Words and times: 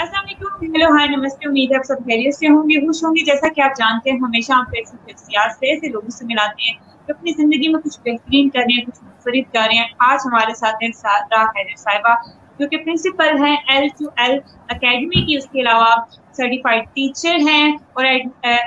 السلام 0.00 0.24
علیکم 0.24 0.72
hello 0.72 0.88
hi 0.96 1.08
نمستے، 1.08 1.48
امید 1.48 1.70
ہے 1.72 1.76
آپ 1.76 1.84
سب 1.86 1.98
خیریت 1.98 2.34
سے 2.34 2.48
ہوں 2.48 2.62
گے، 2.62 2.86
خوش 2.86 3.04
ہوں 3.04 3.10
گے۔ 3.10 3.24
جیسا 3.24 3.48
کہ 3.48 3.60
آپ 3.60 3.70
جانتے 3.78 4.10
ہیں، 4.10 4.18
ہمیشہ 4.18 4.52
آپ 4.52 4.74
ایسی 4.76 4.96
شخصیات 5.04 5.52
سے 5.58 5.66
ایسے 5.66 5.88
لوگوں 5.88 6.10
سے 6.10 6.24
ملاتے 6.24 6.62
ہیں، 6.62 6.74
جو 7.08 7.14
اپنی 7.18 7.32
زندگی 7.36 7.68
میں 7.68 7.80
کچھ 7.80 7.98
بہترین 8.04 8.50
کر 8.50 8.58
رہے 8.58 8.74
ہیں، 8.74 8.84
کچھ 8.84 9.04
منفرد 9.04 9.52
کر 9.52 9.66
رہے 9.66 9.76
ہیں۔ 9.76 9.86
آج 10.08 10.18
ہمارے 10.26 10.54
ساتھ 10.54 10.76
ہیں 10.82 10.90
سادہ 10.96 11.40
حیدر 11.56 11.76
صاحبہ، 11.76 12.14
جو 12.58 12.68
کہ 12.68 12.76
پرنسپل 12.76 13.44
ہیں 13.44 13.56
ایل 13.68 13.88
ٹو 13.88 14.04
ایل 14.16 14.38
اکیڈمی 14.68 15.24
کی۔ 15.26 15.36
اس 15.36 15.46
کے 15.52 15.60
علاوہ 15.60 15.90
سرٹیفائڈ 16.36 16.84
ٹیچر 16.94 17.36
ہیں 17.48 17.66
اور 17.92 18.04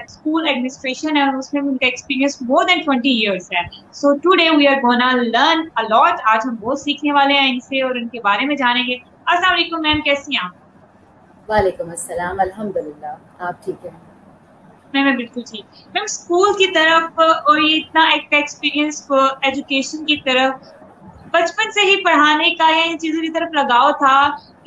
اسکول 0.06 0.48
ایڈمنسٹریشن 0.48 1.18
ہے 1.18 1.30
اس 1.38 1.54
میں 1.54 1.62
ان 1.62 1.78
کا 1.78 1.86
experience 1.86 2.42
more 2.42 2.66
than 2.66 2.82
twenty 2.86 3.12
years 3.20 3.52
ہے۔ 3.52 3.64
So 3.92 4.16
today 4.36 4.50
we 4.50 4.68
are 4.68 4.82
gonna 4.84 5.12
learn 5.16 5.68
a lot 5.76 6.22
آج 6.26 6.40
ہم 6.46 6.56
بہت 6.56 6.80
سیکھنے 6.80 7.12
والے 7.12 7.34
ہیں 7.34 7.50
ان 7.50 7.60
سے 7.60 7.82
اور 7.82 7.96
ان 7.96 8.08
کے 8.08 8.20
بارے 8.24 8.46
میں 8.46 8.56
جانیں 8.56 8.84
گے۔ 8.88 8.96
السلام 9.26 9.54
علیکم 9.54 9.82
میم 9.82 10.02
کیسی 10.02 10.36
ہیں 10.36 10.46
آپ؟ 10.46 10.59
وعلیکم 11.50 11.90
السلام 11.90 12.40
الحمد 12.40 12.78
للہ 12.78 13.14
آپ 13.40 13.64
ٹھیک 13.66 13.86
ہیں؟ 13.86 13.98
میں 14.94 15.04
میں 15.04 15.14
بالکل 15.14 15.42
ٹھیک۔ 15.42 15.66
میم 15.94 16.04
اسکول 16.04 16.54
کی 16.58 16.68
طرف 16.74 17.20
اور 17.20 17.58
یہ 17.60 17.76
اتنا 17.78 18.08
ایکسپیرینس 18.12 19.06
ایجوکیشن 19.12 20.06
کی 20.06 20.18
طرف، 20.26 20.70
بچپن 21.34 21.72
سے 21.72 21.82
ہی 21.82 22.04
پڑھانے 22.04 22.50
کا 22.56 22.70
یا 22.70 22.84
ان 22.84 22.98
چیزوں 23.00 23.22
کی 23.22 23.30
طرف 23.30 23.54
لگاؤ 23.54 23.92
تھا 23.98 24.16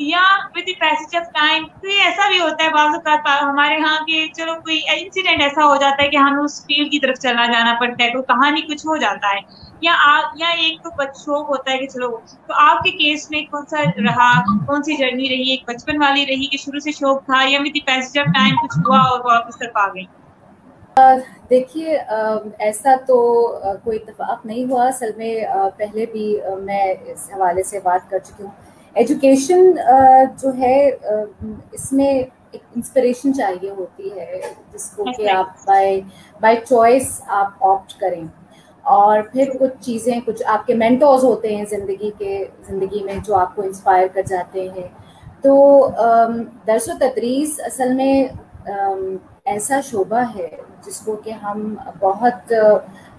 یا 0.00 0.22
with 0.54 0.66
the 0.66 0.72
passage 0.76 1.16
of 1.16 1.32
time 1.32 1.64
کوئی 1.80 2.00
ایسا 2.00 2.28
بھی 2.28 2.40
ہوتا 2.40 2.64
ہے 2.64 2.70
بعض 2.70 2.94
اوقات، 2.94 3.26
ہمارے 3.42 3.76
ہاں 3.80 3.98
کہ 4.06 4.26
چلو 4.34 4.54
کوئی 4.60 4.78
انسیڈنٹ 4.94 5.42
ایسا 5.42 5.64
ہو 5.66 5.76
جاتا 5.76 6.02
ہے 6.02 6.08
کہ 6.08 6.16
ہمیں 6.18 6.42
اس 6.44 6.60
فیلڈ 6.66 6.90
کی 6.92 6.98
طرف 7.00 7.18
چلنا 7.18 7.46
جانا 7.46 7.72
پڑتا 7.80 8.04
ہے، 8.04 8.10
کوئی 8.10 8.24
کہانی 8.24 8.62
کچھ 8.62 8.86
ہو 8.86 8.96
جاتا 8.98 9.34
ہے۔ 9.34 9.40
یا 9.82 9.94
یا 10.36 10.48
ایک 10.48 10.82
تو 10.82 10.90
شوق 11.24 11.48
ہوتا 11.50 11.70
ہے 11.72 11.78
کہ 11.78 11.86
چلو 11.86 12.08
تو 12.46 12.54
آپ 12.56 12.82
کے 12.84 12.90
کیس 12.90 13.30
میں 13.30 13.42
کون 13.50 13.66
سا 13.66 13.82
رہا؟ 13.98 14.32
کون 14.66 14.82
سی 14.82 14.96
جرنی 14.96 15.28
رہی؟ 15.28 15.50
ایک 15.50 15.62
بچپن 15.68 16.02
والی 16.02 16.26
رہی 16.26 16.46
کہ 16.46 16.56
شروع 16.56 16.80
سے 16.80 16.92
شوق 16.92 17.24
تھا 17.24 17.42
یا 17.48 17.60
ود 17.60 17.76
پیسج 17.86 18.18
آف 18.18 18.26
ٹائم 18.34 18.66
کچھ 18.66 18.78
ہوا 18.78 18.98
اور 19.00 19.20
وہ 19.24 19.30
آپ 19.30 19.48
اس 19.48 19.58
طرف 19.58 19.76
آ 19.76 19.86
گئی 19.88 20.04
دیکھیے 21.50 21.96
ایسا 22.58 22.94
تو 23.06 23.16
کوئی 23.84 23.98
اتفاق 23.98 24.44
نہیں 24.46 24.64
ہوا۔ 24.70 24.86
اصل 24.88 25.10
میں 25.16 25.34
پہلے 25.76 26.06
بھی 26.12 26.26
میں 26.62 26.84
اس 27.06 27.28
حوالے 27.34 27.62
سے 27.62 27.80
بات 27.84 28.10
کر 28.10 28.18
چکی 28.18 28.42
ہوں۔ 28.42 28.50
ایجوکیشن 28.96 29.70
جو 30.42 30.52
ہے 30.58 30.76
اس 31.72 31.92
میں 31.92 32.12
ایک 32.52 32.62
انسپریشن 32.76 33.34
چاہیے 33.34 33.70
ہوتی 33.70 34.10
ہے 34.16 34.40
جس 34.72 34.90
کو 34.96 35.04
کہ 35.16 35.28
آپ 35.30 35.66
بائی 35.66 36.00
بائی 36.40 36.56
چوائس 36.68 37.20
آپ 37.26 37.64
آپٹ 37.64 37.92
کریں۔ 38.00 38.22
اور 38.82 39.20
پھر 39.32 39.50
کچھ 39.60 39.74
چیزیں، 39.80 40.20
کچھ 40.24 40.42
آپ 40.46 40.66
کے 40.66 40.74
مینٹوز 40.74 41.24
ہوتے 41.24 41.54
ہیں 41.56 41.64
زندگی 41.70 42.10
کے، 42.18 42.44
زندگی 42.66 43.02
میں 43.04 43.16
جو 43.24 43.34
آپ 43.34 43.54
کو 43.56 43.62
انسپائر 43.62 44.06
کر 44.12 44.22
جاتے 44.28 44.68
ہیں۔ 44.76 44.88
تو 45.42 45.54
درس 46.66 46.88
و 46.88 46.92
تدریس 47.00 47.60
اصل 47.64 47.92
میں 47.94 48.24
ایسا 49.44 49.80
شعبہ 49.80 50.22
ہے 50.36 50.48
جس 50.86 51.00
کو 51.00 51.16
کہ 51.16 51.30
ہم 51.30 51.74
بہت 52.00 52.52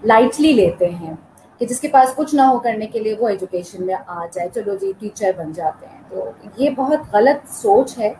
لائٹلی 0.04 0.52
لیتے 0.52 0.88
ہیں 0.88 1.14
کہ 1.58 1.66
جس 1.66 1.80
کے 1.80 1.88
پاس 1.88 2.14
کچھ 2.14 2.34
نہ 2.34 2.42
ہو 2.42 2.58
کرنے 2.58 2.86
کے 2.86 2.98
لیے 2.98 3.14
وہ 3.18 3.28
ایجوکیشن 3.28 3.86
میں 3.86 3.94
آ 4.06 4.26
جائے، 4.32 4.48
چلو 4.54 4.74
جی 4.74 4.92
ٹیچر 4.98 5.30
بن 5.36 5.52
جاتے 5.52 5.86
ہیں۔ 5.86 6.02
تو 6.08 6.30
یہ 6.56 6.70
بہت 6.70 7.00
غلط 7.12 7.50
سوچ 7.50 7.98
ہے۔ 7.98 8.12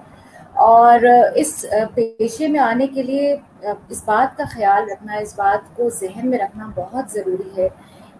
اور 0.54 1.04
اس 1.34 1.64
پیشے 1.94 2.48
میں 2.48 2.60
آنے 2.60 2.86
کے 2.86 3.02
لیے 3.02 3.34
اس 3.64 4.02
بات 4.04 4.36
کا 4.36 4.44
خیال 4.50 4.90
رکھنا، 4.90 5.14
اس 5.16 5.34
بات 5.36 5.76
کو 5.76 5.88
ذہن 6.00 6.28
میں 6.30 6.38
رکھنا 6.38 6.68
بہت 6.74 7.10
ضروری 7.12 7.50
ہے 7.56 7.68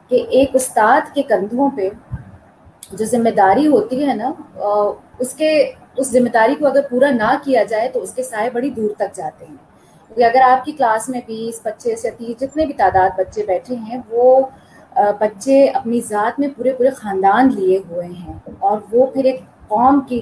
کہ 0.09 0.25
ایک 0.31 0.55
استاد 0.55 1.15
کے 1.15 1.23
کندھوں 1.29 1.69
پہ 1.77 1.89
جو 2.93 3.05
ذمہ 3.05 3.31
داری 3.37 3.67
ہوتی 3.67 4.07
ہے 4.07 4.15
نا 4.15 4.33
اس 5.19 5.33
کے، 5.35 5.51
اس 5.97 6.11
ذمہ 6.13 6.29
داری 6.29 6.55
کو 6.55 6.67
اگر 6.67 6.81
پورا 6.91 7.11
نہ 7.11 7.33
کیا 7.45 7.63
جائے 7.63 7.89
تو 7.89 8.03
اس 8.03 8.15
کے 8.15 8.23
سائے 8.23 8.51
بڑی 8.51 8.71
دور 8.71 8.91
تک 8.99 9.17
جاتے 9.17 9.45
ہیں۔ 9.45 9.57
کیونکہ 10.11 10.25
اگر 10.25 10.43
آپ 10.49 10.65
کی 10.65 10.73
کلاس 10.73 11.09
میں 11.09 11.21
بیس، 11.27 11.63
پچیس 11.63 12.05
یا 12.05 12.11
تیس 12.19 12.41
جتنے 12.41 12.67
بھی 12.67 12.75
تعداد 12.75 13.19
بچے 13.19 13.43
بیٹھے 13.47 13.77
ہیں، 13.77 13.99
وہ 14.11 14.41
بچے 15.21 15.65
اپنی 15.69 16.01
ذات 16.09 16.39
میں 16.41 16.49
پورے 16.57 16.73
پورے 16.73 16.91
خاندان 16.97 17.49
لیے 17.55 17.79
ہوئے 17.89 18.07
ہیں 18.07 18.35
اور 18.59 18.79
وہ 18.93 19.07
پھر 19.07 19.25
ایک 19.25 19.41
قوم 19.69 20.01
کی 20.09 20.21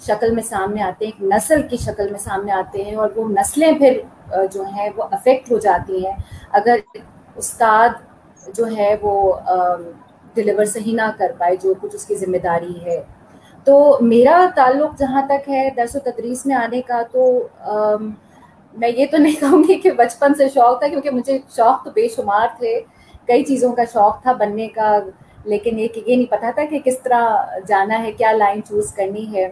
شکل 0.00 0.34
میں 0.34 0.42
سامنے 0.42 0.82
آتے 0.82 1.04
ہیں، 1.04 1.12
ایک 1.12 1.22
نسل 1.32 1.62
کی 1.68 1.76
شکل 1.76 2.10
میں 2.10 2.18
سامنے 2.20 2.52
آتے 2.52 2.82
ہیں 2.84 2.94
اور 2.96 3.10
وہ 3.16 3.28
نسلیں 3.28 3.72
پھر 3.72 4.00
جو 4.52 4.64
ہیں 4.74 4.88
وہ 4.96 5.02
افیکٹ 5.10 5.50
ہو 5.52 5.58
جاتی 5.58 6.04
ہیں۔ 6.06 6.12
اگر 6.58 6.76
استاد 7.36 7.88
جو 8.54 8.66
ہے 8.76 8.94
وہ 9.02 9.32
ڈلیور 10.34 10.64
صحیح 10.64 10.94
نہ 10.94 11.10
کر 11.18 11.32
پائے، 11.38 11.56
جو 11.62 11.74
کچھ 11.80 11.94
اس 11.94 12.04
کی 12.06 12.14
ذمہ 12.14 12.36
داری 12.44 12.74
ہے۔ 12.84 13.00
تو 13.66 13.98
میرا 14.02 14.46
تعلق 14.54 14.98
جہاں 14.98 15.22
تک 15.28 15.48
ہے 15.48 15.68
درس 15.76 15.96
و 15.96 15.98
تدریس 16.04 16.44
میں 16.46 16.56
آنے 16.56 16.80
کا 16.86 17.02
تو 17.12 17.22
میں 18.74 18.88
یہ 18.88 19.06
تو 19.10 19.16
نہیں 19.16 19.40
کہوں 19.40 19.62
گی 19.68 19.74
کہ 19.80 19.90
بچپن 19.96 20.34
سے 20.34 20.48
شوق 20.48 20.78
تھا، 20.78 20.88
کیونکہ 20.88 21.10
مجھے 21.10 21.38
شوق 21.56 21.84
تو 21.84 21.90
بے 21.94 22.08
شمار 22.16 22.46
تھے۔ 22.58 22.80
کئی 23.26 23.44
چیزوں 23.44 23.72
کا 23.72 23.84
شوق 23.92 24.22
تھا 24.22 24.32
بننے 24.32 24.66
کا، 24.68 24.98
لیکن 25.44 25.78
یہ 25.78 25.88
کہ 25.88 26.00
یہ 26.06 26.16
نہیں 26.16 26.30
پتا 26.30 26.50
تھا 26.54 26.64
کہ 26.70 26.78
کس 26.84 26.98
طرح 27.02 27.58
جانا 27.68 28.02
ہے، 28.02 28.12
کیا 28.12 28.32
لائن 28.32 28.62
چوز 28.62 28.92
کرنی 28.94 29.26
ہے۔ 29.34 29.50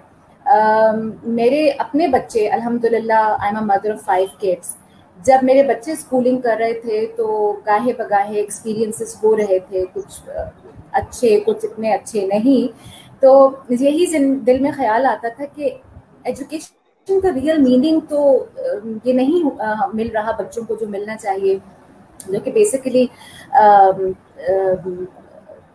میرے 1.37 1.69
اپنے 1.79 2.07
بچے 2.09 2.49
الحمد 2.49 2.85
للہ 2.85 3.13
I 3.13 3.47
am 3.47 3.57
a 3.57 3.65
mother 3.65 3.93
of 3.93 4.05
five 4.05 4.27
kids 4.41 4.75
جب 5.19 5.43
میرے 5.43 5.63
بچے 5.63 5.93
اسکولنگ 5.93 6.41
کر 6.41 6.57
رہے 6.59 6.73
تھے 6.81 7.07
تو 7.17 7.27
گاہے 7.67 7.93
بگاہے 7.99 8.37
ایکسپیرینسز 8.37 9.15
ہو 9.23 9.37
رہے 9.37 9.59
تھے، 9.59 9.85
کچھ 9.95 10.21
اچھے، 10.93 11.39
کچھ 11.47 11.65
اتنے 11.65 11.93
اچھے 11.95 12.27
نہیں۔ 12.27 12.67
تو 13.23 13.31
یہی 13.81 14.05
دل 14.47 14.59
میں 14.61 14.71
خیال 14.77 15.07
آتا 15.07 15.29
تھا 15.29 15.45
کہ 15.55 15.71
ایجوکیشن 16.25 17.21
کا 17.21 17.29
ریئل 17.35 17.59
میننگ 17.59 18.01
تو 18.09 18.21
یہ 19.05 19.13
نہیں 19.13 19.49
مل 19.95 20.11
رہا 20.15 20.31
بچوں 20.39 20.63
کو 20.69 20.75
جو 20.75 20.89
ملنا 20.89 21.17
چاہیے۔ 21.17 21.57
جو 22.29 22.41
کہ 22.41 22.51
بیسیکلی 22.53 23.07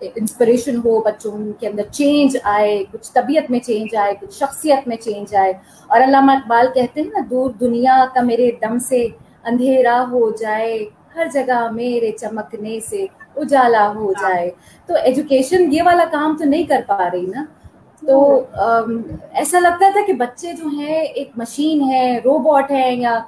انسپریشن 0.01 0.77
ہو 0.77 1.01
بچوں 1.01 1.31
کے 1.59 1.67
اندر 1.67 1.83
چینج 1.91 2.37
آئے 2.43 2.83
کچھ 2.91 3.11
طبیعت 3.13 3.51
میں 3.51 3.59
چینج 3.59 3.95
آئے 3.95 4.13
کچھ 4.21 4.35
شخصیت 4.35 4.87
میں 4.87 4.97
چینج 4.97 5.35
آئے۔ 5.35 5.53
اور 5.87 6.01
علامہ 6.01 6.31
اقبال 6.31 6.67
کہتے 6.73 7.01
ہیں 7.01 7.09
نا 7.13 7.19
دور 7.29 7.49
دنیا 7.51 8.05
کا 8.13 8.21
میرے 8.21 8.51
دم 8.61 8.79
سے 8.79 9.07
اندھیرا 9.43 10.05
ہو 10.11 10.31
جائے 10.31 10.85
ہر 11.15 11.27
جگہ 11.33 11.71
میرے 11.71 12.11
چمکنے 12.11 12.79
سے 12.79 13.05
اجالا 13.35 13.91
ہو 13.95 14.11
جائے۔ 14.11 14.49
تو 14.85 14.93
ایجوکیشن 15.03 15.73
یہ 15.73 15.83
والا 15.83 16.05
کام 16.11 16.37
تو 16.37 16.45
نہیں 16.45 16.63
کر 16.63 16.81
پا 16.87 17.09
رہی 17.13 17.25
نا۔ 17.25 17.45
تو 18.07 18.45
ایسا 19.31 19.59
لگتا 19.59 19.89
تھا 19.91 20.01
کہ 20.07 20.13
بچے 20.13 20.53
جو 20.53 20.67
ہیں 20.77 21.01
ایک 21.01 21.31
مشین 21.35 21.81
ہے 21.81 22.19
روبوٹ 22.25 22.71
ہے 22.71 22.95
یا 22.95 23.19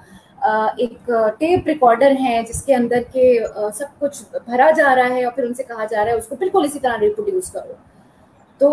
ایک 0.42 1.12
ٹیپ 1.40 1.68
ریکارڈر 1.68 2.12
ہیں 2.20 2.42
جس 2.42 2.64
کے 2.64 2.76
اندر 2.76 3.02
کے 3.12 3.26
سب 3.76 4.00
کچھ 4.00 4.24
بھرا 4.46 4.70
جا 4.78 4.96
رہا 4.96 5.10
ہے 5.10 5.24
اور 5.24 5.34
پھر 5.34 5.44
ان 5.44 5.54
سے 5.54 5.64
کہا 5.64 5.86
جا 5.90 6.04
رہا 6.06 6.12
ہے، 6.12 6.18
اس 6.18 6.28
کو 6.28 6.36
بالکل 6.40 6.66
اسی 6.66 6.80
طرح 6.80 6.98
ریپروڈیوس 7.02 7.52
کرو۔ 7.52 7.74
تو 8.58 8.70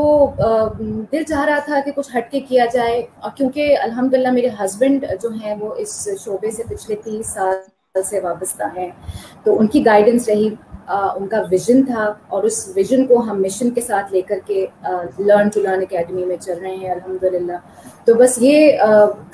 دل 1.13 1.23
چاہ 1.23 1.45
رہا 1.45 1.59
تھا 1.59 1.81
کہ 1.85 1.91
کچھ 1.95 2.17
ہٹ 2.17 2.31
کے 2.31 2.41
کیا 2.41 2.65
جائے۔ 2.73 3.07
اور 3.21 3.31
کیونکہ 3.37 3.77
الحمد 3.83 4.15
للہ 4.15 4.31
میرے 4.31 4.49
ہسبینڈ 4.61 5.05
جو 5.23 5.29
ہیں، 5.45 5.55
وہ 5.61 5.75
اس 5.79 6.09
شعبے 6.25 6.51
سے 6.51 6.63
پچھلے 6.69 6.97
تیس 7.05 7.27
سال 7.35 7.57
سے 8.11 8.21
وابستہ 8.21 8.65
ہیں۔ 8.77 8.89
تو 9.45 9.59
ان 9.61 9.67
کی 9.67 9.85
گائیڈنس 9.87 10.29
رہی 10.29 10.49
ان 10.89 11.27
کا 11.29 11.41
ویژن 11.51 11.85
تھا۔ 11.85 12.05
اور 12.29 12.43
اس 12.43 12.57
ویژن 12.77 13.07
کو 13.07 13.21
ہم 13.21 13.41
مشن 13.43 13.71
کے 13.71 13.81
ساتھ 13.81 14.13
لے 14.13 14.21
کر 14.21 14.39
کے 14.47 14.67
لرن 15.19 15.49
ٹو 15.49 15.61
لرن 15.61 15.81
اکیڈمی 15.81 16.25
میں 16.25 16.37
چل 16.37 16.59
رہے 16.59 16.75
ہیں 16.77 16.91
الحمد 16.91 17.25
للہ 17.25 17.57
تو 18.05 18.15
بس 18.15 18.39
یہ 18.41 18.77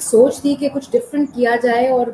سوچ 0.00 0.40
تھی 0.40 0.54
کہ 0.54 0.68
کچھ 0.74 0.90
ڈفرینٹ 0.92 1.34
کیا 1.34 1.54
جائے 1.62 1.88
اور 1.88 2.06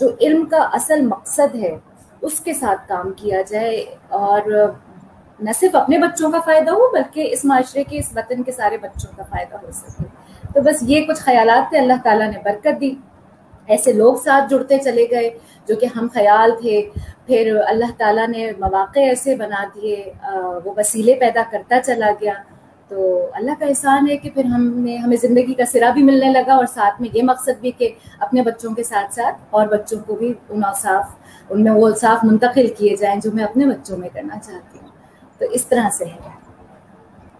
جو 0.00 0.08
علم 0.20 0.46
کا 0.46 0.68
اصل 0.72 1.00
مقصد 1.00 1.54
ہے، 1.54 1.78
اس 2.20 2.40
کے 2.40 2.54
ساتھ 2.54 2.88
کام 2.88 3.12
کیا 3.12 3.42
جائے۔ 3.42 3.84
اور 4.08 4.72
نہ 5.40 5.50
صرف 5.60 5.76
اپنے 5.76 5.98
بچوں 5.98 6.30
کا 6.30 6.40
فائدہ 6.40 6.70
ہو، 6.70 6.92
بلکہ 6.92 7.28
اس 7.32 7.44
معاشرے 7.44 7.84
کے، 7.84 7.98
اس 7.98 8.16
وطن 8.16 8.42
کے 8.42 8.52
سارے 8.52 8.78
بچوں 8.78 9.16
کا 9.16 9.22
فائدہ 9.22 9.56
ہو 9.56 9.70
سکے۔ 9.72 10.04
تو 10.54 10.60
بس 10.60 10.76
یہ 10.80 11.04
کچھ 11.06 11.20
خیالات 11.20 11.70
تھے، 11.70 11.78
اللہ 11.78 11.92
تعالیٰ 12.04 12.30
نے 12.30 12.38
برکت 12.44 12.80
دی۔ 12.80 12.94
ایسے 13.66 13.92
لوگ 13.92 14.14
ساتھ 14.14 14.50
جڑتے 14.50 14.78
چلے 14.78 15.06
گئے 15.10 15.30
جو 15.68 15.76
کہ 15.76 15.86
ہم 15.96 16.06
خیال 16.14 16.50
تھے۔ 16.60 16.88
پھر 17.26 17.56
اللہ 17.66 17.90
تعالیٰ 17.98 18.28
نے 18.28 18.52
مواقع 18.58 19.00
ایسے 19.00 19.36
بنا 19.36 19.64
دیے 19.74 20.12
وہ 20.64 20.74
وسیلے 20.76 21.14
پیدا 21.14 21.42
کرتا 21.50 21.80
چلا 21.80 22.10
گیا۔ 22.20 22.32
تو 22.90 23.28
اللہ 23.32 23.50
کا 23.58 23.66
احسان 23.66 24.10
ہے 24.10 24.16
کہ 24.16 24.30
پھر 24.30 24.44
ہم 24.44 24.72
نے 24.76 24.96
ہمیں 24.96 25.16
زندگی 25.16 25.54
کا 25.54 25.64
سرا 25.64 25.90
بھی 25.90 26.02
ملنے 26.02 26.28
لگا 26.28 26.54
اور 26.54 26.66
ساتھ 26.66 27.00
میں 27.00 27.08
یہ 27.12 27.22
مقصد 27.22 27.60
بھی 27.60 27.70
کہ 27.70 27.88
اپنے 28.18 28.42
بچوں 28.42 28.74
کے 28.74 28.82
ساتھ 28.82 29.14
ساتھ 29.14 29.36
اور 29.50 29.66
بچوں 29.66 29.98
کو 30.06 30.14
بھی 30.14 30.34
ان 30.48 30.64
اوصاف، 30.64 31.04
ان 31.50 31.64
میں 31.64 31.72
وہ 31.72 31.86
الصاف 31.86 32.24
منتقل 32.24 32.66
کیے 32.78 32.96
جائیں 32.96 33.20
جو 33.20 33.30
میں 33.34 33.44
اپنے 33.44 33.66
بچوں 33.66 33.96
میں 33.96 34.08
کرنا 34.12 34.38
چاہتی 34.38 34.78
ہوں۔ 34.82 34.88
تو 35.38 35.44
اس 35.44 35.66
طرح 35.66 35.90
سے 35.90 36.04
ہے۔ 36.04 36.18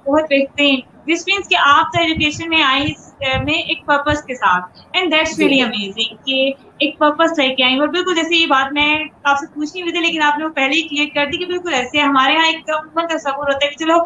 بہت 0.05 0.23
بہترین۔ 0.23 0.81
دس 1.11 1.27
مینس 1.27 1.49
کہ 1.49 1.57
آپ 1.67 1.87
تو 1.87 2.01
ایجوکیشن 2.01 2.49
میں 2.49 2.63
آئی 2.65 2.93
میں 3.41 3.55
ایک 3.55 3.85
پرپز 3.87 4.23
کے 4.25 4.35
ساتھ. 4.37 4.65
اینڈ 4.91 5.13
دیٹس 5.13 5.39
ریئلی 5.39 5.61
امیزنگ 5.63 6.17
کہ 6.25 6.37
ایک 6.79 6.99
پرپز 6.99 7.39
لے 7.39 7.49
کے 7.51 7.65
آئیں 7.65 7.79
اور 7.79 7.89
بالکل 7.89 8.15
جیسے 8.15 8.37
یہ 8.37 8.47
بات 8.49 8.73
میں 8.73 8.89
آپ 9.25 9.39
سے 9.39 9.47
پوچھنی 9.49 9.83
ہوئی 9.83 9.93
تھی 9.93 10.01
لیکن 10.01 10.23
آپ 10.23 10.39
نے 10.39 10.45
وہ 10.45 10.51
پہلے 10.53 10.75
ہی 10.75 10.83
کلیئر 10.85 11.09
کر 11.15 11.27
دی 11.27 11.39
کہ 11.39 11.47
بالکل 11.47 11.75
ایسے 11.75 12.01
ہمارے 12.01 12.33
یہاں 12.33 12.47
ایک 12.47 12.71
عموماً 12.71 13.07
تصور 13.09 13.37
ہوتا 13.45 13.65
ہے 13.65 13.71
کہ 13.71 13.85
چلو 13.85 13.99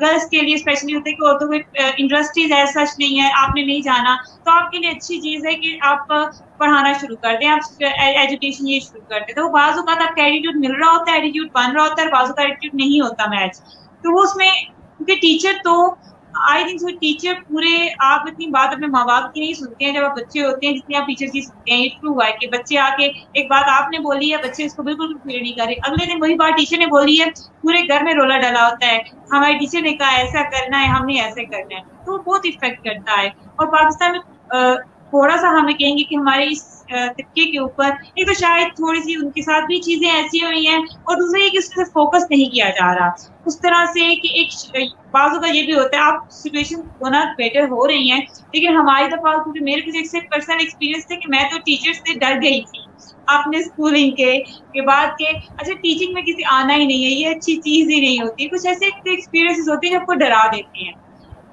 گرلس 0.00 0.28
کے 0.28 0.40
لیے 0.40 0.54
اسپیشلی 0.54 0.94
ہوتا 0.94 1.10
ہے 1.10 1.14
کہ 1.14 1.26
اردو 1.26 1.48
میں 1.48 1.58
انڈسٹریز 1.96 2.52
ہے 2.52 2.64
سچ 2.68 2.98
نہیں 2.98 3.20
ہے 3.20 3.30
آپ 3.36 3.54
نے 3.54 3.64
نہیں 3.64 3.82
جانا۔ 3.82 4.14
تو 4.36 4.50
آپ 4.52 4.70
کے 4.70 4.78
لیے 4.78 4.90
اچھی 4.90 5.20
چیز 5.20 5.46
ہے 5.46 5.54
کہ 5.56 5.76
آپ 5.84 6.06
پڑھانا 6.58 6.92
شروع 6.94 7.16
کر 7.18 7.36
دیں۔ 7.40 7.48
آپ 7.48 7.82
ایجوکیشن 8.16 8.68
یہ 8.68 8.80
شروع 8.82 9.02
کر 9.08 9.20
دیں۔ 9.20 9.34
تو 9.34 9.48
بعض 9.50 9.78
اوقات 9.78 10.02
آپ 10.02 10.14
کا 10.14 10.22
ایٹیٹیوڈ 10.24 10.56
مل 10.58 10.74
رہا 10.74 10.90
ہوتا 10.90 11.12
ہے 11.12 11.16
ایٹیٹیوڈ 11.16 11.48
بن 11.52 11.72
رہا 11.72 11.84
ہوتا 11.84 12.02
ہے 12.02 12.08
بعض 12.08 12.26
اوقات 12.26 12.38
ایٹیٹیوڈ 12.40 12.74
نہیں 12.76 13.00
ہوتا 13.00 13.28
میچ 13.30 13.60
تو 14.04 14.12
وہ 14.12 14.22
اس 14.22 14.36
میں 14.36 14.50
کیونکہ 14.98 15.14
ٹیچر 15.20 15.52
تو 15.64 15.74
آئی 16.46 16.64
تھنک 16.64 16.80
سو 16.80 16.96
ٹیچر 16.96 17.34
پورے 17.48 17.76
آپ 18.04 18.20
اتنی 18.26 18.46
بات 18.50 18.72
اپنے 18.72 18.86
ماں 18.86 19.04
باپ 19.04 19.32
کی 19.32 19.40
نہیں 19.40 19.52
سنتے 19.52 19.84
ہیں، 19.84 19.92
جب 19.92 20.04
آپ 20.04 20.16
بچے 20.16 20.44
ہوتے 20.44 20.66
ہیں 20.66 20.74
جتنی 20.74 20.94
آپ 20.94 21.06
ٹیچر 21.06 21.26
کی 21.26 21.40
سنتے 21.40 21.72
ہیں، 21.72 21.80
یہ 21.80 21.88
ٹرو 22.00 22.12
ہوا 22.12 22.26
ہے 22.26 22.32
کہ 22.32 22.46
بچے 22.48 22.78
آ 22.78 22.88
کے 22.98 23.06
ایک 23.32 23.50
بات 23.50 23.64
آپ 23.68 23.90
نے 23.92 23.98
بولی 23.98 24.32
ہے، 24.32 24.36
بچے 24.36 24.64
اس 24.64 24.74
کو 24.74 24.82
بالکل 24.82 25.18
فیل 25.22 25.42
نہیں 25.42 25.52
کر 25.52 25.64
رہے 25.66 25.74
اگلے 25.82 26.06
دن 26.06 26.22
وہی 26.22 26.34
بات 26.34 26.56
ٹیچر 26.56 26.78
نے 26.78 26.86
بولی 26.86 27.20
ہے، 27.20 27.30
پورے 27.62 27.88
گھر 27.88 28.02
میں 28.02 28.14
رولا 28.14 28.38
ڈالا 28.38 28.66
ہوتا 28.66 28.86
ہے، 28.86 28.98
ہمارے 29.32 29.58
ٹیچر 29.58 29.80
نے 29.80 29.92
کہا، 29.92 30.16
ایسا 30.16 30.42
کرنا 30.50 30.82
ہے، 30.82 30.86
ہم 30.86 31.04
نے 31.06 31.20
ایسے 31.20 31.44
کرنا 31.44 31.76
ہے۔ 31.76 31.82
تو 32.04 32.12
وہ 32.12 32.22
بہت 32.26 32.40
افیکٹ 32.44 32.84
کرتا 32.84 33.22
ہے۔ 33.22 33.28
اور 33.58 33.66
پاکستان 33.66 34.12
میں 34.12 34.20
تھوڑا 35.10 35.36
سا 35.40 35.50
ہمیں 35.58 35.72
کہیں 35.74 35.96
گے 35.98 36.04
کہ 36.04 36.14
ہمارے 36.14 36.46
اس 36.50 36.66
طبقے 36.88 37.44
کے 37.50 37.58
اوپر 37.58 37.90
ایک 38.14 38.26
تو 38.26 38.34
شاید 38.34 38.74
تھوڑی 38.76 39.00
سی 39.02 39.14
ان 39.14 39.30
کے 39.30 39.42
ساتھ 39.42 39.64
بھی 39.66 39.80
چیزیں 39.82 40.08
ایسی 40.10 40.42
ہوئی 40.44 40.66
ہیں، 40.66 40.76
اور 40.76 41.16
دوسرے 41.16 41.42
یہ 41.42 41.48
کہ 41.50 41.58
اس 41.58 41.68
پہ 41.74 41.84
فوکس 41.94 42.24
نہیں 42.30 42.50
کیا 42.52 42.68
جا 42.78 42.94
رہا۔ 42.94 43.08
اس 43.46 43.60
طرح 43.60 43.84
سے 43.94 44.14
کہ 44.22 44.28
ایک 44.34 44.48
بازو 45.12 45.40
کا 45.40 45.48
یہ 45.48 45.62
بھی 45.66 45.74
ہوتا 45.74 45.96
ہے، 45.96 46.02
آپ 46.02 46.30
سچویشن 46.32 46.80
ہونا 47.00 47.22
بیٹر 47.38 47.68
ہو 47.70 47.86
رہی 47.88 48.10
ہیں، 48.10 48.20
لیکن 48.52 48.76
ہماری 48.76 49.08
دفعہ 49.08 49.32
کیونکہ 49.34 49.64
میرے 49.64 49.80
کچھ 49.80 49.96
ایک 49.96 50.06
سے 50.06 50.20
پرسنل 50.30 50.60
ایکسپیرینس 50.60 51.06
تھے 51.06 51.16
کہ 51.16 51.30
میں 51.30 51.42
تو 51.50 51.58
ٹیچر 51.66 51.92
سے 51.94 52.18
ڈر 52.18 52.38
گئی 52.42 52.60
تھی۔ 52.62 52.86
اپنے 53.28 53.58
اسکولنگ 53.58 54.10
کے 54.16 54.32
کے 54.72 54.82
بعد 54.82 55.16
کے 55.18 55.28
اچھا 55.28 55.72
ٹیچنگ 55.72 56.12
میں 56.14 56.22
کسی 56.22 56.44
آنا 56.50 56.74
ہی 56.74 56.84
نہیں 56.84 57.04
ہے، 57.04 57.10
یہ 57.10 57.28
اچھی 57.28 57.56
چیز 57.56 57.88
ہی 57.90 58.00
نہیں 58.00 58.22
ہوتی۔ 58.22 58.48
کچھ 58.48 58.66
ایسے 58.66 58.86
ایکسپیرینس 58.86 59.68
ہوتے 59.68 59.86
ہیں 59.86 59.94
جو 59.94 60.00
آپ 60.00 60.06
کو 60.06 60.14
ڈرا 60.14 60.44
دیتے 60.52 60.84
ہیں۔ 60.84 60.92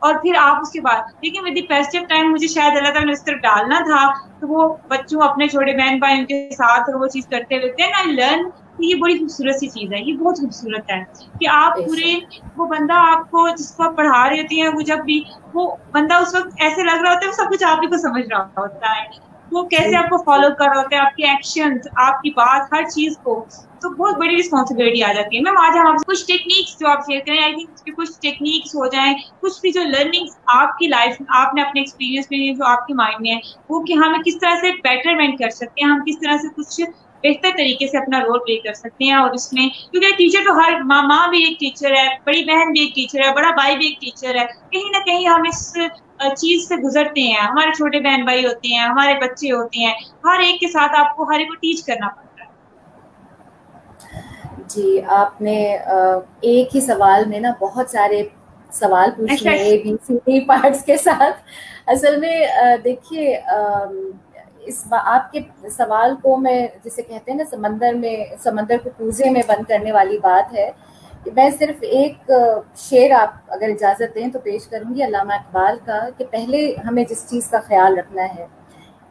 اور 0.06 0.16
پھر 0.22 0.36
آپ 0.40 0.58
اس 0.62 0.72
کے 0.72 0.82
بعد 0.82 1.02
لیکن 1.22 1.44
ود 1.44 1.56
دی 1.56 1.62
فیسٹو 1.68 2.06
ٹائم 2.10 2.32
مجھے 2.32 2.48
شاید 2.48 2.78
اللہ 2.78 2.90
تعالیٰ 2.90 3.06
نے 3.06 3.12
اس 3.12 3.24
طرف 3.24 3.42
ڈالنا 3.42 3.80
تھا 3.86 4.04
تو 4.40 4.48
وہ 4.48 4.68
بچوں 4.88 5.22
اپنے 5.22 5.48
چھوٹے 5.48 5.78
بہن 5.78 6.00
بھائی 6.00 6.18
ان 6.18 6.26
کے 6.26 6.50
ساتھ 6.52 6.90
وہ 6.96 7.08
چیز 7.08 7.28
کرتے 7.28 7.58
ہوئے 7.58 7.72
دین 7.78 7.94
آئی 7.96 8.12
لرن 8.12 8.50
یہ 8.80 8.96
بڑی 8.96 9.18
خوبصورت 9.18 9.56
سی 9.56 9.68
چیز 9.70 9.94
ہے 9.94 10.00
یہ 10.00 10.14
بہت 10.14 10.40
خوبصورت 10.40 10.92
ہے 10.92 11.00
کہ 11.40 11.48
آپ 11.50 11.78
پورے 11.78 12.14
وہ 12.58 12.66
بندہ 12.68 12.94
آپ 13.08 13.30
کو 13.32 13.48
جس 13.58 13.72
کو 13.72 13.84
آپ 13.84 13.96
پڑھا 13.98 14.28
رہے 14.30 14.42
ہوتے 14.42 14.62
ہیں 14.62 14.70
وہ 14.70 14.82
جب 14.82 15.04
بھی 15.06 15.22
وہ 15.54 15.64
بندہ 15.92 16.16
اس 16.16 16.36
وقت 16.36 16.62
ایسے 16.62 16.84
لگ 16.84 17.02
رہا 17.02 17.14
ہوتا 17.14 17.26
ہے 17.26 17.28
وہ 17.28 17.44
سب 17.44 17.52
کچھ 17.52 17.64
آپ 17.64 17.84
ہی 17.84 17.88
کو 17.88 17.98
سمجھ 17.98 18.26
رہا 18.28 18.48
ہوتا 18.58 18.96
ہے۔ 18.96 19.06
وہ 19.52 19.64
کیسے 19.64 19.96
آپ 19.96 20.10
کو 20.10 20.18
فالو 20.24 20.48
کر 20.60 20.66
رہا 20.66 20.82
ہوتا 20.82 20.96
ہے، 20.96 21.02
آپ 21.02 21.16
کے 21.16 21.26
ایکشن 21.26 21.78
آپ 21.96 22.22
کی 22.22 22.30
بات، 22.30 22.74
ہر 22.74 22.84
چیز 22.84 23.18
کو، 23.24 23.46
تو 23.82 23.90
بہت 23.90 24.18
بڑی 24.18 24.36
رسپانسبلٹی 24.38 25.04
آ 25.04 25.12
جاتی 25.14 25.38
ہے۔ 25.38 25.42
میم 25.42 25.58
آج 25.58 25.78
ہم 25.78 25.88
آپ 25.88 25.98
سے 25.98 26.06
کچھ 26.08 26.26
ٹیکنیکس 26.28 26.80
جو 26.80 26.88
آپ 26.88 27.06
شیئر 27.08 27.20
کریں 27.26 27.42
آئی 27.44 27.54
تھنک 27.54 27.98
کچھ 27.98 28.12
ٹیکنیکس 28.22 28.76
ہو 28.76 28.88
جائیں، 28.88 29.14
کچھ 29.40 29.60
بھی 29.62 29.72
جو 29.72 29.84
لرننگ 29.84 30.28
آپ 30.56 30.78
کی 30.78 30.88
لائف 30.88 31.22
آپ 31.36 31.54
نے 31.54 31.62
اپنے 31.62 31.82
ایکسپیرینس 31.82 32.32
میں 32.32 32.54
جو 32.54 32.66
آپ 32.66 32.86
کے 32.88 32.94
مائنڈ 32.94 33.22
میں 33.22 33.32
ہے، 33.32 33.40
وہ 33.70 33.84
کہ 33.84 33.94
ہمیں 33.94 34.20
کس 34.20 34.40
طرح 34.40 34.56
سے 34.62 34.72
بیٹرمنٹ 34.84 35.40
کر 35.40 35.50
سکتے 35.50 35.84
ہیں، 35.84 35.92
ہم 35.92 36.00
کس 36.08 36.20
طرح 36.20 36.38
سے 36.38 36.48
کچھ 36.56 36.82
بہتر 37.24 37.50
طریقے 37.58 37.88
سے 37.88 37.98
اپنا 37.98 38.20
رول 38.20 38.40
پلے 38.40 38.58
کر 38.58 38.74
سکتے 38.74 39.06
ہیں 39.06 39.14
اور 39.14 39.32
اس 39.32 39.54
میں، 39.54 39.68
کیونکہ 39.92 40.16
ٹیچر 40.18 40.44
تو 40.46 40.56
ہر 40.58 40.82
ماں 40.82 41.02
ماں 41.04 41.28
بھی 41.28 41.44
ایک 41.44 41.60
ٹیچر 41.60 41.92
ہے، 41.92 42.08
بڑی 42.26 42.44
بہن 42.44 42.72
بھی 42.72 42.82
ایک 42.82 42.96
ٹیچر 42.96 43.24
ہے، 43.24 43.34
بڑا 43.34 43.50
بھائی 43.52 43.78
بھی 43.78 43.88
ایک 43.88 44.00
ٹیچر 44.02 44.36
ہے، 44.36 44.46
کہیں 44.72 44.90
نہ 44.92 45.04
کہیں 45.06 45.28
ہم 45.28 45.42
اس 45.48 45.78
چیز 46.36 46.68
سے 46.68 46.76
گزرتے 46.80 47.22
ہیں 47.24 47.42
ہمارے 47.42 47.72
چھوٹے 47.74 48.00
بہن 48.02 48.24
بھائی 48.26 48.46
ہوتے 48.46 48.68
ہیں 48.68 48.80
ہمارے 48.82 49.14
بچے 49.20 49.52
ہوتے 49.52 49.80
ہیں 49.80 49.94
ہر 50.26 50.40
ایک 50.42 50.60
کے 50.60 50.68
ساتھ 50.70 50.96
آپ 50.96 51.16
کو 51.16 51.32
ہر 51.32 51.40
ایک 51.40 51.50
کو 51.50 51.56
ٹیچ 51.58 51.84
کرنا 51.84 52.08
پڑتا 52.10 52.44
ہے۔ 52.44 52.54
جی 54.70 54.88
آپ 55.14 55.42
نے 55.42 55.58
ایک 56.44 56.76
ہی 56.76 56.82
سوال 56.82 57.26
میں 57.26 57.40
نا 57.40 57.52
بہت 57.60 57.90
سارے 57.90 58.22
سوال 58.72 59.10
پوچھے 59.18 59.50
A 59.58 59.78
B 59.80 59.96
C 60.04 60.18
D 60.26 60.40
parts 60.46 60.84
کے 60.86 60.98
ساتھ۔ 61.00 61.38
اصل 61.88 62.20
میں 62.20 62.38
دیکھیے 62.84 63.36
اس 64.68 64.84
آپ 64.92 65.32
کے 65.32 65.40
سوال 65.72 66.16
کو 66.22 66.36
میں 66.38 66.56
جسے 66.84 67.02
کہتے 67.02 67.32
ہیں 67.32 67.38
نا 67.38 67.44
سمندر 67.50 67.94
میں 67.96 68.16
سمندر 68.44 68.78
کو 68.84 68.90
کوزے 68.94 69.30
میں 69.30 69.42
بند 69.48 69.64
کرنے 69.66 69.92
والی 69.92 70.18
بات 70.20 70.54
ہے۔ 70.54 70.70
میں 71.34 71.50
صرف 71.60 71.76
ایک 71.82 72.32
شعر 72.76 73.12
آپ 73.12 73.30
اگر 73.48 73.70
اجازت 73.70 74.16
دیں 74.16 74.28
تو 74.28 74.40
پیش 74.40 74.68
کروں 74.68 74.96
گی 74.96 75.04
علامہ 75.04 75.34
اقبال 75.34 75.78
کا 75.86 76.10
کہ 76.18 76.26
پہلے 76.32 76.76
ہمیں 76.88 77.04
جس 77.10 77.30
چیز 77.30 77.50
کا 77.50 77.60
خیال 77.60 77.98
رکھنا 77.98 78.24
ہے۔ 78.24 78.46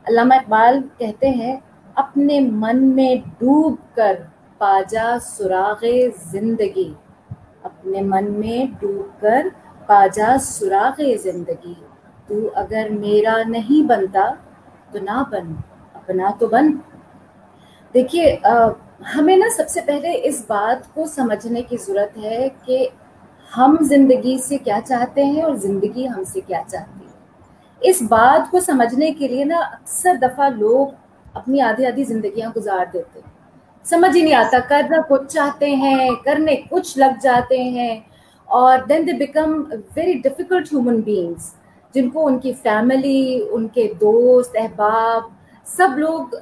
علامہ 0.04 0.34
اقبال 0.34 0.80
کہتے 0.98 1.28
ہیں، 1.28 1.56
اپنے 1.94 2.40
من 2.40 2.84
میں 2.96 3.14
ڈوب 3.38 3.76
کر 3.94 4.14
پاجا 4.58 5.16
سراغ 5.22 5.84
زندگی۔ 6.16 6.94
اپنے 7.62 8.00
من 8.00 8.32
میں 8.32 8.74
ڈوب 8.80 9.20
کر 9.20 9.46
پاجا 9.86 10.36
سراغ 10.40 11.02
زندگی۔ 11.22 11.74
تو 12.26 12.34
اگر 12.54 12.88
میرا 12.90 13.36
نہیں 13.46 13.86
بنتا 13.86 14.34
تو 14.92 14.98
نہ 14.98 15.22
بن، 15.30 15.54
اپنا 15.94 16.30
تو 16.38 16.46
بن۔ 16.46 16.72
دیکھیے 17.94 18.36
ہمیں 19.04 19.36
نا 19.36 19.46
سب 19.56 19.68
سے 19.68 19.80
پہلے 19.86 20.20
اس 20.22 20.44
بات 20.46 20.94
کو 20.94 21.06
سمجھنے 21.06 21.62
کی 21.62 21.76
ضرورت 21.76 22.18
ہے 22.18 22.48
کہ 22.64 22.88
ہم 23.56 23.76
زندگی 23.80 24.38
سے 24.38 24.58
کیا 24.58 24.78
چاہتے 24.88 25.24
ہیں 25.24 25.42
اور 25.42 25.54
زندگی 25.54 26.08
ہم 26.08 26.24
سے 26.24 26.40
کیا 26.40 26.60
چاہتی 26.66 27.04
ہے۔ 27.04 27.12
اس 27.80 28.02
بات 28.02 28.50
کو 28.50 28.60
سمجھنے 28.60 29.12
کے 29.12 29.28
لیے 29.28 29.44
نا 29.44 29.58
اکثر 29.58 30.14
دفعہ 30.22 30.48
لوگ 30.48 30.86
اپنی 31.34 31.60
آدھی 31.60 31.86
آدھی 31.86 32.04
زندگیاں 32.04 32.50
گزار 32.56 32.84
دیتے 32.92 33.20
ہیں۔ 33.24 33.32
سمجھ 33.84 34.16
ہی 34.16 34.22
نہیں 34.22 34.34
آتا، 34.34 34.58
کرنا 34.68 34.96
کچھ 35.08 35.32
چاہتے 35.32 35.74
ہیں، 35.74 36.10
کرنے 36.24 36.56
کچھ 36.70 36.98
لگ 36.98 37.20
جاتے 37.22 37.62
ہیں 37.62 38.00
اور 38.44 38.78
then 38.88 39.06
they 39.06 39.12
become 39.12 39.62
very 39.96 40.12
difficult 40.12 40.72
human 40.72 41.00
beings 41.00 41.54
جن 41.94 42.10
کو 42.10 42.26
ان 42.26 42.38
کی 42.38 42.52
فیملی 42.52 43.40
ان 43.50 43.68
کے 43.68 43.92
دوست، 44.00 44.56
احباب 44.56 45.22
سب 45.66 45.98
لوگ 45.98 46.34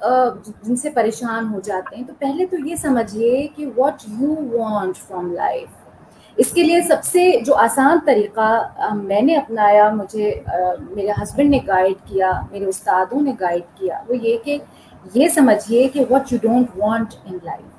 جن 0.62 0.76
سے 0.76 0.90
پریشان 0.90 1.52
ہو 1.52 1.60
جاتے 1.64 1.96
ہیں، 1.96 2.04
تو 2.04 2.12
پہلے 2.18 2.46
تو 2.46 2.56
یہ 2.66 2.76
سمجھیے 2.76 3.46
کہ 3.56 3.66
what 3.76 4.02
you 4.08 4.34
want 4.52 4.96
from 4.98 5.32
life 5.32 5.68
اس 6.38 6.50
کے 6.52 6.62
لیے 6.62 6.80
سب 6.82 7.04
سے 7.04 7.30
جو 7.46 7.54
آسان 7.58 7.98
طریقہ 8.06 8.92
میں 8.94 9.20
نے 9.22 9.36
اپنایا، 9.36 9.88
مجھے 9.94 10.34
میرے 10.80 11.10
ہسبینڈ 11.22 11.50
نے 11.50 11.58
گائیڈ 11.66 11.96
کیا، 12.08 12.30
میرے 12.50 12.64
استادوں 12.66 13.20
نے 13.22 13.32
گائیڈ 13.40 13.62
کیا، 13.78 14.00
وہ 14.08 14.16
یہ 14.16 14.36
کہ 14.44 14.58
یہ 15.14 15.28
سمجھیے 15.28 15.88
کہ 15.92 16.04
what 16.10 16.32
you 16.32 16.38
don't 16.42 16.76
want 16.76 17.14
in 17.24 17.38
life 17.44 17.70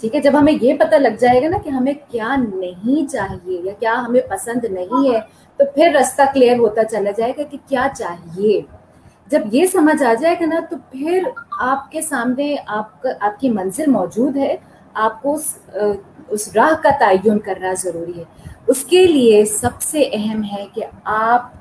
ٹھیک 0.00 0.14
ہے؟ 0.14 0.20
جب 0.20 0.38
ہمیں 0.38 0.52
یہ 0.52 0.74
پتہ 0.78 0.94
لگ 0.96 1.16
جائے 1.20 1.42
گا 1.42 1.48
نا 1.48 1.58
کہ 1.64 1.70
ہمیں 1.70 1.92
کیا 2.10 2.34
نہیں 2.38 3.06
چاہیے 3.08 3.60
یا 3.64 3.72
کیا 3.80 3.94
ہمیں 4.06 4.20
پسند 4.30 4.64
نہیں 4.70 5.08
ہے، 5.10 5.20
تو 5.58 5.64
پھر 5.74 5.94
رستہ 6.00 6.22
کلیئر 6.34 6.58
ہوتا 6.58 6.84
چلا 6.84 7.10
جائے 7.16 7.32
گا 7.38 7.42
کہ 7.50 7.58
کیا 7.68 7.86
چاہیے۔ 7.98 8.60
جب 9.26 9.40
یہ 9.52 9.66
سمجھ 9.66 10.02
آ 10.02 10.14
جائے 10.14 10.34
گا 10.40 10.46
نا، 10.46 10.60
تو 10.70 10.76
پھر 10.90 11.22
آپ 11.60 11.90
کے 11.90 12.02
سامنے 12.02 12.56
آپ 12.66 13.02
کا، 13.02 13.08
آپ 13.20 13.40
کی 13.40 13.50
منزل 13.50 13.86
موجود 13.86 14.36
ہے۔ 14.36 14.56
آپ 14.94 15.22
کو 15.22 15.38
اس 16.28 16.48
راہ 16.56 16.82
کا 16.82 16.90
تعین 17.00 17.38
کرنا 17.38 17.72
ضروری 17.78 18.18
ہے۔ 18.18 18.24
اس 18.66 18.84
کے 18.84 19.06
لیے 19.06 19.44
سب 19.44 19.82
سے 19.82 20.08
اہم 20.12 20.42
ہے 20.52 20.66
کہ 20.74 20.84
آپ 21.04 21.52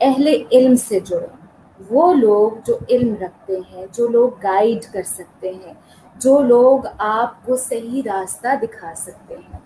اہل 0.00 0.42
علم 0.52 0.76
سے 0.76 1.00
جڑیں۔ 1.00 1.46
وہ 1.90 2.12
لوگ 2.14 2.50
جو 2.66 2.78
علم 2.90 3.14
رکھتے 3.20 3.58
ہیں، 3.72 3.86
جو 3.92 4.08
لوگ 4.08 4.30
گائیڈ 4.42 4.92
کر 4.92 5.02
سکتے 5.02 5.52
ہیں، 5.64 5.74
جو 6.16 6.40
لوگ 6.40 6.78
آپ 6.98 7.46
کو 7.46 7.56
صحیح 7.56 8.02
راستہ 8.04 8.48
دکھا 8.62 8.92
سکتے 8.96 9.34
ہیں۔ 9.34 9.58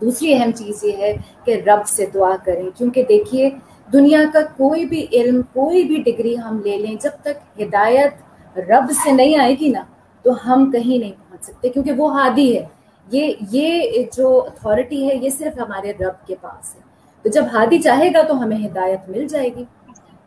دوسری 0.00 0.34
اہم 0.34 0.50
چیز 0.52 0.84
یہ 0.84 0.96
ہے 0.96 1.16
کہ 1.44 1.62
رب 1.66 1.86
سے 1.86 2.06
دعا 2.06 2.36
کریں۔ 2.44 2.70
کیونکہ 2.74 3.04
دیکھیے 3.08 3.50
دنیا 3.92 4.20
کا 4.32 4.40
کوئی 4.56 4.84
بھی 4.84 5.06
علم، 5.12 5.42
کوئی 5.42 5.84
بھی 5.84 5.96
ڈگری 5.96 6.38
ہم 6.38 6.60
لے 6.64 6.76
لیں، 6.76 6.94
جب 7.02 7.10
تک 7.22 7.60
ہدایت 7.60 8.58
رب 8.58 8.90
سے 9.04 9.12
نہیں 9.12 9.38
آئے 9.38 9.54
گی 9.60 9.68
نا، 9.68 9.84
تو 10.22 10.30
ہم 10.46 10.70
کہیں 10.70 10.98
نہیں 10.98 11.12
پہنچ 11.12 11.44
سکتے، 11.44 11.68
کیونکہ 11.68 11.92
وہ 11.92 12.20
ہادی 12.20 12.58
ہے۔ 12.58 12.64
یہ 13.12 13.32
یہ 13.50 14.02
جو 14.16 14.44
اتھارٹی 14.46 15.08
ہے، 15.08 15.14
یہ 15.16 15.30
صرف 15.30 15.58
ہمارے 15.58 15.92
رب 16.00 16.26
کے 16.26 16.34
پاس 16.40 16.74
ہے۔ 16.74 16.80
تو 17.22 17.28
جب 17.28 17.44
ہادی 17.52 17.78
چاہے 17.78 18.08
گا 18.08 18.22
تو 18.22 18.42
ہمیں 18.42 18.66
ہدایت 18.66 19.08
مل 19.08 19.28
جائے 19.28 19.48
گی۔ 19.56 19.64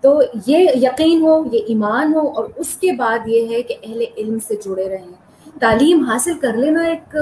تو 0.02 0.22
یہ 0.48 0.70
یقین 0.76 1.22
ہو، 1.22 1.44
یہ 1.52 1.60
ایمان 1.68 2.14
ہو، 2.14 2.28
اور 2.28 2.44
اس 2.56 2.68
کے 2.68 2.92
بعد 2.92 3.20
یہ 3.26 3.56
ہے 3.56 3.62
کہ 3.62 3.76
اہل 3.84 4.02
علم 4.18 4.38
سے 4.48 4.56
جڑے 4.56 4.90
رہیں۔ 4.90 5.14
تعلیم 5.60 6.04
حاصل 6.04 6.40
کر 6.40 6.54
لینا 6.54 6.84
ایک 6.84 7.16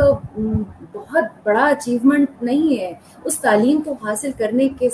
بہت 0.94 1.24
بڑا 1.44 1.66
اچیومنٹ 1.68 2.44
نہیں 2.44 2.80
ہے۔ 2.80 2.94
اس 3.24 3.40
تعلیم 3.40 3.82
کو 3.82 3.92
حاصل 3.92 4.32
کرنے 4.38 4.70
کے 4.70 4.90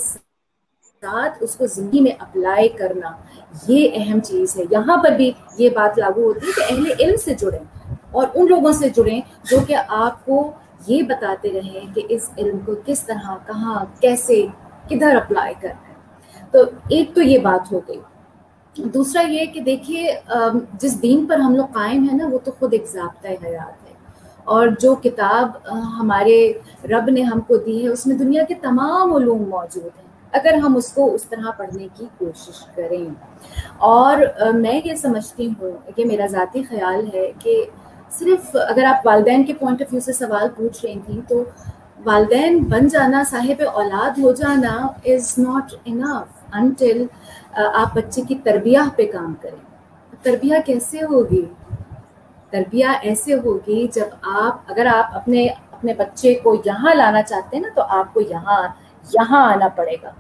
ساتھ 1.08 1.38
اس 1.40 1.56
کو 1.56 1.66
زندگی 1.66 2.02
میں 2.02 2.12
اپلائی 2.20 2.70
کرنا، 2.70 3.12
یہ 3.68 3.90
اہم 3.94 4.20
چیز 4.20 4.58
ہے۔ 4.58 4.64
یہاں 4.72 4.98
پر 4.98 5.12
بھی 5.12 5.32
یہ 5.58 5.70
بات 5.70 6.00
لاگو 6.00 6.22
ہوتی 6.22 6.48
ہے 6.48 6.52
کہ 6.52 6.74
اہل 6.74 6.92
علم 7.00 7.16
سے 7.16 7.34
جڑیں 7.34 7.94
اور 8.12 8.28
ان 8.34 8.48
لوگوں 8.48 8.72
سے 8.72 8.90
جڑیں 8.90 9.22
جو 9.52 9.58
کہ 9.68 9.76
آپ 9.88 10.26
کو 10.26 10.52
یہ 10.88 11.04
بتاتے 11.04 11.52
رہیں 11.54 11.96
کہ 11.96 12.02
اس 12.10 12.30
علم 12.38 12.60
کو 12.66 12.72
کس 12.86 13.06
طرح، 13.06 13.36
کہاں، 13.46 13.86
کیسے، 14.02 14.46
کدھر 14.90 15.16
اپلائی 15.16 15.54
کرنا 15.62 15.90
ہے۔ 15.90 15.94
تو 16.52 16.60
ایک 16.90 17.16
تو 17.16 17.22
یہ 17.22 17.40
بات 17.40 17.72
ہو 17.72 17.80
گئی۔ 17.88 18.00
دوسرا 18.84 19.22
یہ 19.22 19.46
کہ 19.46 19.62
دیکھیے 19.62 20.16
جس 20.74 21.02
دین 21.02 21.26
پر 21.26 21.40
ہم 21.40 21.56
لوگ 21.56 21.66
قائم 21.66 22.04
ہیں 22.04 22.18
نا، 22.18 22.28
وہ 22.32 22.38
تو 22.44 22.52
خود 22.60 22.74
ایک 22.74 22.86
ضابطۂ 22.94 23.28
حیات 23.28 23.88
ہے۔ 23.88 23.94
اور 24.44 24.68
جو 24.80 24.96
کتاب 24.96 25.52
ہمارے 26.00 26.54
رب 26.84 27.10
نے 27.10 27.22
ہم 27.22 27.40
کو 27.40 27.58
دی 27.58 27.84
ہے، 27.84 27.90
اس 27.90 28.08
میں 28.08 28.16
دنیا 28.16 28.44
کے 28.44 28.54
تمام 28.54 29.14
علوم 29.14 29.50
موجود 29.50 29.86
ہیں۔ 29.86 30.07
اگر 30.32 30.54
ہم 30.54 30.76
اس 30.76 30.94
کو 30.94 31.14
اس 31.14 31.24
طرح 31.24 31.52
پڑھنے 31.58 31.88
کی 31.94 32.06
کوشش 32.18 32.66
کریں۔ 32.76 33.06
اور 33.78 34.18
میں 34.54 34.82
یہ 34.86 34.96
سمجھتی 34.96 35.48
ہوں 35.48 35.92
کہ 35.96 36.06
میرا 36.06 36.26
ذاتی 36.26 36.64
خیال 36.64 37.08
ہے 37.14 37.32
کہ 37.40 37.66
صرف 38.12 38.56
اگر 38.70 38.84
آپ 38.84 39.08
والدین 39.08 39.44
کے 39.46 39.54
پوائنٹ 39.54 39.82
آف 39.82 39.94
ویو 39.94 40.02
سے 40.02 40.14
سوال 40.14 40.48
پوچھ 40.58 40.86
رہی 40.86 41.00
تھیں 41.06 41.22
تو 41.30 41.44
والدین 42.06 42.64
بن 42.64 42.88
جانا، 42.88 43.24
صاحب 43.30 43.62
اولاد 43.74 44.20
ہو 44.20 44.32
جانا 44.32 44.88
از 45.06 45.34
ناٹ 45.38 45.74
انف 45.86 46.56
انٹل 46.56 47.06
آپ 47.54 47.96
بچے 47.96 48.22
کی 48.28 48.36
تربیہ 48.44 48.80
پہ 48.96 49.06
کام 49.12 49.34
کریں۔ 49.42 49.64
تربیہ 50.24 50.56
کیسے 50.66 51.00
ہوگی؟ 51.02 51.46
تربیہ 52.50 52.86
ایسے 53.02 53.34
ہوگی 53.34 53.88
جب 53.94 54.08
آپ، 54.22 54.72
اگر 54.72 54.86
آپ 54.86 55.16
اپنے 55.16 55.48
اپنے 55.72 55.94
بچے 55.94 56.34
کو 56.34 56.56
یہاں 56.66 56.96
لانا 56.96 57.22
چاہتے 57.22 57.58
ہیں 57.58 57.64
نا 57.64 57.70
تو 57.76 57.82
آپ 57.90 58.14
کو 58.14 58.22
یہاں 58.22 58.68
یہاں 59.14 59.44
آنا 59.54 59.68
پڑے 59.76 59.96
گا 60.04 60.12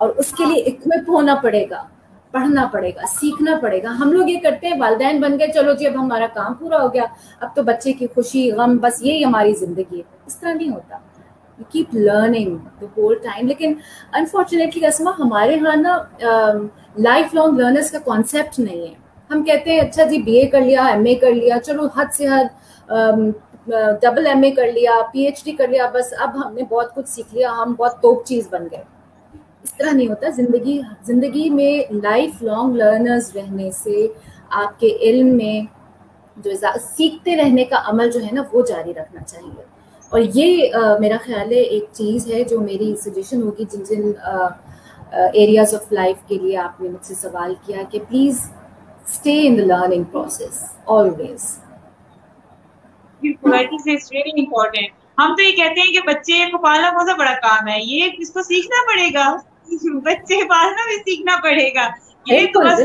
اور 0.00 0.08
اس 0.18 0.32
کے 0.32 0.44
لیے 0.44 0.62
اکوپ 0.62 1.10
ہونا 1.10 1.34
پڑے 1.42 1.64
گا، 1.70 1.82
پڑھنا 2.30 2.66
پڑے 2.72 2.90
گا، 2.96 3.06
سیکھنا 3.20 3.56
پڑے 3.62 3.82
گا۔ 3.82 3.90
ہم 4.00 4.12
لوگ 4.12 4.28
یہ 4.28 4.40
کرتے 4.42 4.68
ہیں، 4.68 4.80
والدین 4.80 5.20
بن 5.20 5.38
گئے، 5.38 5.48
چلو 5.54 5.72
جی 5.72 5.86
اب 5.86 5.94
ہمارا 5.94 6.26
کام 6.34 6.54
پورا 6.54 6.82
ہو 6.82 6.92
گیا۔ 6.94 7.04
اب 7.40 7.54
تو 7.54 7.62
بچے 7.62 7.92
کی 7.92 8.06
خوشی، 8.14 8.50
غم، 8.52 8.76
بس 8.82 9.02
یہی 9.02 9.24
ہماری 9.24 9.54
زندگی 9.54 9.98
ہے۔ 9.98 10.02
اس 10.26 10.36
طرح 10.36 10.54
نہیں 10.54 10.70
ہوتا۔ 10.70 10.98
Keep 11.72 11.94
learning 11.94 12.56
the 12.80 12.86
whole 12.96 13.14
time 13.22 13.46
لیکن 13.46 13.74
انفارچونیٹلی 14.12 14.86
اسما 14.86 15.10
ہمارے 15.18 15.54
یہاں 15.54 15.76
نا 15.76 15.96
لائف 16.96 17.34
لانگ 17.34 17.58
لرنرس 17.58 17.90
کا 17.90 17.98
کانسیپٹ 18.04 18.58
نہیں 18.58 18.86
ہے۔ 18.86 18.94
ہم 19.30 19.42
کہتے 19.42 19.72
ہیں 19.72 19.80
اچھا 19.80 20.04
جی 20.04 20.18
بی 20.22 20.38
اے 20.38 20.46
کر 20.46 20.60
لیا 20.60 20.84
ایم 20.86 21.04
اے 21.04 21.14
کر 21.14 21.32
لیا، 21.32 21.60
چلو 21.60 21.86
حد 21.96 22.12
سے 22.14 22.26
حد 22.28 22.46
ڈبل 24.02 24.26
ایم 24.26 24.42
اے 24.44 24.50
کر 24.50 24.72
لیا 24.72 24.94
پی 25.12 25.24
ایچ 25.26 25.44
ڈی 25.44 25.52
کر 25.52 25.68
لیا، 25.68 25.88
بس 25.94 26.12
اب 26.18 26.36
ہم 26.44 26.54
نے 26.54 26.62
بہت 26.70 26.94
کچھ 26.94 27.08
سیکھ 27.08 27.34
لیا، 27.34 27.50
ہم 27.58 27.74
بہت 27.78 28.00
توپ 28.02 28.24
چیز 28.26 28.48
بن 28.50 28.66
گئے۔ 28.70 28.82
اس 29.64 29.72
طرح 29.74 29.90
نہیں 29.90 30.08
ہوتا، 30.08 30.28
زندگی 30.36 30.80
زندگی 31.06 31.48
میں 31.50 31.92
لائف 32.02 32.42
لانگ 32.42 32.76
لرنرز 32.76 33.30
رہنے 33.36 33.70
سے 33.82 34.06
آپ 34.62 34.78
کے 34.80 34.96
علم 35.00 35.36
میں 35.36 35.60
جو 36.36 36.50
سیکھتے 36.96 37.36
رہنے 37.36 37.64
کا 37.64 37.80
عمل 37.86 38.10
جو 38.10 38.20
ہے 38.24 38.30
نا 38.32 38.42
وہ 38.52 38.62
جاری 38.68 38.94
رکھنا 38.94 39.22
چاہیے۔ 39.22 39.64
اور 40.12 40.20
یہ 40.34 40.74
میرا 41.00 41.16
خیال 41.24 41.52
ہے 41.52 41.60
ایک 41.74 41.84
چیز 41.92 42.26
ہے 42.26 42.42
جو 42.50 42.60
میری 42.60 42.94
سجیشن 43.04 43.42
ہوگی 43.42 43.64
جن 43.70 43.82
جن 43.88 44.12
ایریاز 45.12 45.74
آف 45.74 45.92
لائف 45.92 46.16
کے 46.28 46.38
لیے 46.42 46.56
آپ 46.58 46.80
نے 46.80 46.88
مجھ 46.88 47.06
سے 47.06 47.14
سوال 47.14 47.54
کیا 47.66 47.82
کہ 47.90 47.98
please 48.08 48.40
stay 49.06 49.46
in 49.46 49.58
the 49.58 49.64
learning 49.64 50.04
process 50.04 50.62
always 50.86 51.44
ہم 55.18 55.34
تو 55.36 55.42
یہ 55.42 55.56
کہتے 55.56 55.80
ہیں 55.80 55.92
کہ 55.92 56.00
بچے 56.06 56.44
کو 56.50 56.58
پالنا 56.58 56.90
بہت 56.90 57.18
بڑا 57.18 57.32
کام 57.32 57.68
ہے. 57.68 57.78
یہ 57.80 58.10
اس 58.18 58.30
کو 58.30 58.42
سیکھنا 58.42 58.86
پڑے 58.86 59.08
گا. 59.14 59.36
بچے 60.02 60.48
پالنا 60.48 60.86
بھی 60.88 60.96
سیکھنا 60.96 61.36
پڑے 61.42 61.68
گا. 61.74 61.88
یہ 62.26 62.46
تو 62.52 62.60
بس 62.60 62.80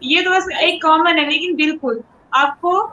یہ 0.00 0.22
تو 0.24 0.30
بس 0.30 0.48
ایک 0.60 0.82
کامن 0.82 1.18
ہے 1.18 1.24
لیکن 1.24 1.54
بالکل 1.56 1.98
آپ 2.32 2.60
کو 2.60 2.92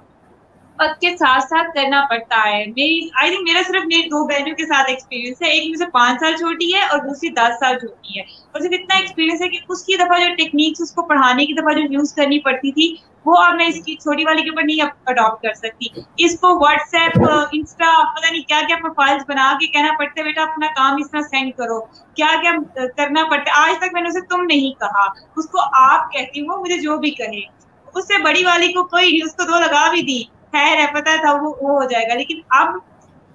وقت 0.80 1.02
کے 1.02 1.18
ساتھ 1.18 1.44
ساتھ 1.44 1.68
کرنا 1.76 2.06
پڑتا 2.10 2.50
ہے۔ 2.52 2.66
میری 2.66 3.10
آئی 3.22 3.30
تھنک 3.32 3.48
میرا 3.48 3.62
صرف 3.68 3.86
میری 3.86 4.02
دو 4.02 4.28
بہنوں 4.28 4.56
کے 4.56 4.66
ساتھ 4.66 4.90
ایکسپیرینس 4.90 5.42
ہے۔ 5.42 5.48
ایک 5.48 5.70
مجھ 5.70 5.80
سے 5.80 5.86
پانچ 5.86 6.20
سال 6.20 6.36
چھوٹی 6.36 6.74
ہے 6.76 6.80
اور 6.80 7.00
دوسری 7.00 7.30
دس 7.30 7.60
سال 7.60 7.80
چھوٹی 7.80 8.20
ہے۔ 8.20 8.24
اور 8.52 8.62
صرف 8.62 8.72
اتنا 8.72 8.96
ایکسپیرینس 8.96 9.42
ہے 9.42 9.48
کہ 9.48 9.58
اس 9.70 9.84
کی 9.86 9.96
دفعہ 9.96 10.20
جو 10.20 10.36
ٹیکنیکس 10.38 10.82
اس 10.82 10.92
کو 10.92 11.02
پڑھانے 11.02 11.46
کی 11.46 11.54
دفعہ 11.54 11.74
جو 11.74 11.94
یوز 11.94 12.14
کرنی 12.14 12.40
پڑتی 12.40 12.72
تھی، 12.72 12.96
وہ 13.26 13.36
اب 13.38 13.56
میں 13.56 13.68
اس 13.68 13.84
کی 13.84 13.96
چھوٹی 13.96 14.24
والی 14.26 14.42
کے 14.44 14.50
اوپر 14.50 14.64
نہیں 14.64 14.90
اڈاپٹ 15.06 15.44
کر 15.44 15.54
سکتی۔ 15.54 15.88
اس 16.18 16.40
کو 16.40 16.60
واٹس 16.60 16.94
ایپ 16.94 17.12
انسٹا 17.52 18.14
پتا 18.16 18.30
نہیں 18.32 18.42
کیا 18.42 18.62
کیا 18.68 18.76
پروفائلس 18.82 19.24
بنا 19.28 19.58
کے 19.60 19.68
کہنا 19.68 19.90
پڑتا 19.98 20.20
ہے، 20.20 20.24
بیٹا 20.24 20.42
اپنا 20.44 20.68
کام 20.68 20.96
اس 21.00 21.12
طرح 21.12 21.22
سینڈ 21.22 21.52
کرو۔ 21.58 21.80
کیا 22.14 22.28
کیا 22.42 22.52
کرنا 22.98 23.24
پڑتا 23.30 23.52
ہے؟ 23.52 23.70
آج 23.70 23.78
تک 23.78 23.94
میں 23.94 24.02
نے 24.02 24.10
اسے 24.10 24.22
تم 24.22 24.42
نہیں 24.44 24.80
کہا۔ 24.80 25.06
اس 25.36 25.50
کو 25.50 25.58
آپ 25.74 26.12
کہتی 26.12 26.42
ہوں، 26.42 26.58
مجھے 26.58 26.78
جو 26.78 26.98
بھی 26.98 27.12
کہے۔ 27.12 27.42
اس 27.96 28.08
سے 28.08 28.22
بڑی 28.24 28.44
والی 28.46 28.74
کو 28.74 28.84
کوئی 28.84 29.20
اس 29.26 29.36
کو 29.36 29.44
دو 29.44 29.60
لگا 29.60 29.92
بھی 29.92 30.02
دی۔ 30.02 30.39
خیر 30.54 30.78
ہے 30.78 30.86
پتا 30.94 31.16
تھا، 31.22 31.32
وہ 31.34 31.50
ہو 31.62 31.84
جائے 31.84 32.08
گا۔ 32.10 32.14
لیکن 32.14 32.40
اب 32.60 32.68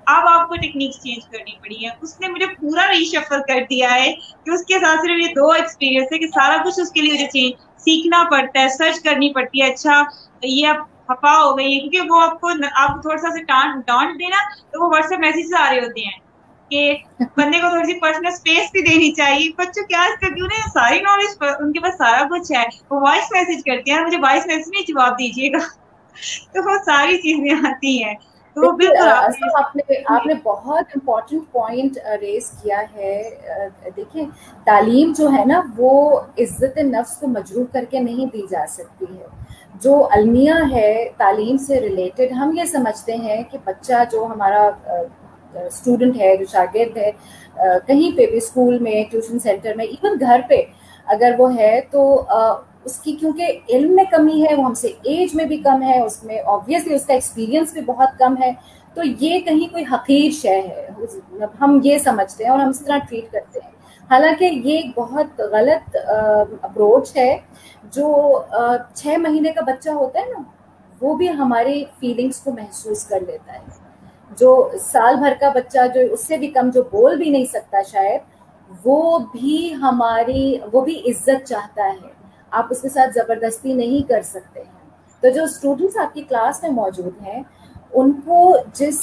اب 0.06 0.26
آپ 0.28 0.49
کو 0.49 0.56
ٹیکنیکس 0.56 0.97
چینج 1.02 1.25
کرنی 1.28 1.52
پڑی 1.61 1.85
ہے 1.85 1.90
اس 2.02 2.21
نے 2.21 2.28
مجھے 2.28 2.47
پورا 2.47 2.87
ریشفل 2.88 3.40
کر 3.49 3.61
دیا 3.71 3.94
ہے 3.94 4.12
کہ 4.44 4.50
اس 4.50 4.64
کے 4.64 4.78
ساتھ 4.78 5.00
صرف 5.00 5.21
یہ 5.21 5.35
دو 5.35 5.50
ایکسپیرینس 5.50 6.12
ہے 6.12 6.18
کہ 6.18 6.26
سارا 6.26 6.56
کچھ 6.64 6.80
اس 6.80 6.90
کے 6.92 7.00
لیے 7.00 7.12
مجھے 7.12 7.26
چینج 7.26 7.52
سیکھنا 7.80 8.23
پڑتا 8.30 8.61
ہے 8.61 8.68
سرچ 8.68 9.02
کرنی 9.02 9.33
پڑتی 9.35 9.62
ہے۔ 9.62 9.73
اچھا 9.73 10.02
یہ 10.42 10.68
اب 10.68 10.76
ہفا 11.09 11.33
ہو 11.37 11.56
گئی 11.59 11.75
ہے 11.75 11.80
کیونکہ 11.80 12.11
وہ 12.11 12.21
آپ 12.23 12.40
کو 12.40 12.49
آپ 12.76 13.00
تھوڑا 13.02 13.16
سا 13.16 13.28
ڈانٹ 13.42 14.18
دینا، 14.18 14.37
تو 14.71 14.83
وہ 14.83 14.90
واٹس 14.94 15.12
ایپ 15.12 15.21
میسیج 15.21 15.54
آ 15.59 15.71
رہے 15.71 15.80
ہوتے 15.80 16.00
ہیں 16.00 16.18
کہ 16.71 16.94
بندے 17.37 17.59
کو 17.59 17.68
تھوڑی 17.68 17.87
سی 17.87 17.99
پرسنل 18.00 18.26
اسپیس 18.26 18.71
بھی 18.73 18.83
دینی 18.83 19.12
چاہیے۔ 19.12 19.50
بچوں، 19.56 19.85
کیا 19.85 20.02
اس 20.02 20.18
کا 20.21 20.35
کیوں 20.35 20.47
نہیں؟ 20.47 20.68
ساری 20.75 21.00
نالج 21.00 21.44
ان 21.61 21.73
کے 21.73 21.80
پاس 21.80 21.97
سارا 21.99 22.26
کچھ 22.30 22.52
ہے۔ 22.52 22.64
وہ 22.90 23.00
وائس 23.00 23.33
میسج 23.33 23.64
کرتے 23.66 23.90
ہیں، 23.92 24.00
مجھے 24.00 24.18
وائس 24.23 24.47
میسج 24.47 24.68
نہیں 24.68 24.83
جواب 24.88 25.18
دیجیے 25.18 25.52
گا۔ 25.52 25.59
تو 26.52 26.62
وہ 26.62 26.76
ساری 26.85 27.16
چیزیں 27.18 27.68
آتی 27.68 28.02
ہیں۔ 28.04 28.14
آپ 30.06 30.26
نے 30.26 30.35
بہت 30.44 30.85
امپورٹنٹ 30.88 31.42
پوائنٹ 31.52 31.92
ریز 32.21 32.50
کیا 32.62 32.83
ہے۔ 32.94 33.23
دیکھیں 33.97 34.25
تعلیم 34.66 35.12
جو 35.16 35.30
ہے 35.33 35.44
نا 35.44 35.61
وہ 35.76 35.92
عزت 36.38 36.78
نفس 36.87 37.16
کو 37.16 37.26
مجروح 37.28 37.64
کر 37.73 37.85
کے 37.90 38.00
نہیں 38.00 38.26
دی 38.26 38.42
جا 38.50 38.64
سکتی 38.68 39.06
ہے۔ 39.11 39.26
جو 39.83 39.94
المیہ 40.11 40.54
ہے 40.73 40.90
تعلیم 41.16 41.56
سے 41.59 41.80
ریلیٹڈ 41.80 42.33
ہم 42.33 42.52
یہ 42.54 42.64
سمجھتے 42.66 43.16
ہیں 43.16 43.42
کہ 43.50 43.59
بچہ 43.64 44.02
جو 44.12 44.25
ہمارا 44.26 44.68
اسٹوڈنٹ 45.54 46.16
ہے 46.16 46.37
جو 46.37 46.44
شاگرد 46.47 46.97
ہے 46.97 47.11
کہیں 47.87 48.11
پہ 48.16 48.26
بھی 48.26 48.37
اسکول 48.37 48.78
میں 48.78 49.02
ٹیوشن 49.11 49.38
سینٹر 49.38 49.75
میں 49.76 49.85
ایون 49.87 50.16
گھر 50.21 50.40
پہ 50.49 50.61
اگر 51.06 51.35
وہ 51.38 51.54
ہے 51.56 51.80
تو 51.90 52.02
اس 52.84 52.98
کی 52.98 53.12
کیونکہ 53.12 53.58
علم 53.68 53.94
میں 53.94 54.04
کمی 54.10 54.44
ہے، 54.50 54.54
وہ 54.54 54.64
ہم 54.64 54.74
سے 54.74 54.88
ایج 54.88 55.34
میں 55.34 55.44
بھی 55.44 55.56
کم 55.56 55.82
ہے، 55.82 56.00
اس 56.00 56.24
میں 56.24 56.38
آبویسلی 56.44 56.94
اس 56.94 57.06
کا 57.06 57.14
ایکسپیرینس 57.14 57.72
بھی 57.72 57.80
بہت 57.80 58.08
کم 58.18 58.34
ہے۔ 58.42 58.52
تو 58.94 59.02
یہ 59.20 59.40
کہیں 59.40 59.72
کوئی 59.72 59.84
حقیر 59.92 60.30
شے 60.30 60.60
ہے۔ 60.60 60.88
ہم 61.60 61.80
یہ 61.84 61.98
سمجھتے 61.98 62.44
ہیں 62.44 62.50
اور 62.50 62.58
ہم 62.58 62.68
اس 62.68 62.80
طرح 62.80 62.98
ٹریٹ 62.98 63.32
کرتے 63.32 63.58
ہیں۔ 63.64 63.70
حالانکہ 64.10 64.44
یہ 64.44 64.76
ایک 64.76 64.98
بہت 64.98 65.40
غلط 65.40 65.96
اپروچ 66.62 67.16
ہے۔ 67.16 67.38
جو 67.84 68.42
چھ 68.94 69.06
مہینے 69.06 69.50
کا 69.50 69.60
بچہ 69.60 69.90
ہوتا 69.90 70.20
ہے 70.20 70.26
نا، 70.26 70.42
وہ 71.00 71.14
بھی 71.14 71.30
ہماری 71.30 71.84
فیلنگس 72.00 72.40
کو 72.40 72.52
محسوس 72.52 73.04
کر 73.04 73.20
لیتا 73.20 73.52
ہے۔ 73.52 73.58
جو 74.38 74.70
سال 74.80 75.14
بھر 75.14 75.32
کا 75.40 75.48
بچہ 75.48 75.78
جو 75.94 76.00
اس 76.00 76.26
سے 76.26 76.36
بھی 76.36 76.48
کم 76.48 76.70
جو 76.70 76.82
بول 76.82 77.16
بھی 77.16 77.30
نہیں 77.30 77.44
سکتا 77.44 77.82
شاید، 77.82 78.20
وہ 78.84 79.18
بھی 79.18 79.74
ہماری، 79.74 80.56
وہ 80.72 80.80
بھی 80.80 81.00
عزت 81.00 81.46
چاہتا 81.46 81.84
ہے۔ 81.84 82.23
آپ 82.58 82.66
اس 82.70 82.80
کے 82.82 82.88
ساتھ 82.88 83.12
زبردستی 83.14 83.73
نہیں 83.73 84.08
کر 84.08 84.23
سکتے 84.23 84.61
ہیں۔ 84.61 85.20
تو 85.23 85.28
جو 85.28 85.44
اسٹوڈنٹس 85.44 85.96
آپ 85.96 86.14
کی 86.14 86.23
کلاس 86.23 86.62
میں 86.62 86.70
موجود 86.70 87.26
ہیں، 87.26 87.42
ان 87.92 88.12
کو 88.25 88.56
جس، 88.75 88.99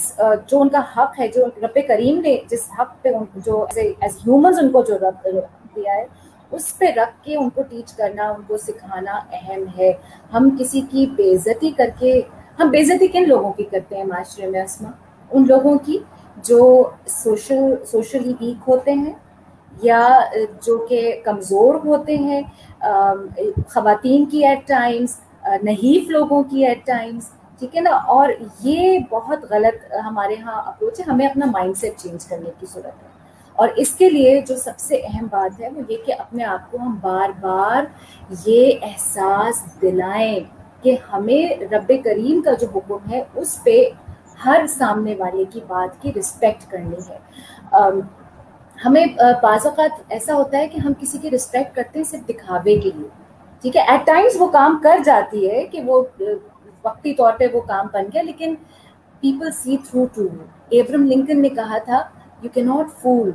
جو 0.48 0.62
ان 0.62 0.70
کا 0.70 0.82
حق 0.98 1.20
ہے، 1.20 1.28
جو 1.28 1.46
رب 1.64 1.78
کریم 1.88 2.20
نے 2.22 2.38
جس 2.50 2.68
حق 2.80 3.02
پہ 3.02 3.10
جو 3.36 3.66
ایز 3.76 4.18
ہیومنز 4.18 4.60
ان 4.60 4.70
کو 4.72 4.82
جو 4.82 4.98
رب 4.98 5.28
دیا 5.76 5.94
ہے، 5.94 6.06
اس 6.52 6.78
پہ 6.78 6.86
رکھ 6.96 7.24
کے 7.24 7.36
ان 7.36 7.50
کو 7.50 7.62
ٹیچ 7.62 7.94
کرنا، 7.94 8.30
ان 8.30 8.42
کو 8.48 8.58
سکھانا 8.58 9.20
اہم 9.32 9.64
ہے۔ 9.78 9.92
ہم 10.34 10.50
کسی 10.60 10.82
کی 10.82 11.06
بے 11.16 11.32
عزتی 11.36 11.70
کر 11.72 11.90
کے، 12.00 12.22
ہم 12.60 12.70
بے 12.70 12.82
عزتی 12.82 13.08
کن 13.08 13.28
لوگوں 13.28 13.52
کی 13.54 13.64
کرتے 13.64 13.98
ہیں 13.98 14.04
معاشرے 14.04 14.48
میں 14.48 14.62
اسما 14.62 14.92
ان 15.32 15.46
لوگوں 15.48 15.78
کی 15.86 15.98
جو 16.44 16.62
سوشل 17.08 17.74
سوشلی 17.88 18.34
ویک 18.40 18.68
ہوتے 18.68 18.94
ہیں 18.94 19.14
یا 19.84 20.20
جو 20.66 20.86
کہ 20.90 21.22
کمزور 21.26 21.76
ہوتے 21.86 22.18
ہیں 22.18 22.42
خواتین 23.70 24.26
کی 24.26 24.46
ایٹ 24.46 24.68
ٹائمس 24.68 25.20
نحیف 25.64 26.10
لوگوں 26.10 26.44
کی 26.44 26.66
ایٹ 26.66 26.86
ٹائمس 26.86 27.30
ٹھیک 27.60 27.76
ہے 27.76 27.82
نا؟ 27.82 27.90
اور 27.90 28.30
یہ 28.64 29.00
بہت 29.10 29.40
غلط 29.50 29.94
ہمارے 30.06 30.34
یہاں 30.34 30.62
اپروچ 30.66 31.00
ہے، 31.00 31.12
ہمیں 31.12 31.28
اپنا 31.28 31.46
مائنڈ 31.46 31.78
سیٹ 31.78 31.98
چینج 31.98 32.26
کرنے 32.26 32.50
کی 32.60 32.66
ضرورت 32.74 33.04
ہے۔ 33.04 33.10
اور 33.54 33.70
اس 33.76 33.90
کے 33.90 34.10
لیے 34.10 34.42
جو 34.48 34.56
سب 34.56 34.80
سے 34.80 34.96
اہم 34.96 35.28
بات 35.32 35.62
ہے، 35.62 35.70
وہ 35.76 35.82
یہ 35.88 35.98
کہ 36.06 36.14
اپنے 36.20 36.44
آپ 36.44 36.72
کو 36.72 36.78
ہم 36.82 36.98
بار 37.02 37.30
بار 37.42 37.84
یہ 38.46 38.72
احساس 38.82 39.82
دلائیں 39.82 40.40
کہ 40.82 40.98
ہمیں 41.14 41.64
رب 41.64 41.92
کریم 42.04 42.42
کا 42.42 42.54
جو 42.54 42.68
حکم 42.76 43.12
ہے، 43.12 43.24
اس 43.36 43.64
پہ 43.64 43.90
ہر 44.46 44.66
سامنے 44.70 45.16
والے 45.18 45.46
کی 45.50 45.60
بات 45.68 46.02
کی 46.02 46.12
رسپیکٹ 46.20 46.72
کرنی 46.72 46.98
ہے۔ 47.10 47.18
ہمیں 48.86 49.06
بعض 49.42 49.66
اوقات 49.68 50.02
ایسا 50.10 50.36
ہوتا 50.36 50.58
ہے 50.58 50.68
کہ 50.68 50.78
ہم 50.78 50.94
کسی 51.00 51.18
کی 51.18 51.32
رسپیکٹ 51.32 51.76
کرتے 51.76 52.00
ہیں 52.00 52.06
صرف 52.06 52.28
دکھاوے 52.30 52.76
کے 52.76 52.90
لیے۔ 52.96 53.08
ٹھیک 53.64 53.76
ہے؟ 53.78 53.82
ایٹ 53.82 54.06
ٹائمس 54.06 54.36
وہ 54.40 54.48
کام 54.52 54.80
کر 54.84 55.00
جاتی 55.06 55.50
ہے 55.50 55.66
کہ 55.72 55.82
وہ 55.86 56.02
وقتی 56.84 57.14
طور 57.14 57.34
پہ 57.40 57.48
وہ 57.54 57.62
کام 57.68 57.88
بن 57.94 58.06
گیا، 58.14 58.22
لیکن 58.22 58.56
people 59.24 59.52
see 59.54 59.78
through 59.90 60.06
to 60.14 60.28
Abraham 60.70 61.06
Lincoln 61.06 61.42
نے 61.42 61.50
کہا 61.52 61.78
تھا 61.86 62.02
you 62.42 62.50
can 62.54 62.62
not 62.64 63.02
fool 63.02 63.32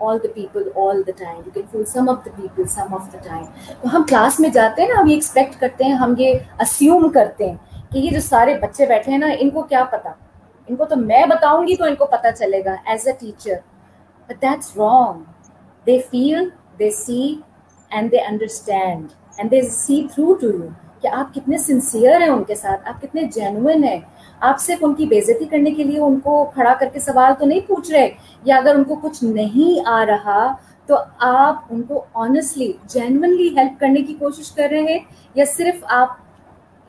all 0.00 0.18
the 0.18 0.28
people 0.30 0.68
all 0.82 1.00
the 1.06 1.14
time. 1.14 1.40
You 1.46 1.50
can 1.54 1.64
fool 1.72 1.82
some 1.86 2.06
of 2.10 2.20
the 2.26 2.30
people 2.34 2.68
some 2.74 2.92
of 2.98 3.08
the 3.14 3.18
time. 3.24 3.46
تو 3.82 3.88
ہم 3.94 4.04
کلاس 4.08 4.38
میں 4.40 4.48
جاتے 4.50 4.82
ہیں 4.82 4.88
نا، 4.88 5.00
ہم 5.00 5.08
یہ 5.08 5.14
ایکسپیکٹ 5.14 5.58
کرتے 5.60 5.84
ہیں، 5.84 5.94
ہم 5.94 6.14
یہ 6.18 6.38
اسیوم 6.60 7.08
کرتے 7.14 7.48
ہیں 7.48 7.56
کہ 7.92 7.98
یہ 7.98 8.10
جو 8.10 8.20
سارے 8.20 8.54
بچے 8.58 8.86
بیٹھے 8.86 9.12
ہیں 9.12 9.18
نا، 9.18 9.26
ان 9.38 9.50
کو 9.50 9.62
کیا 9.62 9.82
پتا؟ 9.90 10.12
ان 10.68 10.76
کو 10.76 10.84
تو 10.84 10.96
میں 10.96 11.24
بتاؤں 11.30 11.66
گی 11.66 11.76
تو 11.76 11.84
ان 11.84 11.94
کو 11.94 12.06
پتا 12.06 12.32
چلے 12.32 12.64
گا 12.64 12.74
as 12.84 13.06
a 13.06 13.12
teacher 13.20 13.54
but 14.30 14.42
that's 14.42 14.76
wrong 14.76 15.22
they 15.86 15.98
feel 16.10 16.48
they 16.78 16.90
see 16.90 17.34
and 17.90 18.12
they 18.12 18.18
understand 18.18 19.08
and 19.38 19.50
they 19.50 19.60
see 19.62 20.06
through 20.14 20.34
to 20.34 20.46
you 20.46 20.68
کہ 21.02 21.08
آپ 21.08 21.34
کتنے 21.34 21.58
سنسیئر 21.58 22.20
ہیں 22.20 22.28
ان 22.28 22.44
کے 22.44 22.54
ساتھ 22.54 22.88
آپ 22.88 23.00
کتنے 23.02 23.22
جینوئن 23.34 23.84
ہیں 23.84 23.98
آپ 24.40 24.60
صرف 24.60 24.84
ان 24.84 24.94
کی 24.94 25.06
بےزتی 25.06 25.44
کرنے 25.44 25.70
کے 25.70 25.84
لیے 25.84 25.98
ان 25.98 26.18
کو 26.20 26.44
کھڑا 26.54 26.74
کر 26.80 26.88
کے 26.92 27.00
سوال 27.00 27.32
تو 27.38 27.46
نہیں 27.46 27.60
پوچھ 27.66 27.90
رہے 27.90 28.08
یا 28.44 28.56
اگر 28.56 28.74
ان 28.74 28.84
کو 28.84 28.96
کچھ 29.02 29.22
نہیں 29.24 29.86
آ 29.86 30.04
رہا 30.06 30.46
تو 30.88 30.96
آپ 31.20 31.64
ان 31.70 31.82
کو 31.82 32.04
آنےسٹلی 32.14 32.72
جینونلی 32.88 33.48
ہیلپ 33.56 33.80
کرنے 33.80 34.02
کی 34.02 34.14
کوشش 34.14 34.52
کر 34.52 34.68
رہے 34.70 34.82
ہیں 34.82 34.98
یا 35.34 35.44
صرف 35.56 35.84
آپ 35.88 36.16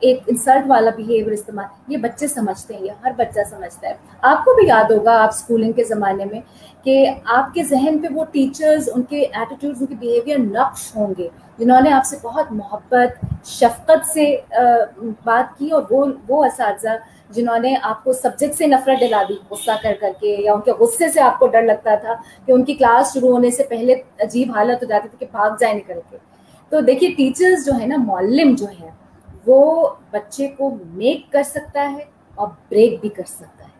ایک 0.02 0.20
انسلٹ 0.26 0.64
والا 0.68 0.90
بیہیویئر 0.96 1.32
استعمال 1.32 1.92
یہ 1.92 1.96
بچے 1.96 2.26
سمجھتے 2.28 2.74
ہیں، 2.74 2.82
یہ 2.84 2.90
ہر 3.04 3.12
بچہ 3.16 3.40
سمجھتا 3.50 3.88
ہے۔ 3.88 3.94
آپ 4.30 4.44
کو 4.44 4.54
بھی 4.54 4.66
یاد 4.68 4.90
ہوگا 4.90 5.16
آپ 5.22 5.28
اسکولنگ 5.34 5.72
کے 5.72 5.84
زمانے 5.84 6.24
میں 6.30 6.40
کہ 6.84 7.06
آپ 7.34 7.52
کے 7.54 7.62
ذہن 7.64 7.98
پہ 8.02 8.08
وہ 8.14 8.24
ٹیچرز 8.32 8.88
ان 8.94 9.02
کے 9.02 9.20
ایٹیٹیوڈ 9.20 9.76
ان 9.80 9.86
کے 9.86 9.94
بیہیویئر 9.94 10.38
نقش 10.38 10.94
ہوں 10.96 11.14
گے۔ 11.18 11.28
جنہوں 11.58 11.80
نے 11.80 11.92
آپ 11.92 12.06
سے 12.06 12.16
بہت 12.22 12.52
محبت، 12.52 13.24
شفقت 13.46 14.06
سے 14.06 14.24
بات 15.24 15.58
کی 15.58 15.70
اور 15.70 15.82
وہ 15.90 16.06
وہ 16.28 16.44
اساتذہ 16.44 16.96
جنہوں 17.34 17.58
نے 17.58 17.74
آپ 17.82 18.02
کو 18.04 18.12
سبجیکٹ 18.12 18.54
سے 18.54 18.66
نفرت 18.66 19.00
دلا 19.00 19.22
دی، 19.28 19.34
غصہ 19.50 19.76
کر 19.82 19.94
کر 20.00 20.10
کے 20.20 20.36
یا 20.38 20.52
ان 20.52 20.60
کے 20.60 20.72
غصے 20.78 21.08
سے 21.08 21.20
آپ 21.20 21.38
کو 21.38 21.46
ڈر 21.46 21.62
لگتا 21.62 21.94
تھا 21.94 22.14
کہ 22.46 22.52
ان 22.52 22.64
کی 22.64 22.74
کلاس 22.74 23.12
شروع 23.12 23.30
ہونے 23.32 23.50
سے 23.50 23.62
پہلے 23.68 23.94
عجیب 24.20 24.50
حالت 24.56 24.82
ہو 24.82 24.88
جاتی 24.88 25.08
تھی 25.08 25.18
کہ 25.18 25.26
بھاگ 25.32 25.56
جائے 25.60 25.74
نکل 25.74 26.00
کے۔ 26.10 26.16
تو 26.72 26.80
دیکھیے 26.80 27.10
ٹیچرز 27.10 27.64
جو 27.66 27.72
ہے 27.80 27.86
نا، 27.86 27.96
معلم 28.04 28.54
جو 28.54 28.66
ہے 28.80 28.90
وہ 29.46 29.88
بچے 30.10 30.48
کو 30.48 30.76
میک 30.84 31.32
کر 31.32 31.42
سکتا 31.42 31.92
ہے 31.92 32.04
اور 32.34 32.48
بریک 32.70 33.00
بھی 33.00 33.08
کر 33.08 33.22
سکتا 33.26 33.64
ہے۔ 33.64 33.70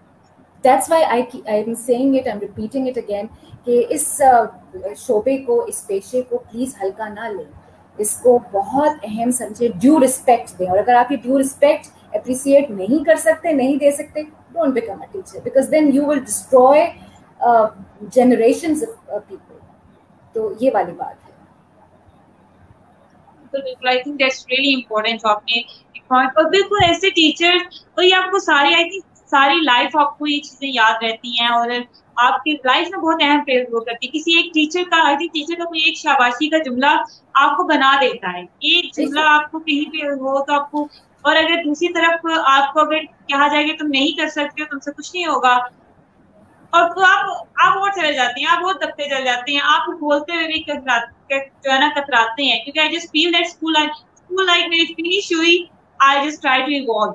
That's 0.65 0.91
why 0.91 1.05
I 1.05 1.23
I 1.47 1.63
am 1.63 1.75
saying 1.75 2.17
it 2.17 2.27
am 2.27 2.39
repeating 2.39 2.89
it 2.89 2.99
again 2.99 3.27
کہ 3.65 3.85
اس 3.89 4.23
uh, 4.23 4.47
شعبے 4.97 5.37
کو، 5.39 5.65
اس 5.65 5.87
پیشے 5.87 6.23
کو 6.23 6.39
پلیز 6.39 6.75
ہلکا 6.83 7.09
نہ 7.09 7.21
لیں۔ 7.21 7.51
اس 7.99 8.15
کو 8.15 8.39
بہت 8.53 8.91
اہم 9.03 9.31
سمجھے 9.31 9.69
ڈیو 9.69 10.05
رسپیکٹ 10.05 10.59
دیں۔ 10.59 10.67
اور 10.67 10.79
اگر 10.79 10.95
آپ 10.95 11.13
یہ 11.13 11.17
ڈیو 11.23 11.41
رسپیکٹ 11.41 11.87
اپریسیٹ 12.15 12.71
نہیں 12.71 13.05
کر 13.05 13.17
سکتے، 13.17 13.53
نہیں 13.53 13.77
دے 13.77 13.91
سکتے 13.91 14.23
don't 14.23 14.75
become 14.75 15.01
a 15.01 15.07
teacher 15.13 15.39
because 15.45 15.71
then 15.71 15.91
you 15.95 16.07
will 16.07 16.19
destroy 16.19 16.91
generation 18.01 18.75
people 19.07 19.57
تو 20.33 20.53
یہ 20.61 20.71
والی 20.75 20.93
بات۔ 20.93 21.22
ہے 23.55 23.63
بالکل۔ 23.63 23.89
I 23.89 24.03
think 24.03 24.19
that's 24.21 24.45
really 24.51 24.75
important 24.75 25.25
آپ 25.27 25.43
نے 25.45 25.61
اور 26.11 26.45
بالکل 26.51 26.85
ایسے 26.85 27.11
ٹیچر 27.13 27.57
اور 27.95 28.03
یہ 28.05 28.15
آپ 28.15 28.31
کو 28.31 28.39
ساری 28.41 28.75
آئی 28.75 28.91
تھنک 28.91 29.11
ساری 29.33 29.61
لائف 29.63 29.97
آپ 29.97 30.19
کو 30.19 30.27
یہ 30.27 30.41
چیزیں 30.41 30.69
یاد 30.71 31.03
رہتی 31.03 31.31
ہیں، 31.31 31.49
اور 31.49 31.71
آپ 32.17 32.43
کی 32.45 32.53
لائف 32.65 32.89
میں 32.91 32.99
بہت 32.99 33.23
اہم 33.23 33.41
پھیل 33.45 33.63
ہو 33.65 33.81
کرتی 33.81 34.07
ہے 34.07 34.11
کسی 34.13 34.37
ایک 34.37 34.53
ٹیچر 34.55 34.83
کا 34.91 35.07
آئی 35.07 35.17
تھنک 35.17 35.33
ٹیچر 35.35 35.59
کا 35.59 35.65
کوئی 35.65 35.81
ایک 35.81 35.97
شاباشی 35.99 36.49
کا 36.51 36.59
جملہ 36.65 36.91
آپ 37.43 37.57
کو 37.57 37.65
بنا 37.69 37.93
دیتا 38.01 38.33
ہے۔ 38.33 38.43
ایک 38.43 38.93
جملہ 38.97 39.21
آپ 39.29 39.51
کو 39.53 39.59
کہیں 39.61 39.91
پہ 39.93 40.07
ہو 40.11 40.45
تو 40.45 40.55
آپ 40.55 40.71
کو 40.71 40.87
اور 41.25 41.37
اگر 41.37 41.63
دوسری 41.65 41.89
طرف 41.93 42.27
آپ 42.47 42.73
کو 42.75 42.81
اگر 42.81 43.05
کہا 43.29 43.47
جائے 43.49 43.65
کہ 43.65 43.77
تم 43.77 43.89
نہیں 43.89 44.17
کر 44.19 44.29
سکتے 44.31 44.63
ہو، 44.63 44.67
تم 44.71 44.79
سے 44.81 44.93
کچھ 44.93 45.11
نہیں 45.15 45.27
ہوگا۔ 45.27 45.57
اور 46.73 47.05
آپ 47.07 47.31
آپ 47.65 47.79
اور 47.79 47.91
چلے 47.91 48.13
جاتے 48.13 48.41
ہیں، 48.41 48.47
آپ 48.51 48.65
اور 48.65 48.75
دبتے 48.77 49.09
چل 49.09 49.25
جاتے 49.25 49.53
ہیں، 49.53 49.61
آپ 49.67 49.89
بولتے 50.01 50.35
ہوئے 50.35 50.47
بھی 50.47 50.63
جو 51.35 51.73
ہے 51.73 51.79
نا 51.79 51.89
کتراتے 51.97 52.43
ہیں. 52.43 52.59
کیونکہ 52.65 52.81
I 52.81 52.97
just 52.97 53.11
feel 53.13 53.33
that 53.33 53.47
school 53.47 53.77
school 53.77 54.47
life 54.47 54.69
میری 54.69 54.95
فنش 54.95 55.33
ہوئی 55.33 55.57
I 56.01 56.29
just 56.29 56.43
try 56.43 56.63
to 56.63 56.71
evolve 56.71 57.13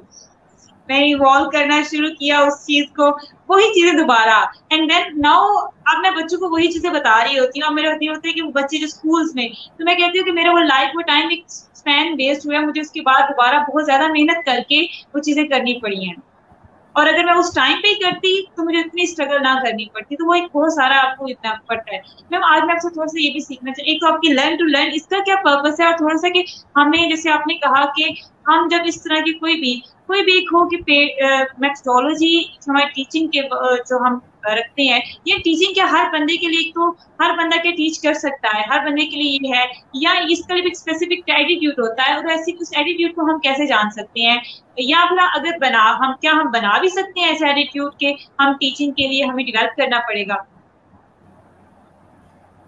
میں 0.89 0.99
نے 0.99 1.05
ایوالو 1.05 1.49
کرنا 1.51 1.81
شروع 1.89 2.09
کیا 2.09 2.39
اس 2.39 2.65
چیز 2.65 2.85
کو، 2.95 3.09
وہی 3.49 3.73
چیزیں 3.73 3.97
دوبارہ. 3.97 4.43
اینڈ 4.69 4.91
دین 4.91 5.21
ناؤ 5.21 5.47
اب 5.85 5.99
میں 6.01 6.11
بچوں 6.11 6.39
کو 6.39 6.49
وہی 6.49 6.71
چیزیں 6.71 6.89
بتا 6.89 7.23
رہی 7.23 7.39
ہوتی 7.39 7.59
ہوں، 7.59 7.67
اور 7.67 7.75
میرے 7.75 7.87
ہوتی 7.87 8.07
ہوتے 8.07 8.27
ہیں 8.27 8.35
کہ 8.35 8.41
وہ 8.41 8.51
بچے 8.51 8.77
جو 8.77 8.85
اسکولس 8.85 9.35
میں، 9.35 9.47
تو 9.77 9.83
میں 9.83 9.95
کہتی 9.95 10.19
ہوں 10.19 10.25
کہ 10.25 10.31
میرا 10.31 10.51
وہ 10.51 10.59
لائف 10.59 10.95
وہ 10.95 11.01
ٹائم 11.01 11.27
ایک 11.29 11.43
اسپین 11.47 12.13
ویسٹ 12.17 12.45
ہوا 12.45 12.55
ہے، 12.55 12.65
مجھے 12.65 12.81
اس 12.81 12.91
کے 12.91 13.01
بعد 13.01 13.21
دوبارہ 13.29 13.63
بہت 13.67 13.85
زیادہ 13.85 14.07
محنت 14.07 14.45
کر 14.45 14.59
کے 14.69 14.85
وہ 15.13 15.19
چیزیں 15.19 15.43
کرنی 15.43 15.79
پڑی 15.79 16.07
ہیں۔ 16.07 16.15
اور 16.97 17.07
اگر 17.07 17.25
میں 17.25 17.33
اس 17.33 17.53
ٹائم 17.53 17.81
پہ 17.81 17.87
ہی 17.87 17.93
کرتی 17.95 18.29
تو 18.47 18.63
مجھے 18.63 18.79
اتنی 18.79 19.03
اسٹرگل 19.03 19.41
نہ 19.43 19.53
کرنی 19.63 19.85
پڑتی۔ 19.93 20.15
تو 20.15 20.27
وہ 20.27 20.33
ایک 20.33 20.55
بہت 20.55 20.73
سارا 20.73 20.99
آپ 21.01 21.17
کو 21.17 21.25
اتنا 21.25 21.53
پڑتا 21.67 21.93
ہے۔ 21.93 21.97
میم 22.31 22.43
آج 22.43 22.63
میں 22.65 22.73
آپ 22.73 22.81
سے 22.81 22.89
تھوڑا 22.89 23.07
سا 23.07 23.21
یہ 23.21 23.31
بھی 23.31 23.39
سیکھنا 23.39 23.71
چاہیے 23.71 23.91
ایک 23.91 24.01
تو 24.01 24.07
آپ 24.07 24.21
کی 24.21 24.33
لرن 24.33 24.55
ٹو 24.55 24.65
لرن 24.65 24.89
اس 24.93 25.07
کا 25.07 25.23
کیا 25.25 25.35
پرپز 25.43 25.79
ہے؟ 25.79 25.85
اور 25.85 25.97
تھوڑا 25.97 26.17
سا 26.17 26.29
کہ 26.29 26.43
ہمیں، 26.75 27.09
جیسے 27.09 27.31
آپ 27.31 27.47
نے 27.47 27.53
کہا 27.57 27.85
کہ 27.91 28.09
ہم 28.47 28.67
جب 28.71 28.85
اس 28.85 29.01
طرح 29.03 29.19
کی 29.19 29.31
کوئی 29.39 29.55
بھی 29.59 29.73
کوئی 30.07 30.23
بھی 30.23 30.33
ایک 30.33 30.49
ہو 30.53 30.67
کہ 30.69 30.77
میتھڈالوجی 31.59 32.37
ہماری 32.67 32.85
ٹیچنگ 32.93 33.27
کے 33.27 33.41
جو 33.89 33.97
ہم 34.05 34.17
رکھتے 34.47 34.83
ہیں، 34.83 34.99
یہ 35.25 35.37
ٹیچنگ 35.37 35.73
کیا 35.73 35.85
ہر 35.91 36.05
بندے 36.13 36.35
کے 36.37 36.47
لیے 36.47 36.69
تو 36.75 36.89
ہر 37.19 37.31
بندہ 37.37 37.61
کیا 37.61 37.71
ٹیچ 37.77 37.99
کر 38.01 38.13
سکتا 38.15 38.57
ہے، 38.57 38.61
ہر 38.69 38.85
بندے 38.85 39.05
کے 39.05 39.17
لیے 39.17 39.37
یہ 39.41 39.55
ہے، 39.55 39.65
یا 40.01 40.11
اس 40.29 40.45
کا 40.47 40.53
بھی 40.55 40.71
اسپیسیفک 40.71 41.29
ایٹیٹیوڈ 41.29 41.79
ہوتا 41.79 42.09
ہے 42.09 42.15
اور 42.15 42.29
ایسی 42.29 42.51
اس 42.59 42.71
ایٹیٹیوڈ 42.77 43.15
کو 43.15 43.29
ہم 43.31 43.39
کیسے 43.39 43.65
جان 43.67 43.89
سکتے 43.91 44.27
ہیں؟ 44.27 44.37
یا 44.83 45.05
پھر 45.09 45.17
اگر 45.35 45.57
بنا 45.61 45.83
ہم 45.99 46.13
کیا 46.21 46.31
ہم 46.31 46.51
بنا 46.53 46.77
بھی 46.79 46.89
سکتے 46.89 47.19
ہیں 47.19 47.27
ایسے 47.27 47.47
ایٹیٹیوڈ 47.47 47.95
کے؟ 47.99 48.11
ہم 48.39 48.53
ٹیچنگ 48.59 48.91
کے 48.91 49.07
لیے 49.07 49.23
ہمیں 49.25 49.43
ڈیولپ 49.43 49.75
کرنا 49.77 49.99
پڑے 50.07 50.23
گا۔ 50.27 50.35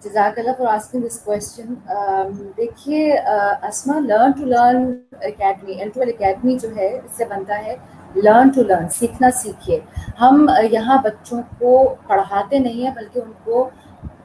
جزاک 0.04 0.38
اللہ 0.38 0.50
فار 0.58 0.66
آسکنگ 0.74 1.06
دس 1.06 1.18
کوشچن 1.24 1.74
دیکھیے 2.56 3.12
Asma 3.68 3.98
learn 4.00 4.32
to 4.38 4.46
learn 4.46 4.92
academy 5.22 5.72
L 5.72 5.88
two 5.94 6.00
academy 6.02 6.56
جو 6.62 6.68
ہے، 6.76 6.88
اس 6.88 7.16
سے 7.16 7.24
بنتا 7.30 7.58
ہے 7.64 7.74
لرن 8.16 8.48
ٹو 8.54 8.62
لرن 8.62 8.88
سیکھنا 8.98 9.30
سیکھیے۔ 9.42 9.78
ہم 10.20 10.48
یہاں 10.72 10.98
بچوں 11.04 11.40
کو 11.58 11.72
پڑھاتے 12.06 12.58
نہیں 12.58 12.84
ہیں، 12.84 12.94
بلکہ 12.96 13.18
ان 13.18 13.32
کو 13.44 13.68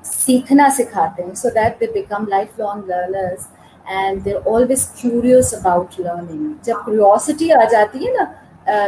سیکھنا 0.03 0.69
سکھاتے 0.77 1.23
ہیں۔ 1.23 1.35
So 1.35 1.49
that 1.55 1.79
they 1.79 1.87
become 1.93 2.27
life 2.29 2.59
long 2.59 2.89
learners 2.89 3.47
and 3.95 4.25
they're 4.25 4.35
always 4.45 4.87
curious 5.01 5.53
about 5.53 5.99
learning 5.99 6.51
جب 6.63 6.85
کیوریوسٹی 6.85 7.51
آ 7.51 7.63
جاتی 7.71 8.05
ہے 8.05 8.13
نا 8.13 8.25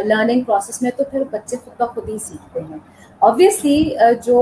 لرننگ 0.06 0.42
پروسیس 0.44 0.82
میں، 0.82 0.92
تو 0.98 1.04
پھر 1.12 1.24
بچے 1.32 1.56
خود 1.64 1.82
بخود 1.82 2.10
ہی 2.10 2.18
سیکھتے 2.20 2.60
ہیں۔ 2.70 2.78
آبویسلی 3.22 3.96
جو 4.26 4.40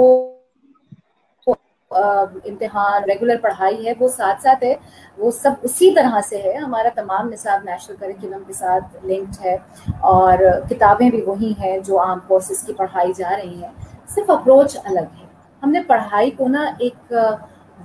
امتحان 1.96 3.04
ریگولر 3.04 3.36
پڑھائی 3.42 3.88
ہے، 3.88 3.94
وہ 4.00 4.08
ساتھ 4.08 4.42
ساتھ 4.42 4.64
ہے، 4.64 4.76
وہ 5.18 5.32
سب 5.32 5.52
اسی 5.62 5.92
طرح 5.92 6.20
سے 6.30 6.42
ہے۔ 6.42 6.56
ہمارا 6.58 6.90
تمام 6.96 7.30
نصاب 7.30 7.64
نیشنل 7.64 7.96
کریکولم 8.00 8.44
کے 8.48 8.54
ساتھ 8.54 9.06
لنکڈ 9.06 9.46
ہے 9.46 9.58
اور 10.00 10.38
کتابیں 10.70 11.10
بھی 11.10 11.22
وہی 11.22 11.54
ہیں 11.60 11.78
جو 11.80 12.02
عام 12.02 12.20
کورسز 12.28 12.64
کی 12.64 12.74
پڑھائی 12.74 13.14
جا 13.18 13.30
رہی 13.38 13.64
ہیں۔ 13.64 13.72
صرف 14.16 14.30
اپروچ 14.30 14.78
الگ 14.84 15.08
ہے۔ 15.20 15.26
ہم 15.64 15.72
نے 15.72 15.82
پڑھائی 15.88 16.32
کو 16.32 16.48
نا 16.48 16.66
ایک 16.80 17.14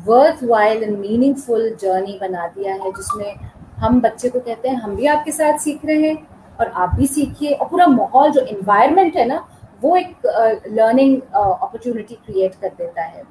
worth 0.06 0.44
while 0.48 0.82
and 0.82 0.98
meaning 0.98 1.34
full 1.34 1.74
journey 1.78 2.18
بنا 2.20 2.46
دیا 2.56 2.74
ہے، 2.74 2.90
جس 2.98 3.16
میں 3.16 3.32
ہم 3.80 3.98
بچے 3.98 4.28
کو 4.28 4.40
کہتے 4.40 4.68
ہیں، 4.68 4.76
ہم 4.76 4.94
بھی 4.94 5.08
آپ 5.08 5.24
کے 5.24 5.32
ساتھ 5.32 5.62
سیکھ 5.62 5.86
رہے 5.86 5.94
ہیں 5.94 6.14
اور 6.56 6.66
آپ 6.74 6.94
بھی 6.96 7.06
سیکھیے۔ 7.06 7.54
اور 7.54 7.66
پورا 7.68 7.86
ماحول 7.86 8.30
جو 8.34 8.40
انوائرمنٹ 8.48 9.16
ہے 9.16 9.24
نا، 9.24 9.38
وہ 9.82 9.96
ایک 9.96 10.26
لرننگ 10.66 11.20
اپرچونیٹی 11.32 12.14
کریٹ 12.26 12.60
کر 12.60 12.68
دیتا 12.78 13.12
ہے۔ 13.12 13.22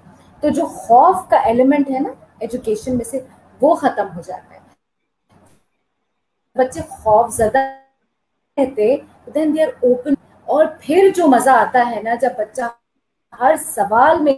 تو 0.43 0.49
جو 0.49 0.65
خوف 0.65 1.27
کا 1.29 1.37
ایلیمنٹ 1.45 1.89
ہے 1.91 1.99
نا 1.99 2.09
ایجوکیشن 2.39 2.97
میں 2.97 3.05
سے 3.05 3.19
وہ 3.61 3.73
ختم 3.75 4.07
ہو 4.15 4.21
جاتا 4.25 4.53
ہے۔ 4.53 4.59
بچے 6.55 6.81
خوف 6.89 7.33
زدہ 7.33 7.59
رہتے 8.57 8.95
دین 9.35 9.55
دے 9.55 9.63
آر 9.63 9.69
اوپن 9.81 10.13
اور 10.47 10.65
پھر 10.81 11.09
جو 11.15 11.27
مزہ 11.27 11.49
آتا 11.49 11.83
ہے 11.89 12.01
نا، 12.03 12.13
جب 12.21 12.31
بچہ 12.37 12.69
ہر 13.33 13.55
سوال 13.65 14.21
میں 14.21 14.33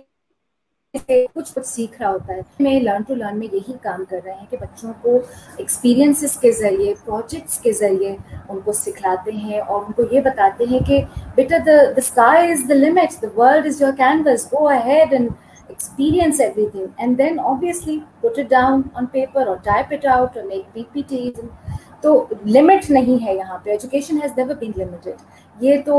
کچھ 1.34 1.52
کچھ 1.54 1.68
سیکھ 1.68 2.02
رہا 2.02 2.10
ہوتا 2.12 2.34
ہے۔ 2.34 2.42
میں 2.60 2.80
لرن 2.82 3.02
ٹو 3.08 3.16
لرن 3.16 3.38
میں 3.40 3.48
یہی 3.52 3.74
کام 3.82 4.04
کر 4.10 4.20
رہے 4.26 4.34
ہیں 4.34 4.46
کہ 4.50 4.58
بچوں 4.62 4.92
کو 5.02 5.18
ایکسپیرینسز 5.58 6.36
کے 6.40 6.52
ذریعے 6.52 6.94
پروجیکٹس 7.06 7.58
کے 7.60 7.72
ذریعے 7.74 8.16
ان 8.50 8.60
کو 8.66 8.74
سکھلاتے 8.74 9.32
ہیں، 9.32 9.60
اور 9.60 9.82
ان 9.86 9.92
کو 9.92 10.04
یہ 10.12 10.22
بتاتے 10.22 10.66
ہیں 10.72 10.80
کہ 10.88 11.02
بیٹا 11.36 11.58
the 11.66 11.78
the 11.86 12.02
sky 12.02 12.52
is 12.52 12.68
the 12.70 12.76
limit 12.76 13.22
the 13.22 13.28
world 13.38 13.66
is 13.68 13.82
your 13.82 13.94
canvas 13.98 14.46
go 14.54 14.68
and 14.68 15.30
experience 15.72 16.40
everything 16.46 16.88
and 17.00 17.22
then 17.22 17.40
obviously 17.52 17.96
put 18.22 18.38
it 18.44 18.50
down 18.50 18.84
on 18.96 19.08
paper 19.16 19.44
or 19.52 19.58
type 19.70 19.96
it 19.98 20.06
out 20.16 20.38
or 20.38 20.46
make 20.52 20.78
PPTs 20.78 21.46
تو 22.02 22.12
لمٹ 22.46 22.90
نہیں 22.90 23.26
ہے 23.26 23.34
یہاں 23.36 23.58
پہ. 23.64 23.70
Education 23.70 24.22
has 24.22 24.38
never 24.38 24.56
been 24.60 24.72
limited 24.78 25.64
یہ 25.64 25.82
تو 25.86 25.98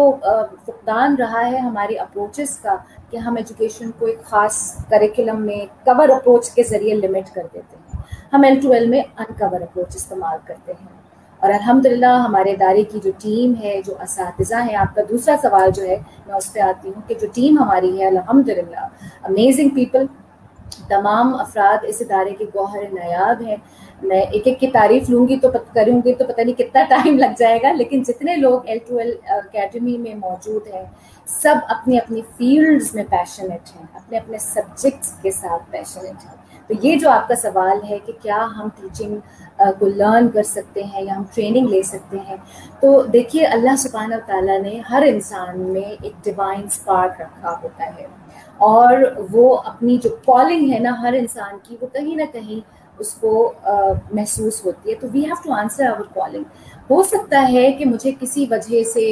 فقدان 0.67 1.15
رہا 1.19 1.45
ہے 1.51 1.59
ہماری 1.59 1.99
اپروچز 1.99 2.59
کا 2.61 2.77
کہ 3.11 3.17
ہم 3.17 3.37
ایجوکیشن 3.37 3.91
کو 3.99 4.07
ایک 4.07 4.23
خاص 4.31 4.59
کریکولم 4.91 5.43
میں 5.47 5.65
کور 5.85 6.09
اپروچ 6.09 6.51
کے 6.55 6.63
ذریعے 6.71 6.95
لمٹ 6.95 7.35
کر 7.35 7.47
دیتے 7.55 7.77
ہیں. 7.77 8.01
ہم 8.33 8.43
ایل 8.45 8.61
ٹو 8.63 8.73
ایل 8.73 8.89
میں 8.89 9.03
ان 9.19 9.33
کور 9.39 9.61
اپروچ 9.61 9.97
استعمال 9.97 10.39
کرتے 10.47 10.73
ہیں. 10.73 11.02
اور 11.43 11.51
الحمد 11.51 11.87
للہ 11.87 12.07
ہمارے 12.25 12.51
ادارے 12.51 12.83
کی 12.85 12.99
جو 13.05 13.11
ٹیم 13.19 13.55
ہے، 13.63 13.81
جو 13.87 13.95
اساتذہ 14.01 14.57
ہیں، 14.67 14.75
آپ 14.77 14.95
کا 14.95 15.03
دوسرا 15.09 15.35
سوال 15.43 15.71
جو 15.71 15.83
ہے، 15.83 15.97
میں 16.27 16.35
اس 16.35 16.53
پہ 16.53 16.61
آتی 16.61 16.89
ہوں 16.89 17.09
کہ 17.09 17.15
جو 17.21 17.27
ٹیم 17.35 17.59
ہماری 17.59 18.01
ہے 18.01 18.07
الحمد 18.07 18.49
للہ 18.49 18.87
امیزنگ 19.23 19.69
پیپل 19.69 20.07
تمام 20.89 21.35
افراد 21.35 21.85
اس 21.85 22.01
ادارے 22.01 22.35
کے 22.35 22.45
گوہر 22.55 22.83
نایاب 22.93 23.43
ہیں۔ 23.47 23.57
میں 24.03 24.21
ایک 24.21 24.47
ایک 24.47 24.61
کی 24.61 24.67
تعریف 24.67 25.11
لوں 25.11 25.27
گی 25.29 25.39
تو 25.41 25.49
کروں 25.75 26.01
گی 26.05 26.15
تو 26.15 26.25
پتہ 26.25 26.41
نہیں 26.41 26.59
کتنا 26.59 26.83
ٹائم 26.89 27.19
لگ 27.25 27.35
جائے 27.39 27.59
گا، 27.63 27.73
لیکن 27.73 28.03
جتنے 28.03 28.37
لوگ 28.37 28.69
ایل 28.69 28.79
ٹو 28.87 28.97
ایل 28.97 29.13
اکیڈمی 29.29 29.97
میں 29.99 30.15
موجود 30.15 30.67
ہیں، 30.75 30.85
سب 31.27 31.55
اپنی 31.69 31.99
اپنی 31.99 32.23
فیلڈز 32.37 32.95
میں 32.95 33.05
پیشنیٹ 33.11 33.77
ہیں، 33.77 33.87
اپنے 33.95 34.19
اپنے 34.19 34.39
سبجیکٹس 34.39 35.13
کے 35.23 35.31
ساتھ 35.31 35.71
پیشنیٹ 35.71 36.25
ہیں۔ 36.25 36.42
تو 36.73 36.87
یہ 36.87 36.97
جو 36.99 37.09
آپ 37.11 37.27
کا 37.29 37.35
سوال 37.37 37.79
ہے 37.91 37.99
کہ 38.07 38.13
کیا 38.23 38.47
ہم 38.59 38.69
ٹیچنگ 38.81 39.17
کو 39.79 39.87
لرن 39.87 40.29
کر 40.29 40.43
سکتے 40.43 40.83
ہیں 40.83 41.03
یا 41.03 41.17
ہم 41.17 41.23
ٹریننگ 41.35 41.69
لے 41.69 41.83
سکتے 41.83 42.19
ہیں، 42.29 42.37
تو 42.81 43.03
دیکھیے 43.13 43.45
اللہ 43.47 43.77
سبحانہ 43.79 44.15
تعالیٰ 44.27 44.59
نے 44.61 44.81
ہر 44.91 45.03
انسان 45.07 45.61
میں 45.73 45.91
ایک 46.03 46.13
ڈیوائن 46.25 46.63
اسپارک 46.65 47.21
رکھا 47.21 47.55
ہوتا 47.63 47.87
ہے۔ 47.99 48.07
اور 48.69 48.99
وہ 49.33 49.57
اپنی 49.65 49.97
جو 50.03 50.11
کالنگ 50.27 50.73
ہے 50.73 50.79
نا 50.79 50.91
ہر 51.03 51.13
انسان 51.19 51.57
کی، 51.63 51.77
وہ 51.81 51.87
کہیں 51.93 52.15
نہ 52.17 52.33
کہیں 52.33 52.61
اس 52.99 53.13
کو 53.15 53.53
محسوس 54.13 54.65
ہوتی 54.65 54.91
ہے۔ 54.91 54.95
تو 55.01 55.07
we 55.13 55.25
have 55.25 55.35
to 55.45 55.53
answer 55.53 55.87
our 55.87 56.05
calling 56.15 56.45
ہو 56.91 57.03
سکتا 57.03 57.47
ہے 57.53 57.71
کہ 57.73 57.85
مجھے 57.85 58.13
کسی 58.21 58.47
وجہ 58.51 58.83
سے 58.85 59.07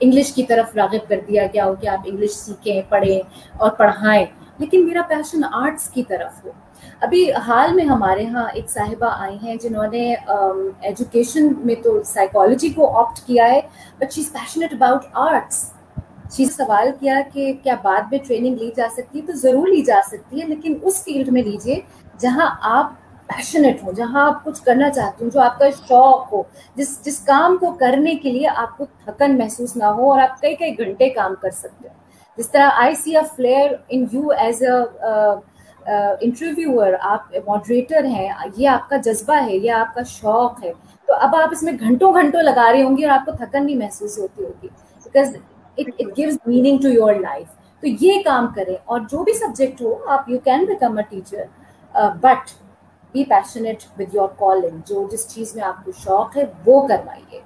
انگلش 0.00 0.32
کی 0.32 0.42
طرف 0.42 0.76
راغب 0.76 1.08
کر 1.08 1.20
دیا 1.28 1.46
گیا 1.52 1.64
ہو 1.64 1.74
کہ 1.80 1.88
آپ 1.88 1.98
انگلش 2.04 2.30
سیکھیں، 2.34 2.80
پڑھیں 2.88 3.20
اور 3.58 3.70
پڑھائیں۔ 3.70 4.24
لیکن 4.60 4.86
میرا 4.86 5.02
پیشن 5.08 5.44
آرٹس 5.52 5.88
کی 5.90 6.02
طرف 6.08 6.44
ہو۔ 6.44 6.50
ابھی 7.00 7.30
حال 7.46 7.74
میں 7.74 7.84
ہمارے 7.84 8.26
ہاں 8.26 8.46
ایک 8.54 8.70
صاحبہ 8.70 9.10
آئی 9.18 9.36
ہیں 9.42 9.56
جنہوں 9.56 9.86
نے 9.92 10.14
ایجوکیشن 10.80 11.52
میں 11.64 11.74
تو 11.74 12.02
سائیکالوجی 12.04 12.68
کو 12.68 12.88
آپٹ 12.98 13.20
کیا 13.26 13.48
ہے 13.48 13.60
but 13.98 14.12
she 14.12 14.20
is 14.20 14.32
passionate 14.32 14.72
about 14.72 15.04
arts 15.18 15.64
she 16.36 16.44
سوال 16.46 16.90
کیا 17.00 17.20
کہ 17.32 17.52
کیا 17.62 17.74
بعد 17.82 18.02
میں 18.10 18.18
ٹریننگ 18.26 18.56
لی 18.56 18.70
جا 18.76 18.86
سکتی 18.96 19.20
ہے؟ 19.20 19.26
تو 19.26 19.32
ضرور 19.32 19.68
لی 19.68 19.82
جا 19.82 20.00
سکتی 20.10 20.40
ہے، 20.40 20.46
لیکن 20.46 20.78
اس 20.82 21.02
فیلڈ 21.04 21.28
میں 21.28 21.42
لیجیے 21.42 21.80
جہاں 22.20 22.48
آپ 22.70 22.92
پیشنیٹ 23.28 23.82
ہوں، 23.82 23.92
جہاں 23.92 24.26
آپ 24.26 24.44
کچھ 24.44 24.62
کرنا 24.62 24.90
چاہتے 24.90 25.24
ہوں، 25.24 25.30
جو 25.30 25.40
آپ 25.40 25.58
کا 25.58 25.70
شوق 25.78 26.32
ہو۔ 26.32 26.42
جس 26.76 26.98
جس 27.04 27.18
کام 27.18 27.56
کو 27.56 27.72
کرنے 27.80 28.14
کے 28.14 28.32
لیے 28.32 28.48
آپ 28.48 28.76
کو 28.78 28.84
تھکن 29.04 29.36
محسوس 29.38 29.76
نہ 29.76 29.84
ہو 29.84 30.10
اور 30.10 30.20
آپ 30.20 30.40
کئی 30.40 30.54
کئی 30.54 30.78
گھنٹے 30.78 31.08
کام 31.10 31.34
کر 31.40 31.50
سکتے 31.50 31.88
ہیں 31.88 31.98
جس 32.38 32.50
طرح 32.50 32.80
I 32.82 32.94
see 32.94 33.16
a 33.16 33.22
flair 33.36 33.74
in 33.88 34.04
you 34.12 34.30
as 34.38 34.62
a 34.62 34.74
interviewer 36.20 36.92
آپ 37.00 37.32
ماڈریٹر 37.46 38.04
ہیں. 38.04 38.28
یہ 38.56 38.68
آپ 38.68 38.88
کا 38.90 38.96
جذبہ 39.04 39.36
ہے. 39.46 39.56
یہ 39.56 39.70
آپ 39.72 39.94
کا 39.94 40.02
شوق 40.06 40.62
ہے. 40.64 40.72
تو 41.08 41.14
اب 41.14 41.34
آپ 41.36 41.48
اس 41.52 41.62
میں 41.62 41.72
گھنٹوں 41.80 42.12
گھنٹوں 42.14 42.42
لگا 42.42 42.70
رہی 42.72 42.82
ہوں 42.82 42.96
گی 42.96 43.04
اور 43.04 43.12
آپ 43.12 43.24
کو 43.26 43.32
تھکن 43.36 43.64
نہیں 43.66 43.76
محسوس 43.76 44.18
ہوتی 44.18 44.44
ہوگی. 44.44 44.68
Because 45.04 45.36
it 45.78 46.00
gives 46.16 46.36
meaning 46.46 46.78
to 46.82 46.88
your 46.88 47.14
life 47.14 47.46
تو 47.82 47.86
یہ 48.00 48.22
کام 48.24 48.46
کریں. 48.54 48.74
اور 48.84 49.00
جو 49.10 49.22
بھی 49.24 49.32
سبجیکٹ 49.34 49.80
ہو، 49.82 49.94
آپ 50.08 50.28
you 50.30 50.38
can 50.44 50.64
become 50.66 50.98
a 50.98 51.04
teacher 51.10 51.44
but 52.22 52.50
be 53.14 53.24
passionate 53.28 53.84
with 53.98 54.14
your 54.14 54.28
calling 54.38 54.80
جو 54.86 55.06
جس 55.12 55.26
چیز 55.28 55.54
میں 55.56 55.64
آپ 55.64 55.84
کو 55.84 55.92
شوق 55.98 56.36
ہے، 56.36 56.44
وہ 56.66 56.86
کروائیے. 56.88 57.40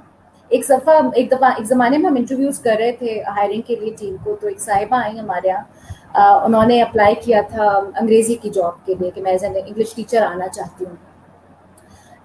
ایک 0.50 0.64
دفعہ 0.68 0.94
ایک 1.14 1.30
دفعہ، 1.30 1.50
ایک 1.56 1.66
زمانے 1.66 1.98
میں 1.98 2.10
ہم 2.10 2.16
انٹرویوز 2.16 2.58
کر 2.58 2.76
رہے 2.78 2.92
تھے 2.92 3.22
ہائرنگ 3.36 3.62
کے 3.66 3.76
لیے 3.76 3.94
ٹیم 3.98 4.16
کو، 4.24 4.36
تو 4.40 4.46
ایک 4.46 4.60
صاحبہ 4.60 4.96
آئیں 4.96 5.18
ہمارے 5.18 5.48
یہاں۔ 5.48 6.44
انہوں 6.44 6.66
نے 6.66 6.80
اپلائی 6.82 7.14
کیا 7.24 7.40
تھا 7.48 7.66
انگریزی 8.00 8.34
کی 8.34 8.50
جاب 8.50 8.84
کے 8.86 8.94
لیے 9.00 9.10
کہ 9.10 9.22
میں 9.22 9.30
ایز 9.30 9.44
این 9.44 9.56
انگلش 9.56 9.94
ٹیچر 9.94 10.22
آنا 10.22 10.48
چاہتی 10.48 10.84
ہوں۔ 10.84 10.96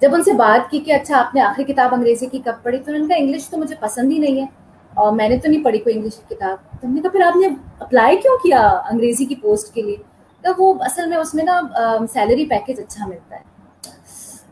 جب 0.02 0.14
ان 0.14 0.24
سے 0.24 0.34
بات 0.34 0.70
کی 0.72 0.80
کہ 0.80 0.92
اچھا 0.94 1.18
آپ 1.20 1.36
نے 1.36 1.42
آخری 1.42 1.64
کتاب 1.64 1.94
انگریزی 1.94 2.26
کی 2.26 2.40
کب 2.46 2.64
پڑھی؟ 2.64 2.78
تو 2.78 2.92
انہوں 2.92 3.08
نے 3.08 3.14
کہا 3.14 3.24
انگلش 3.24 3.50
تو 3.50 3.58
مجھے 3.58 3.76
پسند 3.80 4.12
ہی 4.12 4.18
نہیں 4.20 4.40
ہے 4.42 4.46
اور 4.94 5.12
میں 5.12 5.30
نے 5.30 5.38
تو 5.38 5.50
نہیں 5.50 5.64
پڑھی 5.64 5.80
کوئی 5.80 5.96
انگلش 5.96 6.16
کی 6.16 6.36
کتاب۔ 6.36 6.58
تو 6.82 6.88
ہم 6.88 6.94
نے 6.94 7.02
کہا 7.02 7.10
پھر 7.10 7.22
آپ 7.22 7.36
نے 7.36 7.48
اپلائی 7.80 8.18
کیوں 8.18 8.38
کیا 8.38 8.62
انگریزی 8.92 9.26
کی 9.26 9.36
پوسٹ 9.36 9.74
کے 9.74 9.82
لیے؟ 9.82 9.96
تو 10.44 10.52
وہ 10.58 10.74
اصل 10.82 11.10
میں 11.10 11.18
اس 11.18 11.34
میں 11.34 11.44
نا 11.44 11.60
سیلری 12.14 12.46
پیکیج 12.46 12.80
اچھا 12.80 13.08
ملتا 13.08 13.36
ہے۔ 13.36 13.42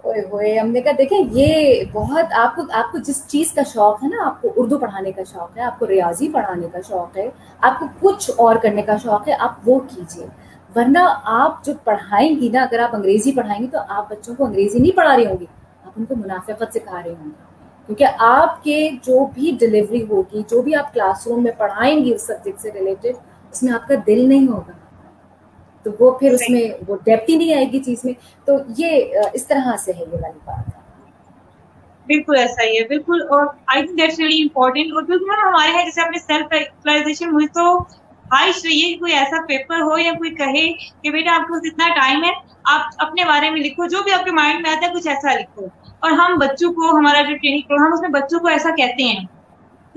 ہوئے 0.03 0.21
ہوئے، 0.31 0.60
ہم 0.60 0.69
نے 0.69 0.81
کہا 0.81 0.91
دیکھیں، 0.97 1.17
یہ 1.31 1.83
بہت 1.91 2.33
آپ 2.38 2.55
کو 2.55 2.62
آپ 2.71 2.91
کو 2.91 2.97
جس 2.97 3.21
چیز 3.27 3.51
کا 3.51 3.63
شوق 3.63 4.03
ہے 4.03 4.07
نا، 4.07 4.25
آپ 4.25 4.41
کو 4.41 4.53
اردو 4.55 4.77
پڑھانے 4.77 5.12
کا 5.12 5.23
شوق 5.23 5.57
ہے، 5.57 5.62
آپ 5.62 5.79
کو 5.79 5.88
ریاضی 5.88 6.29
پڑھانے 6.29 6.67
کا 6.71 6.79
شوق 6.88 7.17
ہے، 7.17 7.29
آپ 7.62 7.79
کو 7.79 7.86
کچھ 7.99 8.31
اور 8.38 8.55
کرنے 8.55 8.81
کا 8.81 8.97
شوق 8.97 9.27
ہے، 9.27 9.33
آپ 9.39 9.69
وہ 9.69 9.79
کیجیے 9.79 10.27
ورنہ 10.75 10.99
آپ 11.23 11.65
جو 11.65 11.73
پڑھائیں 11.83 12.29
گی 12.41 12.49
نا، 12.49 12.62
اگر 12.63 12.79
آپ 12.79 12.95
انگریزی 12.95 13.31
پڑھائیں 13.31 13.62
گی 13.62 13.67
تو 13.67 13.77
آپ 13.88 14.10
بچوں 14.10 14.36
کو 14.36 14.45
انگریزی 14.45 14.79
نہیں 14.79 14.97
پڑھا 14.97 15.15
رہی 15.17 15.25
ہوں 15.25 15.39
گی، 15.39 15.45
آپ 15.86 15.91
ان 15.95 16.05
کو 16.05 16.15
منافقت 16.15 16.73
سکھا 16.73 17.01
رہی 17.05 17.10
ہوں 17.10 17.25
گی۔ 17.25 17.45
کیونکہ 17.86 18.05
آپ 18.17 18.63
کے 18.63 18.89
جو 19.03 19.25
بھی 19.33 19.57
ڈلیوری 19.60 20.03
ہوگی، 20.10 20.41
جو 20.49 20.62
بھی 20.62 20.75
آپ 20.75 20.93
کلاس 20.93 21.27
روم 21.27 21.43
میں 21.43 21.51
پڑھائیں 21.57 22.05
گی 22.05 22.13
اس 22.13 22.27
سبجیکٹ 22.27 22.62
سے 22.62 22.69
ریلیٹڈ 22.73 23.15
اس 23.51 23.63
میں 23.63 23.73
آپ 23.73 23.88
کا 23.88 23.95
دل 24.07 24.27
نہیں 24.29 24.47
ہوگا۔ 24.47 24.71
تو 25.88 26.06
وہ 26.06 26.19
پھر 26.19 26.32
اس 26.32 26.50
میں 26.50 26.62
وہ 26.88 26.95
ڈیپٹی 27.06 27.36
نہیں 27.36 27.54
آئے 27.54 27.65
گی 27.71 27.80
چیز 27.80 28.06
میں۔ 28.06 28.13
تو 28.45 28.54
یہ 28.78 29.02
اس 29.34 29.47
طرح 29.47 29.76
سے 29.78 29.91
ہے 29.91 30.02
یہ 30.02 30.17
والی 30.21 30.39
بات۔ 30.45 30.69
بالکل 32.08 32.36
ایسا 32.38 32.63
ہی 32.63 32.78
ہے 32.78 32.88
بالکل۔ 32.88 33.21
اور 33.30 33.45
I 33.67 33.86
think 33.86 34.00
that's 34.00 34.19
really 34.19 34.41
important 34.41 34.93
اور 34.93 35.04
کیونکہ 35.04 35.45
ہمارے 35.47 35.69
یہاں 35.69 35.84
جیسے 35.84 36.02
اپنے 36.02 36.19
سیلف 36.19 36.47
ایکچولائزیشن 36.52 37.30
ہوئی 37.30 37.47
تو 37.47 37.80
خواہش 38.26 38.65
رہی 38.65 38.82
ہے 38.84 38.97
کوئی 38.97 39.13
ایسا 39.13 39.41
پیپر 39.47 39.82
ہو 39.82 39.97
یا 40.00 40.12
کوئی 40.12 40.36
کہے 40.36 40.67
کہ 41.02 41.12
بیٹا 41.12 41.36
آپ 41.36 41.47
کو 41.47 41.56
اتنا 41.56 41.88
ٹائم 41.95 42.23
ہے 42.23 42.32
آپ 42.63 42.82
اپنے 42.97 43.23
بارے 43.26 43.50
میں 43.50 43.62
لکھو 43.62 43.88
جو 43.88 44.04
بھی 44.04 44.12
آپ 44.12 44.26
کے 44.26 44.32
مائنڈ 44.32 44.62
میں 44.62 44.71
آتا 44.71 44.88
ہے 44.88 44.93
کچھ 44.93 45.08
ایسا 45.08 45.34
لکھو۔ 45.34 45.65
اور 46.00 46.12
ہم 46.12 46.38
بچوں 46.38 46.73
کو 46.73 46.97
ہمارا 46.97 47.21
جو 47.21 47.36
ٹریننگ 47.38 47.62
پروگرام 47.67 47.93
اس 47.93 48.02
میں 48.02 48.10
بچوں 48.10 48.39
کو 48.39 48.47
ایسا 48.47 48.69
کہتے 48.76 49.04
ہیں۔ 49.04 49.26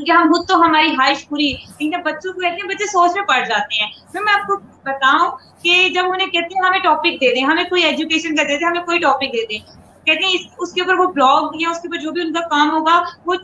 کیونکہ 0.00 0.22
ہم 0.22 0.32
خود 0.32 0.48
تو 0.48 0.56
ہماری 0.56 0.90
خواہش 0.90 1.28
پوری 1.28 1.52
لیکن 1.80 2.00
بچوں 2.02 2.32
کو 2.32 2.40
کہتے 2.40 2.54
ہیں 2.54 2.68
بچے 2.68 2.86
سوچ 2.86 3.10
میں 3.14 3.22
پڑ 3.22 3.44
جاتے 3.44 3.82
ہیں۔ 3.82 3.90
پھر 4.12 4.20
میں 4.20 4.32
آپ 4.32 4.46
کو 4.46 4.56
بتاؤں 4.84 5.30
کہ 5.62 5.88
جب 5.88 6.04
انہیں 6.12 6.26
کہتے 6.26 6.54
ہیں 6.54 6.66
ہمیں 6.66 6.78
ٹاپک 6.78 7.20
دے 7.20 7.34
دیں، 7.34 7.44
ہمیں 7.44 7.64
کوئی 7.64 7.82
ایجوکیشن 7.82 8.36
کا 8.36 8.42
دے 8.42 8.58
دیں، 8.58 8.66
ہمیں 8.66 8.82
کوئی 8.82 8.98
ٹاپک 8.98 9.32
دے 9.32 9.46
دیں۔ 9.46 9.58
کہتے 10.06 10.26
ہیں 10.26 10.38
اس 10.58 10.72
کے 10.72 10.80
اوپر 10.80 10.94
وہ 10.94 11.06
بلاگ 11.06 11.42
یا 11.54 11.70
اس 11.70 11.80
کے 11.80 11.88
اوپر 11.88 12.00
جو 12.00 12.10
بھی 12.10 12.22
ان 12.22 12.32
کا 12.32 12.48
کام 12.48 12.70
ہوگا، 12.70 13.02
وہ 13.26 13.34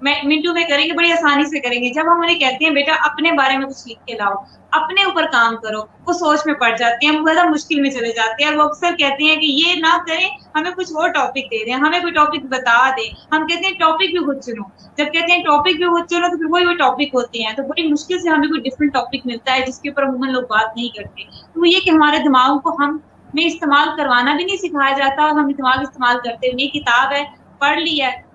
منٹو 0.00 0.52
میں 0.54 0.64
کریں 0.64 0.84
گے، 0.84 0.92
بڑی 0.92 1.12
آسانی 1.12 1.44
سے 1.44 1.60
کریں 1.60 1.82
گے۔ 1.82 1.88
جب 1.90 2.12
ہم 2.12 2.20
انہیں 2.20 2.38
کہتے 2.38 2.64
ہیں، 2.64 2.72
بیٹا، 2.72 2.94
اپنے 3.04 3.32
بارے 3.32 3.56
میں 3.58 3.66
کچھ 3.66 3.88
لکھ 3.88 4.06
کے 4.06 4.14
لاؤ، 4.14 4.34
اپنے 4.70 5.02
اوپر 5.02 5.26
کام 5.32 5.56
کرو، 5.56 5.80
وہ 6.06 6.12
سوچ 6.12 6.40
میں 6.46 6.54
پڑ 6.54 6.70
جاتے 6.76 7.06
ہیں 7.06 7.12
زیادہ 7.12 7.48
مشکل 7.48 7.80
میں 7.80 7.90
چلے 7.90 8.08
جاتے 8.08 8.44
ہیں، 8.44 8.50
اور 8.50 8.58
وہ 8.58 8.68
اکثر 8.68 8.96
کہتے 8.98 9.24
ہیں 9.24 9.36
کہ 9.36 9.46
یہ 9.46 9.74
نہ 9.80 9.96
کریں، 10.06 10.28
ہمیں 10.54 10.70
کچھ 10.70 10.92
اور 10.92 11.08
ٹاپک 11.08 11.50
دے 11.50 11.64
دیں، 11.64 11.74
ہمیں 11.74 11.98
کوئی 12.00 12.12
ٹاپک 12.12 12.44
بتا 12.44 12.78
دیں۔ 12.96 13.08
ہم 13.32 13.46
کہتے 13.46 13.66
ہیں 13.66 13.74
ٹاپک 13.74 14.10
بھی 14.12 14.24
خود 14.24 14.40
چنو۔ 14.40 14.62
جب 14.96 15.12
کہتے 15.12 15.32
ہیں 15.32 15.42
ٹاپک 15.44 15.76
بھی 15.76 15.86
خود 15.86 16.08
چنو، 16.10 16.28
تو 16.28 16.38
پھر 16.38 16.46
وہی 16.50 16.66
وہ 16.66 16.74
ٹاپک 16.74 17.14
ہوتے 17.14 17.42
ہیں۔ 17.42 17.52
تو 17.52 17.62
بڑی 17.62 17.88
مشکل 17.88 18.18
سے 18.18 18.28
ہمیں 18.28 18.48
کوئی 18.48 18.60
ڈفرنٹ 18.60 18.92
ٹاپک 18.92 19.26
ملتا 19.26 19.54
ہے، 19.54 19.64
جس 19.66 19.80
کے 19.80 19.88
اوپر 19.88 20.02
عموماً 20.02 20.32
لوگ 20.32 20.42
بات 20.42 20.76
نہیں 20.76 20.88
کرتے۔ 20.88 21.24
تو 21.54 21.60
وہ 21.60 21.68
یہ 21.68 21.80
کہ 21.84 21.90
ہمارے 21.90 22.18
دماغ 22.18 22.58
کو 22.58 22.76
ہم 22.82 22.96
میں 23.34 23.44
استعمال 23.44 23.88
کروانا 23.96 24.34
بھی 24.36 24.44
نہیں 24.44 24.56
سکھایا 24.56 24.96
جاتا، 24.98 25.22
اور 25.22 25.30
ہم 25.30 25.50
دماغ 25.50 25.80
استعمال 25.80 26.16
کرتے 26.24 26.46
ہیں 26.46 26.54
یہ 26.58 26.68
کتاب 26.68 27.12
ہے، 27.12 27.24
پڑھ 27.58 27.78
لی 27.78 28.02
ہے۔ 28.02 28.25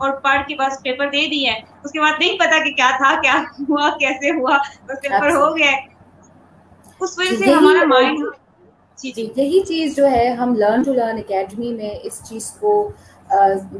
اور 0.00 0.10
پڑھ 0.22 0.40
کے 0.46 0.54
بس 0.56 0.80
پیپر 0.82 1.08
دے 1.10 1.26
دیا 1.28 1.52
ہے 1.52 1.60
اس 1.80 1.92
کے 1.92 2.00
بعد 2.00 2.18
نہیں 2.18 2.38
پتا 2.38 2.58
کہ 2.64 2.72
کیا 2.72 2.90
تھا 2.98 3.14
کیا 3.22 3.34
ہوا 3.60 3.88
کیسے 3.98 4.30
ہوا۔ 4.32 4.56
بس 4.86 5.00
پیپر 5.02 5.30
ہو 5.32 5.56
گیا۔ 5.56 5.72
اس 7.00 7.18
وجہ 7.18 7.36
سے 7.36 7.46
ہمارا 7.48 7.84
مائنڈ 7.86 8.24
جی 8.98 9.10
جی۔ 9.12 9.28
یہی 9.34 9.60
چیز 9.64 9.94
جو 9.96 10.06
ہے 10.08 10.28
ہم 10.32 10.54
لرن 10.54 10.82
ٹو 10.82 10.92
لرن 10.94 11.18
اکیڈمی 11.18 11.72
میں 11.74 11.90
اس 12.02 12.20
چیز 12.24 12.50
کو 12.54 12.72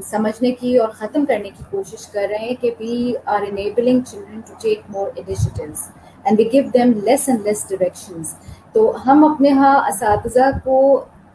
سمجھنے 0.05 0.51
کی 0.53 0.77
اور 0.79 0.89
ختم 0.93 1.25
کرنے 1.25 1.51
کی 1.51 1.65
کوشش 1.71 2.07
کر 2.09 2.27
رہے 2.31 2.39
ہیں 2.41 2.55
کہ 2.61 2.71
we 2.79 2.95
are 3.27 3.43
enabling 3.43 4.01
children 4.03 4.41
to 4.43 4.55
take 4.61 4.81
more 4.89 5.09
initiatives 5.17 5.83
and 6.25 6.39
we 6.39 6.49
give 6.53 6.63
them 6.71 6.93
less 7.01 7.29
and 7.29 7.41
less 7.41 7.65
directions 7.69 8.35
تو 8.75 8.81
ہم 9.05 9.25
اپنے 9.25 9.51
ہاں 9.55 9.75
اساتذہ 9.89 10.51
کو 10.65 10.77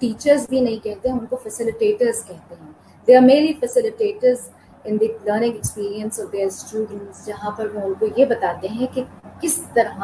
ٹیچرز 0.02 0.48
بھی 0.50 0.60
نہیں 0.62 0.78
کہتے 0.80 1.10
ہم 1.10 1.18
ان 1.20 1.26
کو 1.26 1.36
فیسیلیٹیٹرز 1.38 2.24
کہتے 2.24 2.56
ہیں۔ 2.56 2.72
They 3.08 3.16
are 3.16 3.22
merely 3.24 3.54
facilitators 3.60 4.50
in 4.86 5.00
the 5.00 5.08
learning 5.26 5.54
experience 5.54 6.20
of 6.20 6.32
their 6.32 6.46
students 6.46 7.26
جہاں 7.26 7.52
پر 7.52 7.68
وہ 7.74 7.82
ان 7.82 7.94
کو 7.94 8.06
یہ 8.18 8.26
بتاتے 8.26 8.68
ہیں 8.68 8.88
کہ 8.94 9.04
کس 9.42 9.60
طرح 9.74 10.04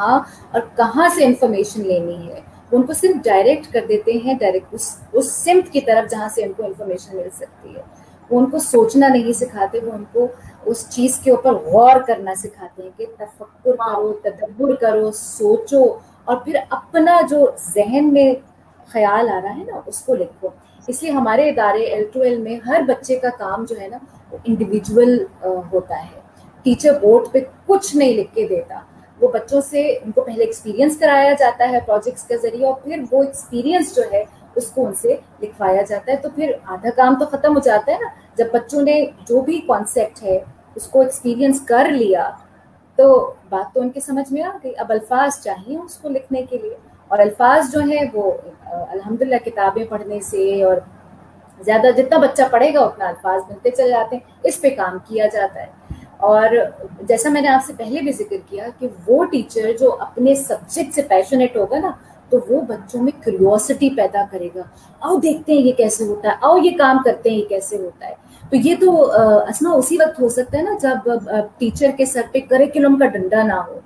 اور 0.50 0.60
کہاں 0.76 1.08
سے 1.08 1.24
انفارمیشن 1.24 1.82
لینی 1.82 2.28
ہے۔ 2.28 2.40
وہ 2.72 2.78
ان 2.78 2.82
کو 2.82 2.92
صرف 2.92 3.24
ڈائریکٹ 3.24 3.72
کر 3.72 3.84
دیتے 3.88 4.12
ہیں 4.12 4.34
ڈائریکٹ 4.34 4.74
اس 4.74 4.96
اس 5.12 5.32
سمت 5.32 5.72
کی 5.72 5.80
طرف 5.80 6.10
جہاں 6.10 6.28
سے 6.28 6.44
ان 6.44 6.52
کو 6.52 6.64
انفارمیشن 6.64 7.16
مل 7.16 7.28
سکتی 7.36 7.76
ہے۔ 7.76 7.82
وہ 8.30 8.38
ان 8.38 8.46
کو 8.50 8.58
سوچنا 8.58 9.08
نہیں 9.08 9.32
سکھاتے 9.32 9.78
وہ 9.78 9.92
ان 9.92 10.04
کو 10.12 10.26
اس 10.64 10.90
چیز 10.90 11.18
کے 11.18 11.30
اوپر 11.30 11.52
غور 11.52 12.00
کرنا 12.00 12.34
سکھاتے 12.34 12.82
ہیں 12.82 12.90
کہ 12.96 13.06
تفکر 13.18 13.76
کرو 13.76 14.12
تدبر 14.12 14.74
کرو 14.74 15.10
سوچو 15.12 15.82
اور 16.24 16.36
پھر 16.36 16.56
اپنا 16.70 17.20
جو 17.30 17.46
ذہن 17.74 18.12
میں 18.12 18.34
خیال 18.86 19.28
آ 19.28 19.40
رہا 19.44 19.56
ہے 19.56 19.64
نا 19.64 19.80
اس 19.86 20.02
کو 20.02 20.14
لکھو۔ 20.14 20.48
اس 20.88 21.02
لیے 21.02 21.12
ہمارے 21.12 21.48
ادارے 21.48 21.82
ایل 21.84 22.04
ٹو 22.12 22.20
ایل 22.20 22.38
میں 22.38 22.58
ہر 22.66 22.80
بچے 22.86 23.16
کا 23.16 23.28
کام 23.38 23.64
جو 23.64 23.80
ہے 23.80 23.88
نا 23.88 23.98
وہ 24.30 24.38
انڈیویجول 24.44 25.24
ہوتا 25.72 26.02
ہے۔ 26.04 26.20
ٹیچر 26.62 26.98
بورڈ 26.98 27.32
پہ 27.32 27.38
کچھ 27.66 27.96
نہیں 27.96 28.12
لکھ 28.12 28.34
کے 28.34 28.46
دیتا۔ 28.48 28.78
وہ 29.20 29.28
بچوں 29.28 29.60
سے 29.60 29.82
ان 30.02 30.12
کو 30.12 30.20
پہلے 30.20 30.44
ایکسپیرینس 30.44 30.96
کرایا 30.98 31.32
جاتا 31.38 31.68
ہے 31.70 31.78
پروجیکٹس 31.86 32.24
کے 32.24 32.36
ذریعے 32.36 32.66
اور 32.66 32.74
پھر 32.74 33.02
وہ 33.10 33.22
ایکسپیرینس 33.22 33.94
جو 33.96 34.02
ہے 34.12 34.24
اس 34.54 34.66
کو 34.66 34.86
ان 34.86 34.94
سے 34.94 35.16
لکھوایا 35.42 35.82
جاتا 35.82 36.12
ہے۔ 36.12 36.16
تو 36.16 36.28
پھر 36.34 36.52
آدھا 36.64 36.90
کام 36.96 37.18
تو 37.18 37.26
ختم 37.26 37.54
ہو 37.54 37.60
جاتا 37.60 37.92
ہے 37.92 37.98
نا۔ 37.98 38.08
جب 38.36 38.46
بچوں 38.52 38.82
نے 38.82 39.04
جو 39.28 39.40
بھی 39.40 39.60
کانسیپٹ 39.60 40.22
ہے 40.22 40.38
اس 40.74 40.86
کو 40.86 41.00
ایکسپیرینس 41.00 41.60
کر 41.60 41.88
لیا 41.90 42.30
تو 42.98 43.32
بات 43.48 43.74
تو 43.74 43.80
ان 43.80 43.90
کے 43.90 44.00
سمجھ 44.00 44.32
میں 44.32 44.42
آ 44.42 44.56
گئی۔ 44.64 44.72
اب 44.78 44.86
الفاظ 44.90 45.42
چاہیے 45.44 45.78
اس 45.78 45.96
کو 45.98 46.08
لکھنے 46.08 46.42
کے 46.42 46.58
لیے۔ 46.58 46.74
اور 47.12 47.18
الفاظ 47.18 47.72
جو 47.72 47.80
ہیں 47.80 48.04
وہ 48.12 48.30
الحمد 48.68 49.22
للہ 49.22 49.36
کتابیں 49.44 49.84
پڑھنے 49.84 50.20
سے 50.20 50.62
اور 50.64 50.76
زیادہ 51.64 51.90
جتنا 51.96 52.18
بچہ 52.18 52.42
پڑھے 52.50 52.72
گا 52.74 52.80
اتنا 52.80 53.08
الفاظ 53.08 53.40
ملتے 53.48 53.70
چلے 53.70 53.88
جاتے 53.88 54.16
ہیں، 54.16 54.22
اس 54.42 54.60
پہ 54.60 54.70
کام 54.70 54.96
کیا 55.08 55.26
جاتا 55.32 55.60
ہے۔ 55.60 55.66
اور 56.16 56.48
جیسا 57.00 57.30
میں 57.30 57.42
نے 57.42 57.48
آپ 57.48 57.64
سے 57.66 57.72
پہلے 57.76 58.00
بھی 58.00 58.12
ذکر 58.12 58.36
کیا 58.50 58.66
کہ 58.78 58.88
وہ 59.06 59.24
ٹیچر 59.24 59.70
جو 59.80 59.96
اپنے 60.00 60.34
سبجیکٹ 60.34 60.94
سے 60.94 61.02
پیشنیٹ 61.02 61.56
ہوگا 61.56 61.78
نا، 61.78 61.90
تو 62.30 62.38
وہ 62.48 62.60
بچوں 62.60 63.02
میں 63.02 63.12
کریوسٹی 63.22 63.90
پیدا 63.96 64.24
کرے 64.30 64.48
گا۔ 64.54 64.62
آؤ 65.00 65.16
دیکھتے 65.16 65.52
ہیں 65.52 65.60
یہ 65.60 65.72
کیسے 65.72 66.04
ہوتا 66.04 66.28
ہے، 66.28 66.34
آؤ 66.40 66.56
یہ 66.56 66.76
کام 66.78 66.98
کرتے 67.04 67.30
ہیں 67.30 67.38
یہ 67.38 67.48
کیسے 67.48 67.76
ہوتا 67.76 68.06
ہے۔ 68.08 68.14
تو 68.50 68.56
یہ 68.56 68.74
تو 68.80 69.10
اسما 69.48 69.74
اسی 69.74 69.96
وقت 69.96 70.20
ہو 70.20 70.28
سکتا 70.28 70.58
ہے 70.58 70.62
نا 70.62 70.76
جب 70.80 71.10
ٹیچر 71.58 71.90
کے 71.96 72.04
سر 72.04 72.22
پہ 72.32 72.38
کریکولم 72.48 72.98
کا 72.98 73.06
ڈنڈا 73.06 73.42
نہ 73.42 73.60
ہو۔ 73.68 73.78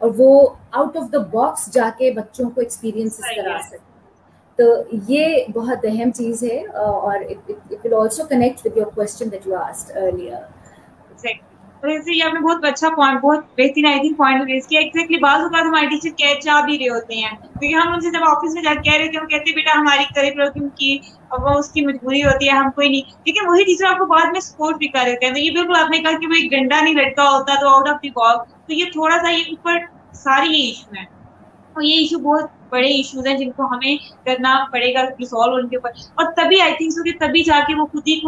اور 0.00 0.10
وہ 0.16 0.30
آؤٹ 0.72 0.96
آف 0.96 1.12
دا 1.12 1.18
باکس 1.30 1.72
جا 1.72 1.88
کے 1.98 2.10
بچوں 2.12 2.48
کو 2.50 2.60
ایکسپیرینس 2.60 3.16
کرا 3.26 3.58
سکے 3.62 3.88
تو 4.58 4.64
یہ 5.08 5.24
بہت 5.54 5.84
اہم 5.84 6.10
چیز 6.12 6.42
ہے 6.44 6.58
اور 6.78 7.20
it 7.28 7.50
will 7.84 7.94
also 7.94 8.24
connect 8.28 8.66
with 8.66 8.76
your 8.76 8.90
question 8.94 9.32
that 9.32 9.46
you 9.46 9.56
asked 9.58 9.96
earlier 9.98 10.42
یہ 12.08 12.24
آپ 12.24 12.34
نے 12.34 12.40
بہت 12.40 12.64
اچھا 12.64 12.88
پوائنٹ 12.90 13.20
بہت 13.20 13.44
بہترین 13.58 13.86
آئی 13.86 13.98
تھنک 14.00 14.16
پوائنٹ 14.16 14.42
ریز 14.46 14.66
کیا۔ 14.66 14.80
ایگزیکٹلی 14.80 15.18
بعض 15.18 15.40
اوقات 15.42 15.62
ہمارے 15.62 15.86
ٹیچر 15.90 16.10
کہہ 16.18 16.40
چاہ 16.40 16.60
بھی 16.64 16.78
رہے 16.78 16.88
ہوتے 16.88 17.14
ہیں۔ 17.16 17.30
کیونکہ 17.38 17.74
ہم 17.76 17.92
ان 17.92 18.00
سے 18.00 18.10
جب 18.10 18.24
آفس 18.26 18.54
میں 18.54 18.62
جا 18.62 18.74
کے 18.74 18.82
کہہ 18.82 18.98
رہے 18.98 19.10
تھے 19.10 19.18
ہم 19.18 19.26
کہتے 19.28 19.54
بیٹا 19.54 19.78
ہماری 19.78 20.04
کرے 20.10 20.30
کرو 20.30 20.50
کیونکہ 20.52 21.08
وہ 21.40 21.58
اس 21.58 21.70
کی 21.70 21.84
مجبوری 21.86 22.22
ہوتی 22.24 22.48
ہے 22.48 22.54
ہم 22.54 22.70
کوئی 22.74 22.88
نہیں 22.88 23.10
لیکن 23.26 23.48
وہی 23.48 23.64
ٹیچر 23.64 23.86
آپ 23.86 23.98
کو 23.98 24.06
بعد 24.06 24.32
میں 24.32 24.40
سپورٹ 24.42 24.76
بھی 24.78 24.88
کر 24.88 25.04
رہے 25.04 25.16
تھے 25.22 25.40
یہ 25.40 25.50
بالکل 25.52 25.76
آپ 25.76 25.90
نے 25.90 25.98
کہا 25.98 26.18
کہ 26.18 26.26
وہ 26.26 26.34
ایک 26.34 26.52
گنڈا 26.52 26.80
نہیں 26.80 26.94
لٹکا 26.96 27.28
ہوتا 27.28 27.54
تو 27.60 27.68
آؤٹ 27.68 27.88
آف 27.88 28.02
دی 28.02 28.10
باکس 28.12 28.52
تو 28.70 28.74
یہ 28.74 28.84
تھوڑا 28.84 29.16
سا 29.18 29.30
یہ 29.30 29.42
اوپر 29.48 29.78
ساری 30.12 30.48
یہ 30.48 30.66
ایشو 30.68 30.94
ہیں۔ 30.98 31.04
اور 31.72 31.82
یہ 31.82 31.94
ایشو 31.94 32.18
بہت 32.18 32.50
بڑے 32.68 32.88
ایشوز 32.88 33.26
ہیں 33.26 33.38
جن 33.38 33.50
کو 33.50 33.66
ہمیں 33.66 33.96
کرنا 34.24 34.64
پڑے 34.72 34.94
گا 34.94 35.02
ریزالو 35.02 35.54
ان 35.54 35.68
کے 35.68 35.76
اوپر۔ 35.76 35.90
اور 36.14 36.32
تبھی 36.36 36.60
آئی 36.60 36.72
تھنک 36.72 36.92
سو 36.92 37.02
کہ 37.04 37.26
تبھی 37.26 37.42
جا 37.42 37.60
کے 37.66 37.74
وہ 37.74 37.86
خود 37.86 38.02
ہی 38.06 38.20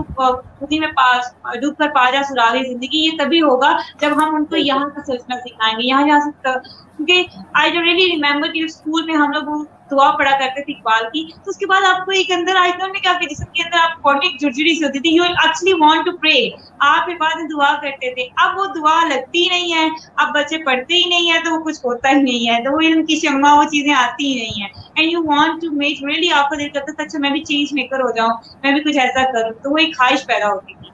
خود 0.58 0.72
ہی 0.72 0.78
میں 0.78 0.88
پاس 0.88 1.32
ڈوب 1.60 1.76
کر 1.78 1.88
پا 1.94 2.10
جا 2.10 2.22
سراغ 2.28 2.56
زندگی۔ 2.68 3.04
یہ 3.04 3.10
تبھی 3.18 3.42
ہوگا 3.42 3.76
جب 4.00 4.10
ہم 4.16 4.34
ان 4.34 4.44
کو 4.44 4.56
یہاں 4.56 4.88
کا 4.88 5.00
سوچنا 5.02 5.36
سکھائیں 5.36 5.76
گے، 5.76 5.86
یہاں 5.86 6.06
جہاں 6.06 6.20
سے 6.20 6.30
کیونکہ 6.42 7.26
آئی 7.54 7.70
ڈو 7.70 7.82
ریلی 7.82 8.06
ریمبر 8.06 8.52
کہ 8.52 8.64
اسکول 8.64 9.04
میں 9.04 9.14
ہم 9.14 9.30
لوگ 9.30 9.64
دعا 9.92 10.10
پڑا 10.16 10.30
کرتے 10.30 10.64
تھے 10.64 10.72
اقبال 10.72 11.04
کی، 11.04 11.22
تو 11.44 11.50
اس 11.50 11.56
کے 11.56 11.66
بعد 11.66 11.84
آپ 11.88 12.04
کو 12.04 12.12
ایک 12.12 12.30
اندر 12.30 12.56
آئی 12.56 12.72
تھا 12.72 12.86
کیا 12.94 13.12
کہ 13.20 13.26
جسم 13.26 13.50
کے 13.54 13.62
اندر 13.62 13.78
آپ 13.78 14.00
باڈی 14.02 14.26
ایک 14.26 14.40
جڑجڑی 14.40 14.74
سی 14.74 14.84
ہوتی 14.84 15.00
تھی 15.00 15.14
you 15.14 15.22
actually 15.24 15.72
want 15.80 16.04
to 16.06 16.16
pray 16.18 16.38
آپ 16.86 17.06
کے 17.06 17.14
بعد 17.20 17.42
دعا 17.50 17.72
کرتے 17.82 18.14
تھے۔ 18.14 18.26
اب 18.44 18.58
وہ 18.58 18.66
دعا 18.76 18.98
لگتی 19.08 19.46
نہیں 19.48 19.72
ہے، 19.72 19.86
اب 20.16 20.34
بچے 20.34 20.64
پڑھتے 20.64 20.94
ہی 20.94 21.04
نہیں 21.08 21.30
ہے 21.32 21.38
تو 21.44 21.54
وہ 21.54 21.64
کچھ 21.64 21.80
ہوتا 21.84 22.10
ہی 22.10 22.22
نہیں 22.22 22.48
ہے، 22.48 22.62
تو 22.64 22.72
وہ 22.72 22.80
ان 22.84 23.04
کی 23.06 23.16
شما 23.16 23.54
وہ 23.54 23.64
چیزیں 23.64 23.92
آتی 23.94 24.26
ہی 24.26 24.34
نہیں 24.40 24.62
ہے 24.62 24.68
and 24.96 25.12
you 25.12 25.22
want 25.24 25.62
to 25.62 25.76
make 25.76 26.04
really 26.08 26.30
آپ 26.40 26.48
کو 26.48 26.54
دل 26.54 26.68
کرتا 26.68 26.92
تھا 26.92 27.02
اچھا 27.02 27.18
میں 27.18 27.30
بھی 27.30 27.44
چینج 27.44 27.68
میکر 27.72 28.00
ہو 28.00 28.10
جاؤں، 28.16 28.34
میں 28.62 28.72
بھی 28.72 28.80
کچھ 28.80 28.98
ایسا 28.98 29.22
کروں۔ 29.32 29.52
تو 29.62 29.70
وہ 29.72 29.78
ایک 29.78 29.96
خواہش 29.98 30.26
پیدا 30.26 30.48
ہوتی 30.48 30.74
تھی۔ 30.74 30.91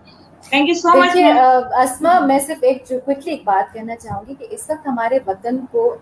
اسما 0.52 2.18
میں 2.20 2.38
صرف 2.38 2.58
ایک 2.60 2.82
جو 2.88 2.98
کوئکلی 3.04 3.30
ایک 3.30 3.42
بات 3.44 3.72
کہنا 3.74 3.96
چاہوں 3.96 4.22
گی 4.28 4.34
کہ 4.38 4.46
اس 4.50 4.70
وقت 4.70 4.86
ہمارے 4.86 5.18
وطن 5.26 5.58
کو 5.70 5.96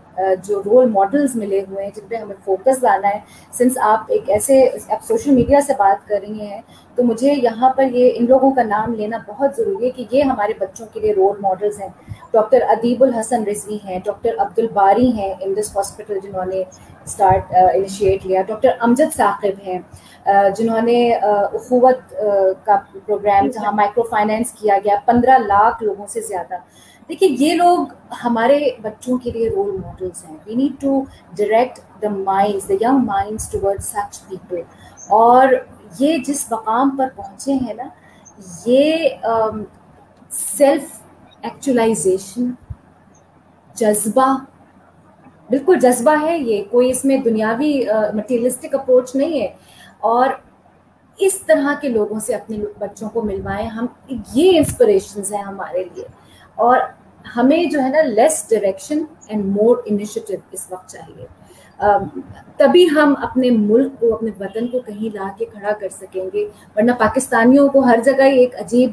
جو 0.45 0.63
رول 0.65 0.91
ماڈلز 0.91 1.37
ملے 1.37 1.61
ہوئے 1.61 1.85
ہیں 1.85 1.91
جن 1.97 2.07
پہ 2.09 2.17
ہمیں 2.17 2.35
فوکس 2.45 2.83
لانا 2.83 3.09
ہے 3.09 3.19
سنس 3.53 3.79
آپ 3.83 4.05
ایک 4.09 4.31
ایسے 4.31 4.71
آپ 4.89 5.05
سوشل 5.05 5.35
میڈیا 5.35 5.61
سے 5.61 5.73
بات 5.79 6.09
کر 6.09 6.19
رہی 6.23 6.47
ہیں 6.47 6.61
تو 6.95 7.03
مجھے 7.03 7.33
یہاں 7.33 7.71
پر 7.71 7.85
یہ 7.93 8.11
ان 8.15 8.27
لوگوں 8.27 8.51
کا 8.51 8.63
نام 8.63 8.95
لینا 8.95 9.19
بہت 9.27 9.57
ضروری 9.57 9.85
ہے 9.85 9.91
کہ 9.91 10.05
یہ 10.11 10.23
ہمارے 10.23 10.53
بچوں 10.59 10.87
کے 10.93 11.01
لیے 11.01 11.15
رول 11.15 11.41
ماڈلز 11.41 11.81
ہیں۔ 11.81 11.89
ڈاکٹر 12.37 12.63
ادیب 12.71 13.03
الحسن 13.03 13.45
رضوی 13.49 13.79
ہیں، 13.85 13.99
ڈاکٹر 14.05 14.31
عبد 14.39 14.59
الباری 14.59 15.11
ہیں 15.19 15.33
ان 15.41 15.57
دس 15.57 15.77
ہاسپٹل 15.77 16.19
جنہوں 16.23 16.45
نے 16.45 16.63
اسٹارٹ 16.63 17.55
انیشیٹ 17.75 18.27
لیا۔ 18.27 18.43
ڈاکٹر 18.47 18.71
امجد 18.81 19.17
ثاقب 19.17 19.67
ہیں 19.67 19.79
جنہوں 20.57 20.81
نے 20.83 20.99
اخوت 21.15 22.15
کا 22.65 22.77
پروگرام 23.07 23.49
جہاں 23.49 23.73
مائکرو 23.73 24.03
فائنینس 24.11 24.53
کیا 24.53 24.79
گیا، 24.85 24.97
پندرہ 25.07 25.39
لاکھ 25.39 25.83
لوگوں 25.83 26.07
سے 26.07 26.21
زیادہ۔ 26.21 26.57
دیکھیے، 27.09 27.29
یہ 27.39 27.55
لوگ 27.55 27.93
ہمارے 28.25 28.59
بچوں 28.83 29.19
کے 29.19 29.31
لیے 29.31 29.49
رول 29.51 29.77
ماڈلس 29.77 30.25
ہیں۔ 30.25 30.37
We 30.47 30.55
need 30.55 30.81
to 30.81 31.01
direct 31.39 31.79
the 32.03 32.09
minds 32.11 32.69
the 32.69 32.75
young 32.81 33.05
minds 33.07 33.49
toward 33.51 33.83
such 33.83 34.21
people 34.29 34.61
اور 35.19 35.55
یہ 36.01 36.19
جس 36.27 36.45
مقام 36.51 36.97
پر 36.97 37.09
پہنچے 37.17 37.53
ہیں 37.53 37.75
نا، 37.75 37.89
یہ 38.67 39.09
سیلف 40.31 40.96
ایکچولائزیشن 41.47 42.51
جذبہ، 43.75 44.39
بالکل 45.51 45.79
جذبہ 45.79 46.23
ہے 46.23 46.39
یہ، 46.39 46.63
کوئی 46.71 46.91
اس 46.91 47.05
میں 47.05 47.17
دنیاوی 47.17 47.85
مٹیریلسٹک 48.15 48.75
اپروچ 48.75 49.17
نہیں 49.17 49.41
ہے۔ 49.41 49.49
اور 50.01 50.29
اس 51.19 51.39
طرح 51.41 51.75
کے 51.81 51.89
لوگوں 51.89 52.21
سے 52.21 52.35
اپنے 52.35 52.59
بچوں 52.79 53.11
کو 53.11 53.23
ملوائیں، 53.23 53.69
ہم، 53.69 53.87
یہ 54.35 54.59
انسپریشنز 54.59 55.33
ہیں 55.33 55.43
ہمارے 55.43 55.85
لیے۔ 55.95 56.05
اور 56.55 56.79
ہمیں 57.37 57.65
جو 57.65 57.83
ہے 57.83 57.89
نا 57.89 58.03
less 58.03 58.47
direction 58.51 59.05
and 59.27 59.45
more 59.45 59.77
initiative 59.87 60.35
اس 60.53 60.67
وقت 60.71 60.89
چاہیے۔ 60.89 61.27
تبھی 62.57 62.91
ہم 62.91 63.15
اپنے 63.23 63.51
ملک 63.51 64.01
کو، 64.01 64.15
اپنے 64.15 64.31
وطن 64.41 64.67
کو 64.67 64.81
کہیں 64.81 65.15
لا 65.15 65.29
کے 65.39 65.45
کھڑا 65.45 65.73
کر 65.81 65.89
سکیں 65.89 66.25
گے۔ 66.33 66.49
ورنہ 66.77 66.93
پاکستانیوں 66.93 67.69
کو 67.69 67.81
ہر 67.81 67.99
جگہ 68.05 68.23
ایک 68.23 68.55
عجیب 68.55 68.91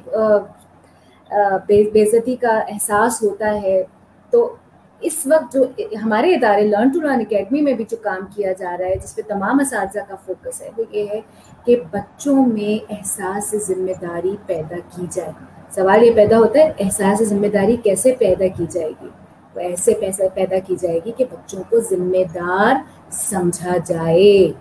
بےزتی 1.67 2.35
کا 2.35 2.59
احساس 2.67 3.23
ہوتا 3.23 3.61
ہے۔ 3.61 3.83
تو 4.29 4.55
اس 5.01 5.21
وقت 5.25 5.53
جو 5.53 5.63
ہمارے 6.03 6.35
ادارے 6.35 6.61
لرن 6.61 6.89
ٹو 6.89 6.99
لرن 6.99 7.19
اکیڈمی 7.19 7.61
میں 7.61 7.73
بھی 7.73 7.85
جو 7.89 7.97
کام 8.01 8.19
کیا 8.35 8.51
جا 8.51 8.77
رہا 8.79 8.85
ہے، 8.85 8.95
جس 8.95 9.15
پہ 9.15 9.21
تمام 9.27 9.59
اساتذہ 9.59 9.99
کا 10.07 10.15
فوکس 10.25 10.61
ہے، 10.61 10.69
وہ 10.77 10.83
یہ 10.91 11.05
ہے 11.11 11.21
کہ 11.65 11.75
بچوں 11.91 12.45
میں 12.45 12.93
احساس 12.93 13.55
ذمہ 13.67 13.91
داری 14.01 14.35
پیدا 14.45 14.75
کی 14.89 15.05
جائے۔ 15.11 15.31
سوال 15.69 16.03
یہ 16.03 16.11
پیدا 16.15 16.37
ہوتا 16.37 16.59
ہے، 16.59 16.71
احساس 16.79 17.23
ذمہ 17.23 17.47
داری 17.47 17.75
کیسے 17.75 18.13
پیدا 18.19 18.47
کی 18.47 18.65
جائے 18.69 18.91
گی؟ 19.01 19.09
وہ 19.55 19.59
ایسے 19.59 19.93
پیسہ 19.93 20.23
پیدا 20.33 20.55
کی 20.67 20.75
جائے 20.81 20.99
گی 21.05 21.11
کہ 21.11 21.25
بچوں 21.31 21.63
کو 21.69 21.79
ذمہ 21.79 22.23
دار 22.33 22.75
سمجھا 23.11 23.77
جائے۔ 23.85 24.51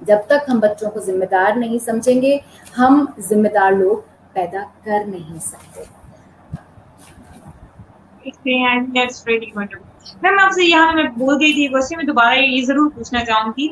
جب 0.00 0.16
تک 0.26 0.48
ہم 0.48 0.60
بچوں 0.60 0.90
کو 0.90 1.00
ذمہ 1.00 1.24
دار 1.24 1.56
نہیں 1.56 1.78
سمجھیں 1.78 2.22
گے، 2.22 2.38
ہم 2.78 3.04
ذمہ 3.18 3.48
دار 3.48 3.72
لوگ 3.72 3.96
پیدا 4.34 4.62
کر 4.84 5.04
نہیں 5.06 5.38
سکتے۔ 5.38 5.82
میم 10.22 10.38
آپ 10.38 10.52
سے 10.52 10.64
یہاں 10.64 10.92
میں 10.92 11.04
بول 11.04 11.34
گئی 11.40 11.52
تھی 11.52 11.66
کوشچن 11.68 11.96
میں، 11.96 12.04
دوبارہ 12.04 12.34
یہ 12.34 12.64
ضرور 12.64 12.90
پوچھنا 12.90 13.24
چاہوں 13.24 13.52
گی۔ 13.58 13.68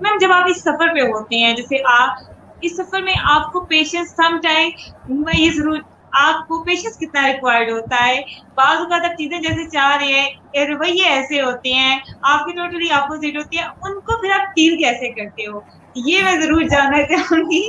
میم 0.00 0.18
جب 0.20 0.32
آپ 0.32 0.44
اس 0.48 0.60
سفر 0.62 0.94
پہ 0.94 1.00
ہوتے 1.00 1.36
ہیں، 1.36 1.54
جیسے 1.56 1.76
آپ، 1.88 2.32
اس 2.60 2.76
سفر 2.76 3.02
میں 3.02 3.14
آپ 3.22 3.52
کو 3.52 3.60
پیشنس 3.60 4.10
سم 4.10 4.38
ٹائم 4.42 4.70
میں 5.08 5.40
یہ 5.40 5.50
ضرور، 5.50 5.78
آپ 6.12 6.48
کو 6.48 6.62
پیشنس 6.64 6.98
کتنا 6.98 7.26
ریکوائرڈ 7.28 7.70
ہوتا 7.70 8.06
ہے؟ 8.06 8.20
بعض 8.54 8.78
اوقات 8.78 9.04
آپ 9.04 9.18
چیزیں 9.18 9.38
جیسے 9.38 9.68
چاہ 9.70 9.96
رہے 9.96 10.20
ہیں 10.20 10.66
رویے 10.66 11.04
ایسے 11.04 11.40
ہوتے 11.42 11.72
ہیں، 11.72 11.98
آپ 12.22 12.44
کی 12.44 12.52
ٹوٹلی 12.52 12.90
اپوزٹ 12.92 13.36
ہوتی 13.36 13.58
ہے 13.58 13.62
ان 13.62 14.00
کو 14.00 14.20
پھر 14.20 14.30
آپ 14.30 14.54
ڈیل 14.56 14.76
کیسے 14.78 15.08
کرتے 15.12 15.46
ہو؟ 15.46 15.60
یہ 15.94 16.22
میں 16.22 16.40
ضرور 16.40 16.62
جاننا 16.62 17.02
چاہوں 17.02 17.38
گی 17.50 17.62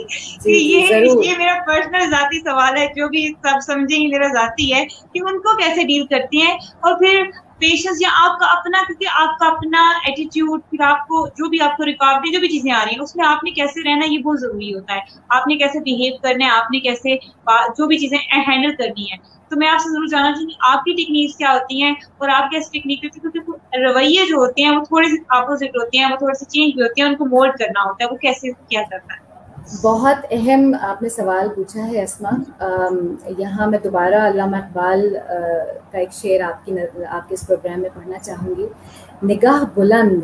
کہ 0.43 0.49
یہ 0.49 1.05
یہ 1.23 1.37
میرا 1.37 1.53
پرسنل 1.67 2.09
ذاتی 2.09 2.39
سوال 2.39 2.77
ہے 2.77 2.87
جو 2.95 3.07
بھی 3.09 3.27
سب 3.43 3.59
سمجھیں 3.65 3.97
گے 3.97 4.07
میرا 4.07 4.27
ذاتی 4.27 4.73
ہے 4.73 4.85
کہ 4.85 5.19
ان 5.19 5.39
کو 5.39 5.57
کیسے 5.57 5.83
ڈیل 5.83 6.05
کرتی 6.05 6.41
ہیں 6.41 6.57
اور 6.79 6.99
پھر 6.99 7.23
پیشنس 7.59 8.01
یا 8.01 8.09
آپ 8.19 8.39
کا 8.39 8.45
اپنا، 8.47 8.81
کیونکہ 8.87 9.05
آپ 9.15 9.37
کا 9.39 9.47
اپنا 9.47 9.81
ایٹیٹیوڈ 10.05 10.61
پھر 10.69 10.81
آپ 10.85 11.07
کو 11.07 11.25
جو 11.37 11.49
بھی 11.49 11.59
آپ 11.61 11.75
کو 11.77 11.85
رکاوٹیں 11.85 12.31
جو 12.31 12.39
بھی 12.39 12.47
چیزیں 12.49 12.71
آ 12.71 12.83
رہی 12.85 12.93
ہیں، 12.93 13.03
اس 13.03 13.15
میں 13.15 13.25
آپ 13.25 13.43
نے 13.43 13.51
کیسے 13.51 13.83
رہنا، 13.83 14.05
یہ 14.05 14.17
بہت 14.19 14.39
ضروری 14.39 14.73
ہوتا 14.73 14.95
ہے۔ 14.95 14.99
آپ 15.29 15.47
نے 15.47 15.55
کیسے 15.57 15.79
بہیو 15.79 16.15
کرنا 16.23 16.45
ہے، 16.45 16.51
آپ 16.51 16.71
نے 16.71 16.79
کیسے 16.79 17.15
جو 17.77 17.87
بھی 17.87 17.97
چیزیں 17.97 18.17
ہینڈل 18.47 18.75
کرنی 18.75 19.11
ہے 19.11 19.17
تو 19.51 19.59
میں 19.59 19.67
آپ 19.67 19.79
سے 19.79 19.89
ضرور 19.89 20.07
جاننا 20.07 20.31
چاہوں 20.31 20.47
گی، 20.49 20.53
آپ 20.67 20.83
کی 20.83 20.93
ٹیکنیکس 20.93 21.35
کیا 21.37 21.51
ہوتی 21.53 21.81
ہیں 21.83 21.93
اور 22.17 22.29
آپ 22.29 22.49
کیسے 22.51 22.71
ٹیکنیک 22.71 23.03
ہوتی 23.03 23.19
ہے 23.19 23.29
کیونکہ 23.31 23.85
رویے 23.85 24.25
جو 24.25 24.37
ہوتے 24.37 24.63
ہیں، 24.63 24.77
وہ 24.77 24.83
تھوڑے 24.83 25.09
سے 25.09 25.21
اپوزٹ 25.37 25.77
ہوتے 25.77 25.97
ہیں، 25.97 26.11
وہ 26.11 26.17
تھوڑے 26.17 26.33
سے 26.33 26.45
چینج 26.45 26.73
بھی 26.73 26.83
ہوتے 26.83 27.01
ہیں، 27.01 27.09
ان 27.09 27.15
کو 27.15 27.25
مولڈ 27.25 27.57
کرنا 27.59 27.83
ہوتا 27.83 28.05
ہے، 28.05 28.09
وہ 28.11 28.17
کیسے 28.17 28.51
کیا 28.69 28.81
جاتا 28.81 29.13
ہے؟ 29.13 29.22
بہت 29.81 30.25
اہم 30.31 30.73
آپ 30.81 31.01
نے 31.01 31.09
سوال 31.09 31.47
پوچھا 31.55 31.87
ہے 31.87 32.03
اسما۔ 32.03 32.29
یہاں 33.37 33.67
میں 33.67 33.79
دوبارہ 33.83 34.15
علامہ 34.29 34.57
اقبال 34.57 35.01
کا 35.91 35.97
ایک 35.97 36.13
شعر 36.13 36.41
آپ 36.49 36.65
کی 36.65 36.71
آپ 37.09 37.27
کے 37.27 37.33
اس 37.35 37.45
پروگرام 37.47 37.81
میں 37.81 37.89
پڑھنا 37.93 38.19
چاہوں 38.19 38.55
گی۔ 38.57 38.67
نگاہ 39.23 39.63
بلند، 39.73 40.23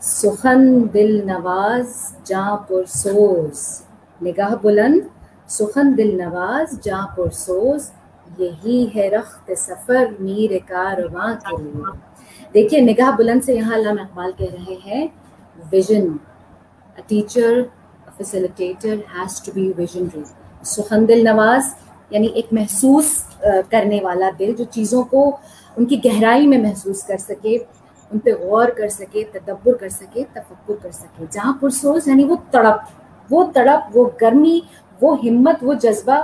سخن 0.00 0.62
دل 0.94 1.20
نواز، 1.26 1.86
جاں 2.24 2.56
پرسوز 2.68 3.82
نگاہ 4.22 4.54
بلند، 4.62 5.00
سخن 5.48 5.96
دل 5.98 6.16
نواز، 6.16 6.78
جاں 6.82 7.06
پرسوز 7.16 7.90
یہی 8.38 8.86
ہے 8.94 9.08
رخت 9.10 9.50
سفر 9.58 10.04
میر 10.20 10.50
کارواں 10.66 11.34
کے 11.44 11.56
لیے۔ 11.62 11.96
دیکھیے، 12.54 12.80
نگاہ 12.80 13.10
بلند 13.16 13.44
سے 13.44 13.54
یہاں 13.54 13.76
علامہ 13.76 14.00
اقبال 14.00 14.30
کہہ 14.36 14.54
رہے 14.54 14.76
ہیں، 14.86 15.06
vision. 15.72 16.06
Teacher 17.06 17.52
facilitator 18.18 18.94
has 19.14 19.40
to 19.42 19.52
be 19.54 19.70
visionary 19.76 20.22
سخن 20.66 21.06
دل 21.08 21.24
نواز 21.24 21.74
یعنی 22.10 22.26
ایک 22.34 22.52
محسوس 22.52 23.12
کرنے 23.70 24.00
والا 24.02 24.30
دل 24.38 24.52
جو 24.58 24.64
چیزوں 24.70 25.02
کو 25.04 25.30
ان 25.76 25.84
کی 25.84 25.98
گہرائی 26.04 26.46
میں 26.46 26.58
محسوس 26.58 27.02
کر 27.02 27.16
سکے 27.18 27.56
ان 28.10 28.18
پہ 28.18 28.34
غور 28.40 28.68
کر 28.76 28.88
سکے 28.88 29.24
تدبر 29.32 29.74
کر 29.74 29.88
سکے 29.90 30.24
تفکر 30.32 30.74
کر 30.82 30.90
سکے 30.90 31.24
جہاں 31.30 31.52
پرسوز 31.60 32.08
یعنی 32.08 32.24
وہ 32.24 32.36
تڑپ 32.50 33.30
وہ 33.30 33.44
تڑپ 33.54 33.96
وہ 33.96 34.08
گرمی 34.22 34.58
وہ 35.00 35.16
ہمت 35.24 35.62
وہ 35.62 35.74
جذبہ 35.82 36.20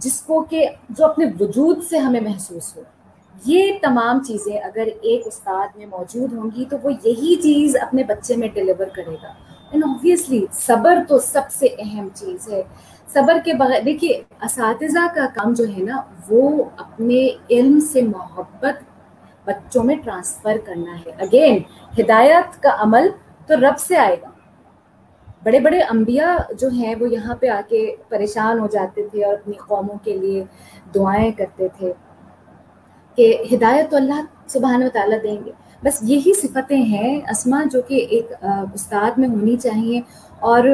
جس 0.00 0.20
کو 0.20 0.40
کہ 0.50 0.66
جو 0.90 1.04
اپنے 1.04 1.26
وجود 1.40 1.82
سے 1.84 1.98
ہمیں 1.98 2.20
محسوس 2.20 2.76
ہو 2.76 2.82
یہ 3.36 3.72
تمام 3.82 4.22
چیزیں 4.24 4.56
اگر 4.58 4.88
ایک 5.02 5.26
استاد 5.26 5.76
میں 5.76 5.86
موجود 5.86 6.32
ہوں 6.32 6.50
گی 6.56 6.64
تو 6.70 6.76
وہ 6.82 6.90
یہی 7.04 7.34
چیز 7.42 7.76
اپنے 7.82 8.04
بچے 8.04 8.36
میں 8.36 8.48
ڈلیور 8.54 8.86
کرے 8.94 9.14
گا 9.22 9.32
اینڈ 9.70 9.84
آبویسلی 9.84 10.44
صبر 10.52 10.98
تو 11.08 11.18
سب 11.18 11.40
سے 11.50 11.66
اہم 11.78 12.08
چیز 12.14 12.52
ہے۔ 12.52 12.62
صبر 13.14 13.36
کے 13.44 13.54
بغیر، 13.54 13.82
دیکھیے، 13.82 14.22
اساتذہ 14.42 15.14
کا 15.14 15.26
کام 15.34 15.52
جو 15.52 15.64
ہے 15.76 15.82
نا، 15.82 16.02
وہ 16.28 16.64
اپنے 16.76 17.28
علم 17.50 17.80
سے 17.80 18.02
محبت 18.02 18.82
بچوں 19.44 19.84
میں 19.84 19.96
ٹرانسفر 20.04 20.56
کرنا 20.64 20.98
ہے۔ 20.98 21.10
اگین 21.18 21.58
ہدایت 22.00 22.62
کا 22.62 22.76
عمل 22.78 23.08
تو 23.46 23.56
رب 23.56 23.78
سے 23.78 23.96
آئے 23.96 24.16
گا۔ 24.22 24.30
بڑے 25.42 25.60
بڑے 25.60 25.80
انبیاء 25.80 26.52
جو 26.52 26.68
ہیں، 26.68 26.94
وہ 27.00 27.08
یہاں 27.08 27.34
پہ 27.34 27.48
آ 27.48 27.60
کے 27.68 27.96
پریشان 28.08 28.58
ہو 28.58 28.66
جاتے 28.66 29.08
تھے 29.08 29.24
اور 29.24 29.34
اپنی 29.34 29.54
قوموں 29.54 29.98
کے 30.04 30.16
لیے 30.16 30.44
دعائیں 30.94 31.32
کرتے 31.32 31.68
تھے 31.78 31.92
کہ 33.16 33.42
ہدایت 33.54 33.90
تو 33.90 33.96
اللہ 33.96 34.20
سبحانہ 34.46 34.84
و 34.84 34.88
تعالیٰ 34.92 35.18
دیں 35.22 35.36
گے۔ 35.44 35.52
بس 35.84 35.98
یہی 36.02 36.32
صفتیں 36.34 36.82
ہیں 36.82 37.20
اسما 37.30 37.62
جو 37.72 37.80
کہ 37.82 38.06
ایک 38.10 38.32
استاد 38.44 39.18
میں 39.18 39.28
ہونی 39.28 39.56
چاہیے 39.56 40.00
اور 40.40 40.68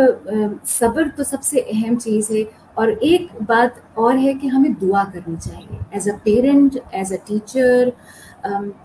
صبر 0.66 1.08
تو 1.16 1.24
سب 1.24 1.42
سے 1.42 1.60
اہم 1.70 1.98
چیز 1.98 2.30
ہے 2.30 2.42
اور 2.74 2.88
ایک 3.00 3.26
بات 3.46 3.78
اور 3.94 4.14
ہے 4.18 4.32
کہ 4.34 4.46
ہمیں 4.46 4.70
دعا 4.82 5.02
کرنی 5.12 5.36
چاہیے۔ 5.44 5.78
As 5.90 6.08
a 6.08 6.14
parent, 6.22 6.76
as 6.90 7.12
a 7.12 7.18
teacher 7.24 7.88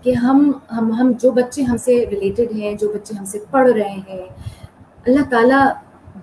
کہ 0.02 0.14
ہم 0.14 0.50
ہم 0.72 0.92
ہم 0.92 1.12
جو 1.22 1.30
بچے 1.30 1.62
ہم 1.62 1.76
سے 1.76 2.04
ریلیٹڈ 2.10 2.52
ہیں، 2.52 2.74
جو 2.74 2.88
بچے 2.88 3.14
ہم 3.18 3.24
سے 3.24 3.38
پڑھ 3.50 3.70
رہے 3.70 3.98
ہیں، 4.08 4.26
اللہ 5.06 5.28
تعالیٰ 5.30 5.66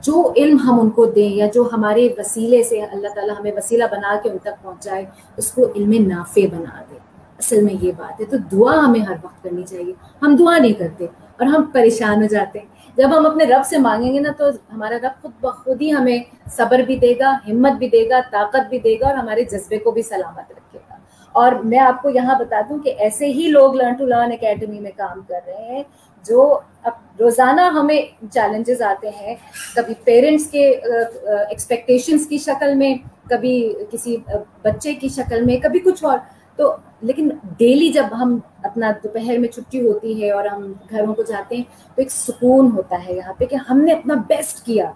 جو 0.01 0.33
علم 0.35 0.57
ہم 0.59 0.79
ان 0.79 0.89
کو 0.89 1.05
دیں 1.05 1.29
یا 1.29 1.47
جو 1.53 1.69
ہمارے 1.73 2.07
وسیلے 2.17 2.63
سے 2.63 2.81
اللہ 2.81 3.07
تعالیٰ 3.15 3.35
ہمیں 3.39 3.51
وسیلہ 3.57 3.83
بنا 3.91 4.15
کے 4.23 4.29
ان 4.29 4.37
تک 4.37 4.63
پہنچائے، 4.63 5.05
اس 5.37 5.51
کو 5.51 5.71
علم 5.75 5.93
نافع 6.07 6.45
بنا 6.51 6.81
دے۔ 6.89 6.97
اصل 7.39 7.61
میں 7.61 7.73
یہ 7.81 7.91
بات 7.97 8.19
ہے، 8.19 8.25
تو 8.25 8.37
دعا 8.51 8.73
ہمیں 8.85 8.99
ہر 8.99 9.15
وقت 9.23 9.43
کرنی 9.43 9.63
چاہیے۔ 9.63 9.93
ہم 10.21 10.35
دعا 10.35 10.57
نہیں 10.57 10.73
کرتے 10.73 11.05
اور 11.05 11.45
ہم 11.45 11.63
پریشان 11.73 12.21
ہو 12.21 12.27
جاتے 12.27 12.59
ہیں۔ 12.59 12.65
جب 12.97 13.17
ہم 13.17 13.25
اپنے 13.25 13.43
رب 13.45 13.65
سے 13.65 13.77
مانگیں 13.77 14.13
گے 14.13 14.19
نا، 14.19 14.31
تو 14.37 14.45
ہمارا 14.73 14.97
رب 15.03 15.21
خود 15.21 15.31
بخود 15.41 15.81
ہی 15.81 15.91
ہمیں 15.93 16.17
صبر 16.51 16.79
بھی 16.79 16.95
دے 16.95 17.13
گا، 17.19 17.35
ہمت 17.47 17.77
بھی 17.77 17.89
دے 17.89 18.09
گا، 18.09 18.19
طاقت 18.31 18.69
بھی 18.69 18.79
دے 18.79 18.95
گا 19.01 19.07
اور 19.07 19.15
ہمارے 19.15 19.43
جذبے 19.43 19.77
کو 19.77 19.91
بھی 19.91 20.01
سلامت 20.01 20.51
رکھے 20.51 20.79
گا۔ 20.89 20.95
اور 21.31 21.51
میں 21.51 21.79
آپ 21.79 22.01
کو 22.01 22.09
یہاں 22.09 22.35
بتا 22.39 22.61
دوں 22.69 22.79
کہ 22.79 22.93
ایسے 22.97 23.25
ہی 23.25 23.47
لوگ 23.47 23.75
لرن 23.75 23.93
ٹو 23.93 24.05
لرن 24.05 24.31
اکیڈمی 24.31 24.79
میں 24.79 24.91
کام 24.95 25.19
کر 25.27 25.39
رہے 25.47 25.63
ہیں، 25.63 25.83
جو 26.25 26.59
اب 26.83 26.91
روزانہ 27.19 27.61
ہمیں 27.61 28.01
چیلنجز 28.33 28.81
آتے 28.81 29.09
ہیں۔ 29.09 29.35
کبھی 29.75 29.93
پیرنٹس 30.03 30.45
کے 30.45 30.69
ایکسپیکٹیشنس 30.69 32.27
کی 32.27 32.37
شکل 32.37 32.75
میں، 32.75 32.93
کبھی 33.29 33.73
کسی 33.91 34.17
بچے 34.61 34.93
کی 34.93 35.09
شکل 35.09 35.45
میں، 35.45 35.57
کبھی 35.57 35.79
کچھ 35.79 36.03
اور۔ 36.03 36.17
تو 36.55 36.75
لیکن 37.01 37.29
ڈیلی 37.57 37.89
جب 37.89 38.05
ہم 38.11 38.39
اپنا 38.63 38.91
دوپہر 39.03 39.37
میں 39.37 39.49
چھٹی 39.49 39.87
ہوتی 39.87 40.23
ہے 40.23 40.31
اور 40.31 40.45
ہم 40.45 40.73
گھروں 40.89 41.15
کو 41.15 41.21
جاتے 41.21 41.55
ہیں، 41.55 41.63
تو 41.63 41.93
ایک 41.95 42.11
سکون 42.11 42.71
ہوتا 42.71 42.95
ہے 43.07 43.13
یہاں 43.13 43.33
پہ 43.37 43.45
کہ 43.45 43.55
ہم 43.55 43.81
نے 43.81 43.93
اپنا 43.93 44.13
بیسٹ 44.27 44.65
کیا۔ 44.65 44.91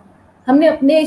ہم 0.48 0.56
نے 0.56 0.68
اپنے 0.68 1.04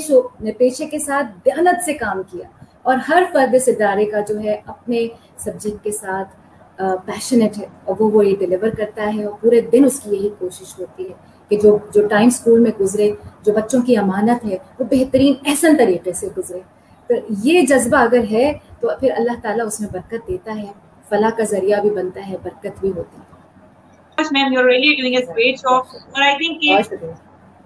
پیشے 0.59 0.87
کے 0.87 0.99
ساتھ 0.99 1.27
دیانت 1.45 1.85
سے 1.85 1.95
کام 1.95 2.23
کیا۔ 2.31 2.49
اور 2.83 2.97
ہر 3.09 3.23
فرد 3.33 3.55
اس 3.55 3.69
ادارے 3.69 4.05
کا 4.05 4.21
جو 4.21 4.41
ہے 4.41 4.61
اپنے 4.67 5.07
سبجیکٹ 5.39 5.85
کے 5.85 5.93
ساتھ 5.93 6.29
پیشنیٹ 6.77 7.59
ہے۔ 7.59 7.67
اور 7.85 7.95
وہ 7.99 8.11
وہ 8.11 8.27
یہ 8.27 8.37
ڈلیور 8.37 8.69
کرتا 8.69 9.11
ہے 9.15 9.25
اور 9.25 9.33
پورے 9.41 9.61
دن 9.61 9.85
اس 9.85 10.01
کی 10.01 10.17
یہی 10.17 10.29
کوشش 10.39 10.81
ہوتی 10.81 11.09
ہے 11.09 11.15
کہ 11.49 11.57
جو 11.63 11.79
جو 11.95 12.09
ٹائم 12.09 12.27
اسکول 12.27 12.61
میں 12.61 12.71
گزرے، 12.81 13.13
جو 13.43 13.53
بچوں 13.53 13.83
کی 13.83 13.97
امانت 13.97 14.45
ہے، 14.45 14.57
وہ 14.79 14.85
بہترین 14.91 15.35
احسن 15.47 15.77
طریقے 15.77 16.13
سے 16.13 16.29
گزرے۔ 16.39 16.61
یہ 17.45 17.61
جذبہ 17.67 17.97
اگر 17.97 18.25
ہے 18.31 18.53
تو 18.81 18.89
پھر 19.01 19.11
اللہ 19.17 19.41
تعالیٰ 19.43 19.67
اس 19.67 19.81
میں 19.81 19.89
برکت 19.93 20.29
دیتا 20.29 20.57
ہے 20.57 20.73
فلاح 21.09 21.31
کا 21.31 21.45
ذریعہ 21.45 21.81
بھی 21.81 21.91
بنتا 21.91 22.29
ہے 22.29 22.37
برکت 22.43 22.81
بھی 22.81 22.93
ہوتی 22.93 23.21
ہے۔ 23.21 23.33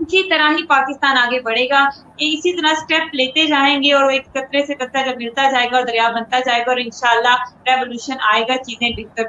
اسی 0.01 0.29
طرح 0.31 0.51
ہی 0.51 0.67
پاکستان 0.67 1.17
آگے 1.17 1.41
بڑھے 1.41 1.69
گا۔ 1.69 1.89
اسی 2.17 2.53
طرح 2.53 2.75
سٹیپ 2.75 3.15
لیتے 3.15 3.47
جائیں 3.47 3.83
گے 3.83 3.93
اور 3.93 4.13
ایک 4.13 4.27
قطرے 4.27 4.67
سے 4.67 4.75
قطرہ 4.75 5.11
جب 5.11 5.17
ملتا 5.17 5.51
جائے 5.51 5.67
گا 5.73 5.77
اور 5.77 5.87
دریا 5.87 6.09
بنتا 6.11 6.39
جائے 6.39 6.61
گا 6.61 6.71
اور 6.71 6.77
انشاءاللہ 6.77 7.37
ریولوشن 7.67 8.15
آئے 8.33 8.43
گا 8.43 8.57
چیزیں 8.57 8.91
بہتر 8.97 9.23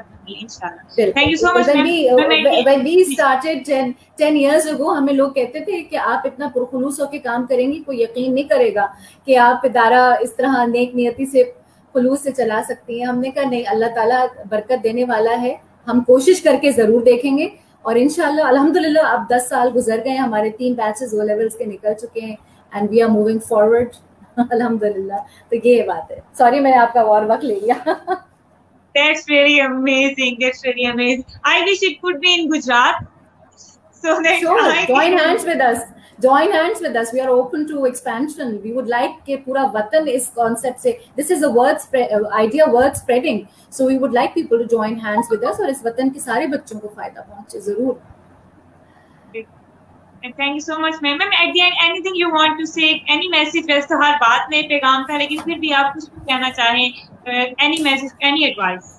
ہمیں 4.96 5.14
لوگ 5.14 5.30
کہتے 5.30 5.60
تھے 5.60 5.82
کہ 5.82 5.96
آپ 5.96 6.20
اتنا 6.24 6.48
پرخلوص 6.54 7.00
ہو 7.00 7.06
کے 7.06 7.18
کام 7.18 7.46
کریں 7.46 7.72
گی 7.72 7.82
کوئی 7.82 8.02
یقین 8.02 8.34
نہیں 8.34 8.44
کرے 8.44 8.74
گا 8.74 8.86
کہ 9.24 9.36
آپ 9.36 9.56
ادارہ 9.64 10.14
اس 10.20 10.36
طرح 10.36 10.64
نیک 10.66 10.94
نیتی 10.94 11.26
سے 11.26 11.42
خلوص 11.94 12.22
سے 12.22 12.30
چلا 12.32 12.62
سکتی 12.68 12.98
ہیں۔ 12.98 13.06
ہم 13.06 13.20
نے 13.20 13.30
کہا 13.30 13.50
نہیں 13.50 13.62
اللہ 13.66 13.86
تعالیٰ 13.94 14.26
برکت 14.50 14.84
دینے 14.84 15.04
والا 15.04 15.42
ہے۔ 15.42 15.54
ہم 15.88 16.00
کوشش 16.00 16.42
کر 16.42 16.56
کے 16.62 16.70
ضرور 16.70 17.02
دیکھیں 17.02 17.38
گے۔ 17.38 17.48
اور 17.84 17.96
ان 17.96 18.08
شاء 18.08 18.26
اللہ 18.26 18.44
الحمد 18.44 18.76
للہ 18.76 19.06
اب 19.06 19.28
دس 19.30 19.48
سال 19.48 19.70
گزر 19.74 20.00
گئے 20.04 20.16
ہمارے 20.16 20.50
تین 20.58 20.74
بیچز 20.74 21.14
او 21.14 21.26
لیولس 21.26 21.56
کے 21.58 21.64
نکل 21.64 21.94
چکے 22.00 22.20
ہیں 22.20 22.36
and 22.72 22.90
we 22.90 23.02
are 23.02 23.08
moving 23.08 23.38
forward 23.48 23.94
الحمد 24.36 24.82
للہ 24.82 25.20
تو 25.50 25.56
یہ 25.66 25.82
بات 25.86 26.10
ہے 26.10 26.18
سوری 26.38 26.60
میں 26.60 26.70
نے 26.70 26.76
آپ 26.78 26.92
کا 26.92 27.00
اور 27.00 27.22
وقت 27.28 27.44
لے 27.44 27.58
لیا 27.60 27.74
That's 28.94 29.28
really 29.28 29.60
amazing. 29.60 30.38
That's 30.40 30.64
really 30.64 30.84
amazing. 30.84 31.24
I 31.44 31.62
wish 31.64 31.82
it 31.82 32.00
could 32.02 32.20
be 32.20 32.34
in 32.34 32.50
Gujarat. 32.50 33.06
So, 34.02 34.20
sure, 34.40 34.86
join 34.86 35.16
hands 35.16 35.44
with 35.44 35.60
us. 35.60 35.82
Join 36.20 36.52
hands 36.52 36.80
with 36.80 36.96
us 36.96 37.12
we 37.12 37.20
are 37.20 37.30
open 37.30 37.66
to 37.68 37.84
expansion 37.90 38.52
we 38.62 38.72
would 38.72 38.88
like 38.88 39.16
کہ 39.26 39.36
پورا 39.44 39.64
وطن 39.74 40.08
اس 40.14 40.30
concept 40.34 40.80
سے 40.82 40.92
this 41.18 41.30
is 41.36 41.42
a 41.42 41.50
word 41.50 41.80
spread, 41.80 42.12
uh, 42.12 42.28
idea 42.42 42.68
worth 42.76 42.96
spreading 42.96 43.42
so 43.70 43.86
we 43.86 43.98
would 43.98 44.16
like 44.20 44.34
people 44.34 44.64
to 44.64 44.68
join 44.76 44.98
hands 45.06 45.34
with 45.34 45.48
us 45.50 45.60
اور 45.60 45.68
اس 45.68 45.84
وطن 45.84 46.10
کے 46.14 46.20
سارے 46.20 46.46
بچوں 46.54 46.80
کو 46.80 46.88
فائدہ 46.94 47.20
پہنچے 47.20 47.60
ضرور 47.68 47.94
thank 50.38 50.56
you 50.56 50.62
so 50.64 50.74
much 50.80 50.96
ma'am 51.04 51.20
ma'am 51.20 51.30
at 51.42 51.52
the 51.52 51.60
end 51.66 51.78
anything 51.82 52.16
you 52.16 52.30
want 52.32 52.58
to 52.62 52.66
say 52.70 52.88
any 53.16 53.28
message 53.36 53.68
ویسے 53.68 53.88
تو 53.88 54.00
ہر 54.00 54.16
بات 54.20 54.50
میں 54.50 54.62
پیغام 54.68 55.04
تھا 55.06 55.16
لیکن 55.18 55.42
پھر 55.44 55.58
بھی 55.58 55.72
آپ 55.74 55.94
کچھ 55.94 56.10
کہنا 56.26 56.50
چاہیں 56.56 56.88
any 57.66 57.78
message 57.82 58.26
any 58.30 58.44
advice 58.44 58.90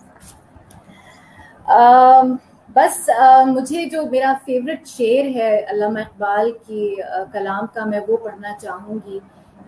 um, 1.68 2.40
بس 2.76 3.10
مجھے 3.48 3.86
جو 3.92 4.02
میرا 4.12 4.34
فیوریٹ 4.46 4.88
شعر 4.88 5.26
ہے 5.36 5.52
علامہ 5.72 6.00
اقبال 6.00 6.52
کی 6.68 6.96
کلام 7.34 7.66
کا، 7.74 7.86
میں 7.86 8.00
وہ 8.08 8.18
پڑھنا 8.24 8.52
چاہوں 8.62 8.98
گی۔ 9.06 9.20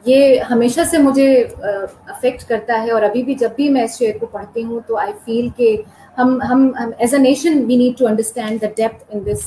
یہ 0.05 0.39
ہمیشہ 0.49 0.81
سے 0.91 0.97
مجھے 0.97 1.27
افیکٹ 1.41 2.43
کرتا 2.47 2.81
ہے 2.83 2.91
اور 2.91 3.01
ابھی 3.01 3.23
بھی 3.23 3.35
جب 3.41 3.49
بھی 3.55 3.67
میں 3.69 3.83
اس 3.83 3.97
شعر 3.99 4.17
کو 4.19 4.25
پڑھتی 4.31 4.63
ہوں 4.63 4.79
تو 4.87 4.97
آئی 4.97 5.13
فیل 5.25 5.47
کہ 5.57 5.75
ہم 6.17 6.41
ہم 6.49 6.69
as 6.97 7.13
a 7.13 7.19
nation 7.19 7.63
we 7.67 7.75
need 7.75 7.97
to 7.99 8.07
understand 8.07 8.61
the 8.61 8.67
depth 8.77 9.03
in 9.09 9.25
this 9.25 9.45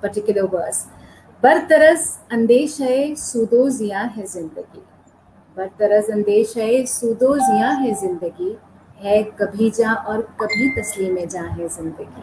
particular 0.00 0.54
verse 0.54 0.84
برطرز 1.42 2.00
اندیش 2.30 2.80
ہے 2.80 2.98
سود 3.18 3.52
و 3.52 3.68
زیاں 3.78 4.04
ہے 4.16 4.26
زندگی۔ 4.26 4.80
برطرز 5.56 6.10
اندیش 6.14 6.56
ہے 6.56 6.70
سود 6.88 7.22
و 7.22 7.34
زیاں 7.38 7.72
ہے 7.82 7.92
زندگی۔ 8.00 8.52
ہے 9.04 9.22
کبھی 9.36 9.70
جاں 9.70 9.94
اور 10.04 10.18
کبھی 10.36 10.82
تسلیم 10.82 11.18
جاں 11.30 11.48
ہے 11.58 11.68
زندگی۔ 11.68 12.22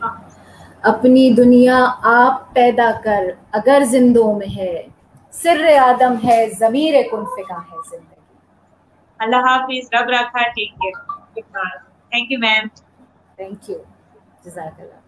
اپنی 0.83 1.29
دنیا 1.37 1.77
آپ 2.13 2.53
پیدا 2.53 2.91
کر 3.03 3.23
اگر 3.51 3.83
زندوں 3.85 4.33
میں 4.33 4.55
ہے 4.57 4.75
سر 5.33 5.63
آدم 5.81 6.15
ہے 6.23 6.39
ضمیر 6.59 7.01
کن 7.11 7.25
فکا 7.25 7.59
ہے 7.61 7.77
زندگی۔ 7.89 8.15
اللہ 9.19 9.41
حافظ 9.47 9.93
رب 9.93 10.09
رکھا 10.09 10.47
ٹھیک 10.47 10.73
ہے۔ 10.83 10.91
Thank 12.11 12.31
you 12.31 12.39
ma'am 12.39 12.67
thank 13.37 13.69
you 13.69 13.77
جزاک 14.45 14.79
اللہ۔ 14.79 15.06